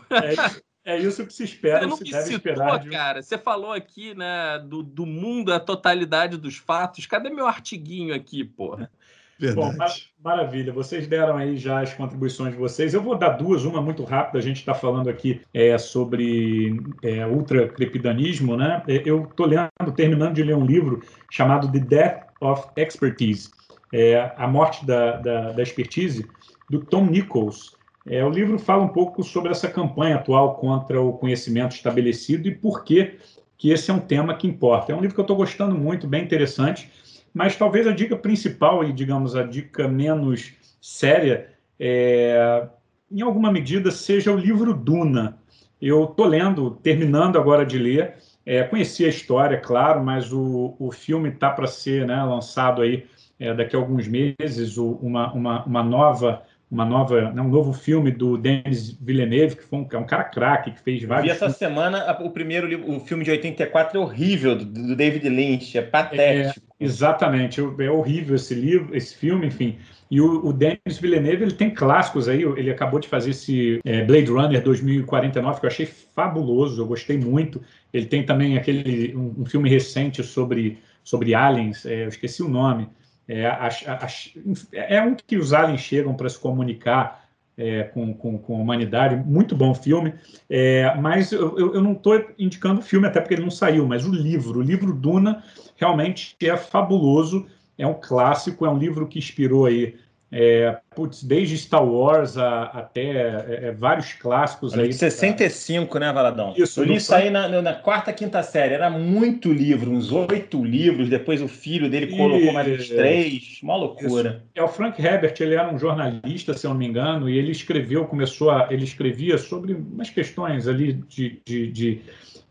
É, 0.85 0.93
é 0.93 0.99
isso 0.99 1.25
que 1.25 1.33
se 1.33 1.45
espera. 1.45 1.79
Você 1.79 1.87
não 1.87 1.97
se 1.97 2.03
me 2.03 2.13
citou, 2.13 2.35
esperar, 2.35 2.85
cara. 2.85 3.23
Você 3.23 3.39
falou 3.39 3.73
aqui, 3.73 4.13
né, 4.13 4.59
do, 4.59 4.83
do 4.83 5.05
mundo, 5.05 5.51
a 5.51 5.59
totalidade 5.59 6.37
dos 6.37 6.57
fatos. 6.57 7.07
Cadê 7.07 7.31
meu 7.31 7.47
artiguinho 7.47 8.13
aqui, 8.13 8.43
porra? 8.43 8.91
Verdade. 9.39 9.77
Bom, 9.77 9.85
maravilha. 10.23 10.73
Vocês 10.73 11.07
deram 11.07 11.37
aí 11.37 11.57
já 11.57 11.81
as 11.81 11.93
contribuições 11.93 12.53
de 12.53 12.59
vocês. 12.59 12.93
Eu 12.93 13.01
vou 13.01 13.17
dar 13.17 13.29
duas, 13.29 13.65
uma 13.65 13.81
muito 13.81 14.03
rápida. 14.03 14.39
A 14.39 14.41
gente 14.41 14.57
está 14.57 14.73
falando 14.73 15.09
aqui 15.09 15.41
é, 15.53 15.77
sobre 15.77 16.79
é, 17.03 17.25
ultracrepidanismo, 17.25 18.57
né? 18.57 18.81
É, 18.87 19.03
eu 19.05 19.23
estou 19.23 19.45
lendo, 19.45 19.69
terminando 19.95 20.33
de 20.33 20.43
ler 20.43 20.55
um 20.55 20.65
livro 20.65 21.01
chamado 21.31 21.71
The 21.71 21.79
Death 21.79 22.27
of 22.41 22.67
Expertise, 22.75 23.49
é, 23.93 24.31
a 24.35 24.47
morte 24.47 24.85
da, 24.85 25.17
da, 25.17 25.51
da 25.51 25.63
expertise, 25.63 26.25
do 26.69 26.83
Tom 26.83 27.05
Nichols. 27.05 27.77
É, 28.09 28.23
o 28.23 28.29
livro 28.29 28.57
fala 28.57 28.83
um 28.83 28.89
pouco 28.89 29.21
sobre 29.21 29.51
essa 29.51 29.67
campanha 29.67 30.15
atual 30.15 30.55
contra 30.55 31.01
o 31.01 31.13
conhecimento 31.13 31.75
estabelecido 31.75 32.47
e 32.47 32.55
por 32.55 32.83
que, 32.83 33.17
que 33.57 33.69
esse 33.69 33.91
é 33.91 33.93
um 33.93 33.99
tema 33.99 34.33
que 34.35 34.47
importa. 34.47 34.91
É 34.91 34.95
um 34.95 35.01
livro 35.01 35.13
que 35.13 35.19
eu 35.19 35.23
estou 35.23 35.35
gostando 35.35 35.75
muito, 35.75 36.07
bem 36.07 36.23
interessante. 36.23 36.89
Mas 37.37 37.55
talvez 37.55 37.85
a 37.85 37.91
dica 37.91 38.17
principal 38.17 38.83
e, 38.83 38.91
digamos, 38.91 39.35
a 39.35 39.43
dica 39.43 39.87
menos 39.87 40.53
séria, 40.81 41.51
é, 41.79 42.67
em 43.11 43.21
alguma 43.21 43.51
medida, 43.51 43.91
seja 43.91 44.31
o 44.31 44.35
livro 44.35 44.73
Duna. 44.73 45.37
Eu 45.79 46.05
estou 46.05 46.25
lendo, 46.25 46.71
terminando 46.71 47.37
agora 47.37 47.63
de 47.63 47.77
ler, 47.77 48.15
é, 48.43 48.63
conheci 48.63 49.05
a 49.05 49.09
história, 49.09 49.59
claro, 49.59 50.03
mas 50.03 50.33
o, 50.33 50.75
o 50.79 50.91
filme 50.91 51.29
está 51.29 51.51
para 51.51 51.67
ser 51.67 52.07
né, 52.07 52.15
lançado 52.23 52.81
aí 52.81 53.05
é, 53.39 53.53
daqui 53.53 53.75
a 53.75 53.79
alguns 53.79 54.07
meses, 54.07 54.75
o, 54.75 54.93
uma, 54.93 55.31
uma, 55.31 55.63
uma 55.63 55.83
nova 55.83 56.41
uma 56.69 56.83
nova, 56.83 57.31
né, 57.31 57.41
um 57.41 57.47
novo 57.47 57.71
filme 57.71 58.11
do 58.11 58.37
Denis 58.37 58.91
Villeneuve, 58.99 59.55
que 59.55 59.63
foi 59.63 59.79
um, 59.79 59.87
é 59.89 59.97
um 59.97 60.05
cara 60.05 60.25
craque, 60.25 60.71
que 60.71 60.81
fez 60.81 61.01
vários. 61.03 61.29
Eu 61.29 61.33
vi 61.33 61.35
essa 61.35 61.45
filmes. 61.45 61.57
semana 61.57 62.17
o 62.21 62.29
primeiro 62.29 62.91
o 62.91 62.99
filme 62.99 63.23
de 63.23 63.31
84 63.31 63.97
é 63.97 64.01
horrível, 64.01 64.55
do, 64.55 64.65
do 64.65 64.95
David 64.95 65.29
Lynch, 65.29 65.77
é 65.77 65.81
patético. 65.81 66.65
É, 66.79 66.83
exatamente, 66.83 67.61
é 67.61 67.89
horrível 67.89 68.35
esse 68.35 68.53
livro, 68.53 68.95
esse 68.95 69.15
filme, 69.15 69.47
enfim. 69.47 69.77
E 70.11 70.19
o, 70.19 70.45
o 70.45 70.53
Denis 70.53 70.97
Villeneuve, 70.99 71.43
ele 71.43 71.53
tem 71.53 71.69
clássicos 71.69 72.27
aí, 72.27 72.43
ele 72.43 72.69
acabou 72.69 72.99
de 72.99 73.07
fazer 73.07 73.31
esse 73.31 73.79
é, 73.85 74.03
Blade 74.03 74.29
Runner 74.29 74.61
2049, 74.61 75.59
que 75.59 75.65
eu 75.65 75.69
achei 75.69 75.85
fabuloso, 75.85 76.81
eu 76.81 76.85
gostei 76.85 77.17
muito. 77.17 77.61
Ele 77.93 78.05
tem 78.05 78.25
também 78.25 78.57
aquele 78.57 79.15
um, 79.15 79.41
um 79.41 79.45
filme 79.45 79.69
recente 79.69 80.21
sobre, 80.21 80.79
sobre 81.01 81.33
aliens, 81.33 81.85
é, 81.85 82.03
eu 82.03 82.09
esqueci 82.09 82.43
o 82.43 82.49
nome, 82.49 82.89
é, 83.27 84.95
é 84.95 85.01
um 85.01 85.15
que 85.15 85.37
os 85.37 85.53
aliens 85.53 85.81
chegam 85.81 86.15
para 86.15 86.29
se 86.29 86.39
comunicar 86.39 87.27
é, 87.57 87.83
com, 87.83 88.13
com, 88.13 88.37
com, 88.37 88.55
a 88.55 88.59
humanidade. 88.59 89.15
Muito 89.15 89.55
bom 89.55 89.73
filme. 89.73 90.13
É, 90.49 90.93
mas 90.95 91.31
eu, 91.31 91.57
eu 91.57 91.81
não 91.81 91.93
estou 91.93 92.23
indicando 92.37 92.79
o 92.79 92.83
filme, 92.83 93.07
até 93.07 93.19
porque 93.19 93.33
ele 93.33 93.43
não 93.43 93.51
saiu, 93.51 93.85
mas 93.87 94.05
o 94.05 94.13
livro. 94.13 94.59
O 94.59 94.63
livro 94.63 94.93
Duna 94.93 95.43
realmente 95.75 96.35
é 96.41 96.55
fabuloso. 96.55 97.45
É 97.77 97.85
um 97.85 97.93
clássico, 97.93 98.65
é 98.65 98.69
um 98.69 98.77
livro 98.77 99.07
que 99.07 99.19
inspirou 99.19 99.65
aí 99.65 99.95
é, 100.31 100.79
putz, 100.97 101.21
desde 101.21 101.55
Star 101.59 101.85
Wars 101.85 102.39
a, 102.39 102.63
até 102.63 103.03
é, 103.03 103.59
é 103.65 103.71
vários 103.71 104.13
clássicos 104.13 104.73
aí. 104.73 104.87
De 104.87 104.95
65, 104.95 105.91
pra... 105.91 105.99
né, 105.99 106.11
Valadão? 106.11 106.55
Isso. 106.57 106.79
Eu 106.79 106.85
li 106.85 106.95
isso 106.95 107.13
aí 107.13 107.29
na, 107.29 107.47
na, 107.61 107.73
quarta, 107.75 108.11
quinta 108.11 108.41
série. 108.41 108.73
Era 108.73 108.89
muito 108.89 109.53
livro, 109.53 109.91
uns 109.91 110.11
oito 110.11 110.63
livros. 110.63 111.07
Depois 111.07 111.39
o 111.39 111.47
filho 111.47 111.87
dele 111.87 112.17
colocou 112.17 112.51
mais 112.51 112.67
uns 112.67 112.89
três. 112.89 113.59
Uma 113.61 113.75
loucura. 113.75 114.29
Isso. 114.29 114.49
É 114.55 114.63
o 114.63 114.67
Frank 114.67 114.99
Herbert, 114.99 115.35
ele 115.39 115.53
era 115.53 115.71
um 115.71 115.77
jornalista, 115.77 116.55
se 116.55 116.65
eu 116.65 116.71
não 116.71 116.77
me 116.79 116.87
engano, 116.87 117.29
e 117.29 117.37
ele 117.37 117.51
escreveu, 117.51 118.05
começou 118.05 118.49
a. 118.49 118.67
Ele 118.71 118.83
escrevia 118.83 119.37
sobre 119.37 119.73
umas 119.73 120.09
questões 120.09 120.67
ali 120.67 120.93
de, 120.93 121.39
de, 121.45 121.71
de 121.71 122.01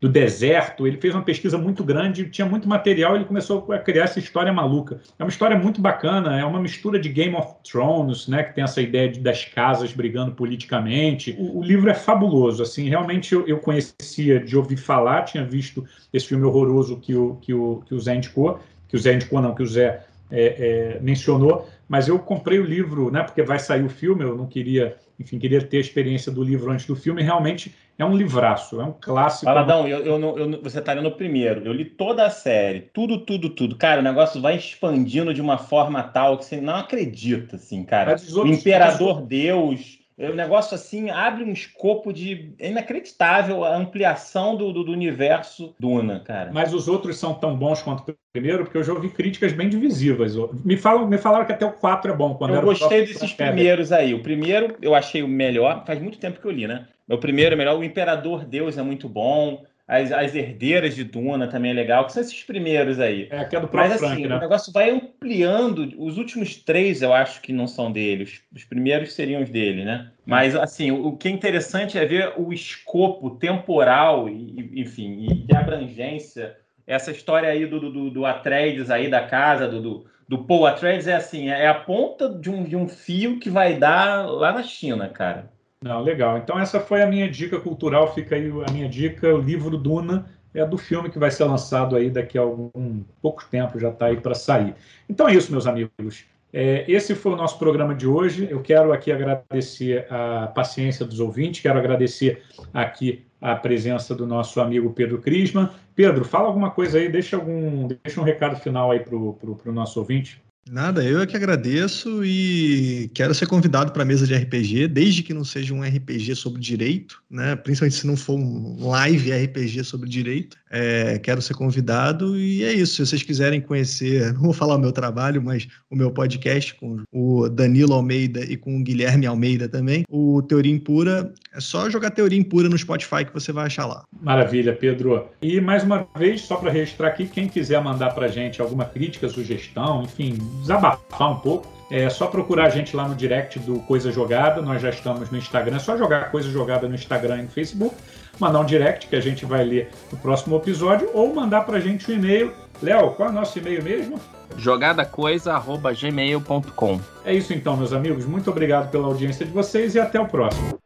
do 0.01 0.09
deserto. 0.09 0.87
Ele 0.87 0.99
fez 0.99 1.15
uma 1.15 1.23
pesquisa 1.23 1.57
muito 1.57 1.83
grande, 1.83 2.29
tinha 2.29 2.47
muito 2.47 2.69
material, 2.69 3.17
ele 3.17 3.25
começou 3.25 3.73
a 3.73 3.79
criar 3.79 4.05
essa 4.05 4.19
história 4.19 4.53
maluca. 4.53 5.01
É 5.19 5.25
uma 5.25 5.31
história 5.31 5.59
muito 5.59 5.81
bacana, 5.81 6.39
é 6.39 6.45
uma 6.45 6.61
mistura 6.61 6.99
de 6.99 7.09
Game 7.09 7.35
of 7.35 7.55
Thrones, 7.69 8.29
né, 8.29 8.36
que 8.45 8.55
tem 8.55 8.65
essa 8.65 8.81
ideia 8.81 9.09
de, 9.09 9.21
das 9.21 9.45
casas 9.45 9.93
brigando 9.93 10.33
politicamente. 10.33 11.35
O, 11.39 11.59
o 11.59 11.63
livro 11.63 11.91
é 11.91 11.95
fabuloso, 11.95 12.63
assim, 12.63 12.89
realmente 12.89 13.35
eu, 13.35 13.47
eu, 13.47 13.59
conhecia 13.59 14.41
de 14.41 14.57
ouvir 14.57 14.77
falar, 14.77 15.23
tinha 15.23 15.45
visto 15.45 15.85
esse 16.13 16.27
filme 16.27 16.45
horroroso 16.45 16.99
que 16.99 17.15
o, 17.15 17.37
que 17.37 17.53
o, 17.53 17.83
que 17.87 17.95
o 17.95 18.01
Zé 18.01 18.15
indicou, 18.17 18.61
que 18.89 18.97
o 18.97 18.99
Zé 18.99 19.15
indicou 19.15 19.41
não, 19.41 19.55
que 19.55 19.63
o 19.63 19.67
Zé 19.67 20.05
é, 20.31 20.97
é, 20.97 21.01
mencionou, 21.01 21.69
mas 21.89 22.09
eu 22.09 22.19
comprei 22.19 22.59
o 22.59 22.65
livro, 22.65 23.11
né, 23.11 23.23
porque 23.23 23.43
vai 23.43 23.59
sair 23.59 23.85
o 23.85 23.89
filme, 23.89 24.23
eu 24.23 24.37
não 24.37 24.47
queria, 24.47 24.97
enfim, 25.19 25.39
queria 25.39 25.63
ter 25.63 25.79
a 25.79 25.81
experiência 25.81 26.31
do 26.31 26.43
livro 26.43 26.71
antes 26.71 26.87
do 26.87 26.95
filme, 26.95 27.23
realmente 27.23 27.75
é 27.99 28.05
um 28.05 28.15
livraço, 28.15 28.81
é 28.81 28.85
um 28.85 28.93
clássico. 28.93 29.47
Paladão, 29.47 29.89
eu, 29.89 30.01
eu, 30.01 30.37
eu, 30.37 30.63
você 30.63 30.79
está 30.79 30.93
lendo 30.93 31.09
o 31.09 31.13
primeiro, 31.13 31.65
eu 31.65 31.73
li 31.73 31.85
toda 31.85 32.27
a 32.27 32.31
série, 32.31 32.81
tudo, 32.93 33.19
tudo, 33.19 33.49
tudo. 33.49 33.77
Cara, 33.77 34.01
o 34.01 34.05
negócio 34.05 34.41
vai 34.41 34.57
expandindo 34.57 35.33
de 35.33 35.41
uma 35.41 35.57
forma 35.57 36.03
tal 36.03 36.37
que 36.37 36.45
você 36.45 36.61
não 36.61 36.77
acredita, 36.77 37.57
assim, 37.57 37.83
cara. 37.83 38.17
O 38.35 38.47
Imperador 38.47 39.23
Deus 39.23 39.99
o 40.19 40.35
negócio 40.35 40.75
assim 40.75 41.11
abre 41.11 41.45
um 41.45 41.53
escopo 41.53 42.11
de 42.11 42.55
é 42.59 42.71
inacreditável 42.71 43.65
a 43.65 43.77
ampliação 43.77 44.57
do, 44.57 44.73
do, 44.73 44.83
do, 44.85 44.93
universo 44.93 45.75
Duna, 45.79 46.21
cara. 46.21 46.51
Mas 46.53 46.73
os 46.73 46.89
outros 46.89 47.19
são 47.19 47.35
tão 47.35 47.55
bons 47.55 47.83
quanto 47.83 48.11
o 48.11 48.15
primeiro, 48.33 48.65
porque 48.65 48.79
eu 48.79 48.85
já 48.85 48.95
ouvi 48.95 49.11
críticas 49.11 49.53
bem 49.53 49.69
divisivas. 49.69 50.35
Me, 50.65 50.77
falam, 50.79 51.07
me 51.07 51.19
falaram 51.19 51.45
que 51.45 51.53
até 51.53 51.67
o 51.67 51.73
4 51.73 52.13
é 52.13 52.17
bom. 52.17 52.35
Quando 52.35 52.55
eu 52.55 52.63
gostei 52.63 53.05
desses 53.05 53.33
primeiros 53.35 53.93
aí. 53.93 54.15
O 54.15 54.23
primeiro 54.23 54.75
eu 54.81 54.95
achei 54.95 55.23
o 55.23 55.29
melhor, 55.29 55.85
faz 55.85 56.01
muito 56.01 56.19
tempo 56.19 56.41
que 56.41 56.47
eu 56.47 56.53
li, 56.53 56.67
né? 56.67 56.87
O 57.09 57.19
primeiro 57.19 57.55
é 57.55 57.59
melhor, 57.59 57.79
o 57.79 57.85
Imperador 57.85 58.45
Deus 58.45 58.79
é 58.79 58.83
muito 58.83 59.09
bom. 59.09 59.65
As, 59.89 60.11
as 60.11 60.35
herdeiras 60.35 60.97
de 60.97 61.05
Duna 61.05 61.47
também 61.47 61.71
é 61.71 61.75
legal, 61.75 62.07
que 62.07 62.13
são 62.13 62.21
esses 62.21 62.43
primeiros 62.43 62.99
aí. 62.99 63.29
É, 63.31 63.45
que 63.45 63.55
é 63.55 63.61
do 63.61 63.69
próprio 63.69 63.93
Mas 63.93 64.03
assim, 64.03 64.27
né? 64.27 64.37
o 64.37 64.41
negócio 64.41 64.73
vai 64.73 64.91
ampliando. 64.91 65.95
Os 65.97 66.19
últimos 66.19 66.57
três 66.57 67.03
eu 67.03 67.13
acho 67.13 67.41
que 67.41 67.53
não 67.53 67.69
são 67.69 67.93
dele. 67.93 68.25
Os, 68.25 68.41
os 68.53 68.65
primeiros 68.65 69.13
seriam 69.13 69.43
os 69.43 69.49
dele, 69.49 69.85
né? 69.85 70.11
Mas 70.25 70.57
assim, 70.57 70.91
o, 70.91 71.07
o, 71.07 71.17
que 71.17 71.29
é 71.29 71.31
interessante 71.31 71.97
é 71.97 72.05
ver 72.05 72.33
o 72.37 72.53
escopo 72.53 73.31
temporal 73.31 74.29
e, 74.29 74.73
enfim, 74.81 75.29
e 75.31 75.35
de 75.47 75.55
abrangência 75.55 76.57
essa 76.87 77.11
história 77.11 77.49
aí 77.49 77.67
do, 77.67 77.81
do, 77.81 78.11
do 78.11 78.27
Atreides 78.27 78.91
aí 78.91 79.11
da 79.11 79.27
casa, 79.27 79.67
do, 79.67 79.81
do, 79.81 80.07
do 80.29 80.45
Paul 80.45 80.67
Atreides, 80.67 81.09
é 81.09 81.15
assim, 81.15 81.49
é 81.49 81.67
a 81.67 81.75
ponta 81.75 82.29
de 82.29 82.49
um, 82.49 82.63
de 82.63 82.77
um 82.77 82.89
fio 82.89 83.41
que 83.41 83.51
vai 83.51 83.77
dar 83.77 84.27
lá 84.27 84.53
na 84.53 84.63
China, 84.63 85.09
cara. 85.09 85.51
Não, 85.87 86.03
legal. 86.03 86.37
Então 86.37 86.59
essa 86.59 86.81
foi 86.81 87.01
a 87.01 87.07
minha 87.07 87.31
dica 87.31 87.61
cultural, 87.61 88.13
fica 88.13 88.35
aí 88.35 88.51
a 88.67 88.73
minha 88.73 88.89
dica, 88.89 89.33
o 89.33 89.39
livro 89.39 89.79
Duna, 89.79 90.27
é 90.53 90.67
do 90.67 90.77
filme 90.77 91.09
que 91.09 91.19
vai 91.19 91.31
ser 91.31 91.45
lançado 91.45 91.95
aí 91.95 92.11
daqui 92.11 92.37
a 92.37 92.41
algum 92.41 93.05
pouco 93.23 93.45
tempo, 93.49 93.79
já 93.79 93.91
está 93.91 94.07
aí 94.07 94.17
para 94.17 94.35
sair. 94.35 94.75
Então 95.09 95.29
é 95.29 95.35
isso, 95.35 95.53
meus 95.53 95.67
amigos. 95.67 96.25
É, 96.53 96.85
esse 96.91 97.15
foi 97.15 97.33
o 97.33 97.37
nosso 97.37 97.59
programa 97.59 97.95
de 97.95 98.07
hoje. 98.07 98.49
Eu 98.51 98.61
quero 98.63 98.93
aqui 98.93 99.13
agradecer 99.13 100.07
a 100.11 100.49
paciência 100.49 101.05
dos 101.07 101.21
ouvintes, 101.21 101.61
quero 101.61 101.79
agradecer 101.79 102.43
aqui 102.73 103.25
a 103.41 103.55
presença 103.55 104.15
do 104.15 104.27
nosso 104.27 104.61
amigo 104.61 104.91
Pedro 104.93 105.19
Crisma. 105.19 105.73
Pedro, 105.95 106.25
fala 106.25 106.49
alguma 106.49 106.71
coisa 106.71 106.99
aí, 106.99 107.09
deixa, 107.09 107.37
algum, 107.37 107.87
deixa 107.87 108.21
um 108.21 108.25
recado 108.25 108.57
final 108.57 108.91
aí 108.91 109.01
para 109.01 109.15
o 109.15 109.59
nosso 109.67 110.01
ouvinte. 110.01 110.43
Nada, 110.69 111.05
eu 111.05 111.21
é 111.21 111.27
que 111.27 111.37
agradeço 111.37 112.25
e 112.25 113.09
quero 113.15 113.33
ser 113.33 113.47
convidado 113.47 113.93
para 113.93 114.03
a 114.03 114.05
mesa 114.05 114.27
de 114.27 114.35
RPG, 114.35 114.89
desde 114.89 115.23
que 115.23 115.33
não 115.33 115.45
seja 115.45 115.73
um 115.73 115.81
RPG 115.81 116.35
sobre 116.35 116.61
direito, 116.61 117.23
né? 117.31 117.55
Principalmente 117.55 117.95
se 117.95 118.07
não 118.07 118.17
for 118.17 118.37
um 118.37 118.89
live 118.89 119.31
RPG 119.31 119.85
sobre 119.85 120.09
direito. 120.09 120.57
É, 120.69 121.21
quero 121.21 121.41
ser 121.41 121.55
convidado 121.55 122.37
e 122.37 122.65
é 122.65 122.73
isso. 122.73 122.97
Se 122.97 123.07
vocês 123.07 123.23
quiserem 123.23 123.61
conhecer, 123.61 124.33
não 124.35 124.43
vou 124.43 124.53
falar 124.53 124.75
o 124.75 124.81
meu 124.81 124.91
trabalho, 124.91 125.41
mas 125.41 125.69
o 125.89 125.95
meu 125.95 126.11
podcast 126.11 126.75
com 126.75 127.03
o 127.13 127.49
Danilo 127.49 127.95
Almeida 127.95 128.41
e 128.41 128.57
com 128.57 128.77
o 128.77 128.83
Guilherme 128.83 129.25
Almeida 129.25 129.69
também, 129.69 130.05
o 130.11 130.43
Teoria 130.43 130.73
Impura, 130.73 131.33
é 131.55 131.61
só 131.61 131.89
jogar 131.89 132.11
Teoria 132.11 132.39
Impura 132.39 132.69
no 132.69 132.77
Spotify 132.77 133.25
que 133.25 133.33
você 133.33 133.53
vai 133.53 133.67
achar 133.67 133.87
lá. 133.87 134.03
Maravilha, 134.21 134.75
Pedro. 134.75 135.29
E 135.41 135.61
mais 135.61 135.85
uma 135.85 136.09
vez, 136.19 136.41
só 136.41 136.57
para 136.57 136.73
registrar 136.73 137.09
aqui, 137.09 137.27
quem 137.27 137.49
quiser 137.49 137.81
mandar 137.81 138.11
para 138.11 138.27
gente 138.27 138.61
alguma 138.61 138.85
crítica, 138.85 139.29
sugestão, 139.29 140.03
enfim, 140.03 140.37
desabafar 140.61 141.33
um 141.33 141.37
pouco, 141.37 141.67
é 141.91 142.09
só 142.11 142.27
procurar 142.27 142.67
a 142.67 142.71
gente 142.71 142.97
lá 142.97 143.07
no 143.07 143.15
direct 143.15 143.61
do 143.61 143.79
Coisa 143.81 144.11
Jogada. 144.11 144.61
Nós 144.61 144.83
já 144.83 144.91
estamos 144.91 145.31
no 145.31 145.39
Instagram. 145.39 145.77
É 145.77 145.79
só 145.79 145.97
jogar 145.97 146.33
Coisa 146.33 146.51
Jogada 146.51 146.89
no 146.89 146.95
Instagram 146.95 147.39
e 147.39 147.43
no 147.43 147.49
Facebook. 147.49 147.95
Mandar 148.41 148.61
um 148.61 148.65
direct 148.65 149.07
que 149.07 149.15
a 149.15 149.21
gente 149.21 149.45
vai 149.45 149.63
ler 149.65 149.93
no 150.11 150.19
próximo 150.19 150.57
episódio. 150.57 151.09
Ou 151.15 151.33
mandar 151.33 151.61
para 151.63 151.77
a 151.77 151.81
gente 151.81 152.11
um 152.11 152.15
e-mail. 152.15 152.53
Léo, 152.83 153.13
qual 153.13 153.29
é 153.29 153.33
o 153.33 153.35
nosso 153.35 153.57
e-mail 153.59 153.83
mesmo? 153.83 154.21
jogadacoisa.gmail.com 154.57 157.01
É 157.25 157.35
isso 157.35 157.53
então, 157.53 157.77
meus 157.77 157.93
amigos. 157.93 158.25
Muito 158.27 158.51
obrigado 158.51 158.91
pela 158.91 159.07
audiência 159.07 159.47
de 159.47 159.53
vocês 159.53 159.95
e 159.95 160.01
até 160.01 160.21
o 160.21 160.27
próximo. 160.27 160.86